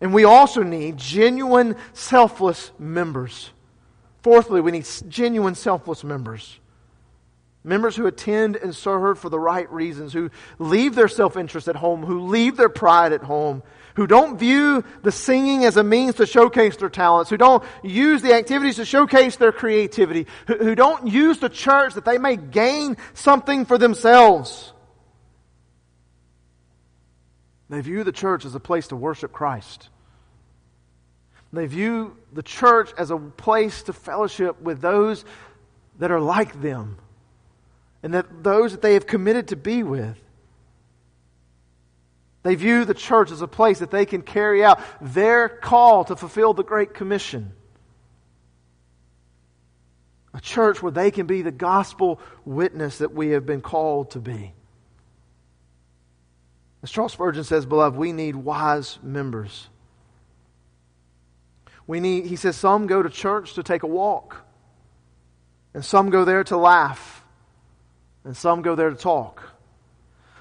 And 0.00 0.12
we 0.12 0.24
also 0.24 0.62
need 0.62 0.96
genuine, 0.96 1.76
selfless 1.92 2.72
members. 2.78 3.50
Fourthly, 4.22 4.60
we 4.60 4.72
need 4.72 4.86
genuine, 5.08 5.54
selfless 5.54 6.02
members. 6.02 6.58
Members 7.68 7.94
who 7.94 8.06
attend 8.06 8.56
and 8.56 8.74
serve 8.74 9.18
for 9.18 9.28
the 9.28 9.38
right 9.38 9.70
reasons, 9.70 10.14
who 10.14 10.30
leave 10.58 10.94
their 10.94 11.06
self 11.06 11.36
interest 11.36 11.68
at 11.68 11.76
home, 11.76 12.02
who 12.02 12.22
leave 12.28 12.56
their 12.56 12.70
pride 12.70 13.12
at 13.12 13.22
home, 13.22 13.62
who 13.94 14.06
don't 14.06 14.38
view 14.38 14.82
the 15.02 15.12
singing 15.12 15.66
as 15.66 15.76
a 15.76 15.84
means 15.84 16.14
to 16.14 16.24
showcase 16.24 16.78
their 16.78 16.88
talents, 16.88 17.28
who 17.28 17.36
don't 17.36 17.62
use 17.82 18.22
the 18.22 18.32
activities 18.32 18.76
to 18.76 18.86
showcase 18.86 19.36
their 19.36 19.52
creativity, 19.52 20.26
who, 20.46 20.56
who 20.56 20.74
don't 20.74 21.08
use 21.08 21.40
the 21.40 21.50
church 21.50 21.92
that 21.92 22.06
they 22.06 22.16
may 22.16 22.36
gain 22.36 22.96
something 23.12 23.66
for 23.66 23.76
themselves. 23.76 24.72
They 27.68 27.82
view 27.82 28.02
the 28.02 28.12
church 28.12 28.46
as 28.46 28.54
a 28.54 28.60
place 28.60 28.88
to 28.88 28.96
worship 28.96 29.30
Christ. 29.30 29.90
They 31.52 31.66
view 31.66 32.16
the 32.32 32.42
church 32.42 32.94
as 32.96 33.10
a 33.10 33.18
place 33.18 33.82
to 33.82 33.92
fellowship 33.92 34.58
with 34.62 34.80
those 34.80 35.26
that 35.98 36.10
are 36.10 36.20
like 36.20 36.62
them 36.62 36.96
and 38.02 38.14
that 38.14 38.42
those 38.42 38.72
that 38.72 38.82
they 38.82 38.94
have 38.94 39.06
committed 39.06 39.48
to 39.48 39.56
be 39.56 39.82
with. 39.82 40.16
They 42.42 42.54
view 42.54 42.84
the 42.84 42.94
church 42.94 43.30
as 43.30 43.42
a 43.42 43.48
place 43.48 43.80
that 43.80 43.90
they 43.90 44.06
can 44.06 44.22
carry 44.22 44.64
out 44.64 44.80
their 45.00 45.48
call 45.48 46.04
to 46.04 46.16
fulfill 46.16 46.54
the 46.54 46.62
Great 46.62 46.94
Commission. 46.94 47.52
A 50.32 50.40
church 50.40 50.82
where 50.82 50.92
they 50.92 51.10
can 51.10 51.26
be 51.26 51.42
the 51.42 51.50
gospel 51.50 52.20
witness 52.44 52.98
that 52.98 53.12
we 53.12 53.30
have 53.30 53.44
been 53.44 53.60
called 53.60 54.12
to 54.12 54.20
be. 54.20 54.54
As 56.82 56.92
Charles 56.92 57.12
Spurgeon 57.12 57.42
says, 57.42 57.66
beloved, 57.66 57.98
we 57.98 58.12
need 58.12 58.36
wise 58.36 58.98
members. 59.02 59.68
We 61.88 61.98
need, 61.98 62.26
he 62.26 62.36
says, 62.36 62.56
some 62.56 62.86
go 62.86 63.02
to 63.02 63.10
church 63.10 63.54
to 63.54 63.64
take 63.64 63.82
a 63.82 63.88
walk, 63.88 64.44
and 65.74 65.84
some 65.84 66.10
go 66.10 66.24
there 66.24 66.44
to 66.44 66.56
laugh 66.56 67.17
and 68.28 68.36
some 68.36 68.60
go 68.60 68.74
there 68.74 68.90
to 68.90 68.94
talk. 68.94 69.42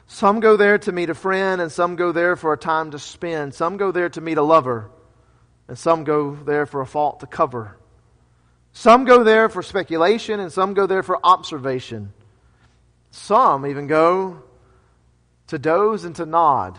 Some 0.08 0.42
go 0.42 0.58
there 0.58 0.78
to 0.78 0.92
meet 0.92 1.10
a 1.10 1.14
friend, 1.14 1.62
and 1.62 1.72
some 1.72 1.96
go 1.96 2.12
there 2.12 2.36
for 2.36 2.52
a 2.52 2.58
time 2.58 2.92
to 2.92 3.00
spend. 3.00 3.54
Some 3.54 3.78
go 3.78 3.94
there 3.94 4.10
to 4.10 4.20
meet 4.20 4.38
a 4.38 4.42
lover, 4.42 4.92
and 5.70 5.78
some 5.78 6.04
go 6.04 6.36
there 6.36 6.66
for 6.66 6.82
a 6.82 6.86
fault 6.86 7.22
to 7.22 7.28
cover. 7.28 7.78
Some 8.74 9.06
go 9.06 9.24
there 9.24 9.48
for 9.48 9.64
speculation, 9.64 10.42
and 10.42 10.52
some 10.52 10.74
go 10.74 10.86
there 10.86 11.02
for 11.02 11.18
observation. 11.24 12.12
Some 13.12 13.66
even 13.66 13.88
go 13.88 14.44
to 15.48 15.58
doze 15.58 16.04
and 16.04 16.14
to 16.18 16.26
nod. 16.26 16.78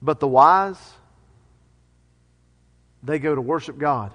But 0.00 0.18
the 0.20 0.28
wise, 0.28 0.94
they 3.02 3.18
go 3.18 3.34
to 3.34 3.40
worship 3.42 3.76
God. 3.76 4.14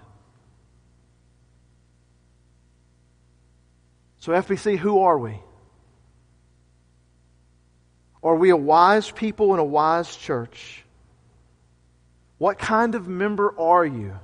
So, 4.26 4.32
FBC, 4.32 4.80
who 4.80 5.02
are 5.02 5.20
we? 5.20 5.40
Are 8.24 8.36
we 8.36 8.50
a 8.50 8.58
wise 8.58 9.12
people 9.12 9.54
in 9.54 9.60
a 9.60 9.64
wise 9.64 10.16
church? 10.16 10.84
What 12.40 12.58
kind 12.58 12.96
of 12.96 13.08
member 13.08 13.54
are 13.60 13.86
you? 13.86 14.18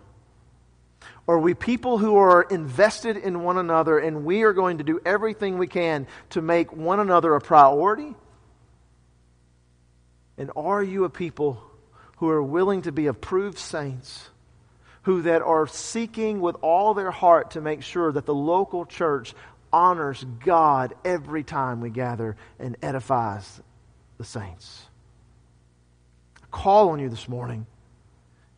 Are 1.27 1.37
we 1.37 1.53
people 1.53 1.99
who 1.99 2.15
are 2.15 2.41
invested 2.41 3.15
in 3.15 3.43
one 3.43 3.59
another 3.59 3.99
and 3.99 4.25
we 4.25 4.41
are 4.41 4.53
going 4.53 4.79
to 4.79 4.83
do 4.83 4.99
everything 5.05 5.59
we 5.59 5.67
can 5.67 6.07
to 6.31 6.41
make 6.41 6.73
one 6.73 6.99
another 6.99 7.35
a 7.35 7.39
priority? 7.39 8.15
And 10.35 10.49
are 10.55 10.81
you 10.81 11.03
a 11.03 11.11
people 11.11 11.61
who 12.17 12.27
are 12.29 12.41
willing 12.41 12.81
to 12.81 12.91
be 12.91 13.05
approved 13.05 13.59
saints? 13.59 14.31
Who 15.05 15.23
that 15.23 15.41
are 15.41 15.65
seeking 15.65 16.41
with 16.41 16.55
all 16.61 16.93
their 16.93 17.09
heart 17.09 17.51
to 17.51 17.61
make 17.61 17.81
sure 17.81 18.11
that 18.11 18.27
the 18.27 18.35
local 18.35 18.85
church 18.85 19.33
honors 19.73 20.25
God 20.43 20.93
every 21.05 21.43
time 21.43 21.81
we 21.81 21.89
gather 21.89 22.35
and 22.59 22.77
edifies 22.81 23.61
the 24.17 24.23
saints. 24.23 24.85
I 26.41 26.45
call 26.51 26.89
on 26.89 26.99
you 26.99 27.09
this 27.09 27.27
morning. 27.27 27.65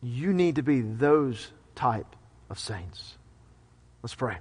You 0.02 0.32
need 0.32 0.56
to 0.56 0.62
be 0.62 0.80
those 0.80 1.50
type 1.74 2.16
of 2.50 2.58
saints. 2.58 3.16
Let's 4.02 4.14
pray. 4.14 4.36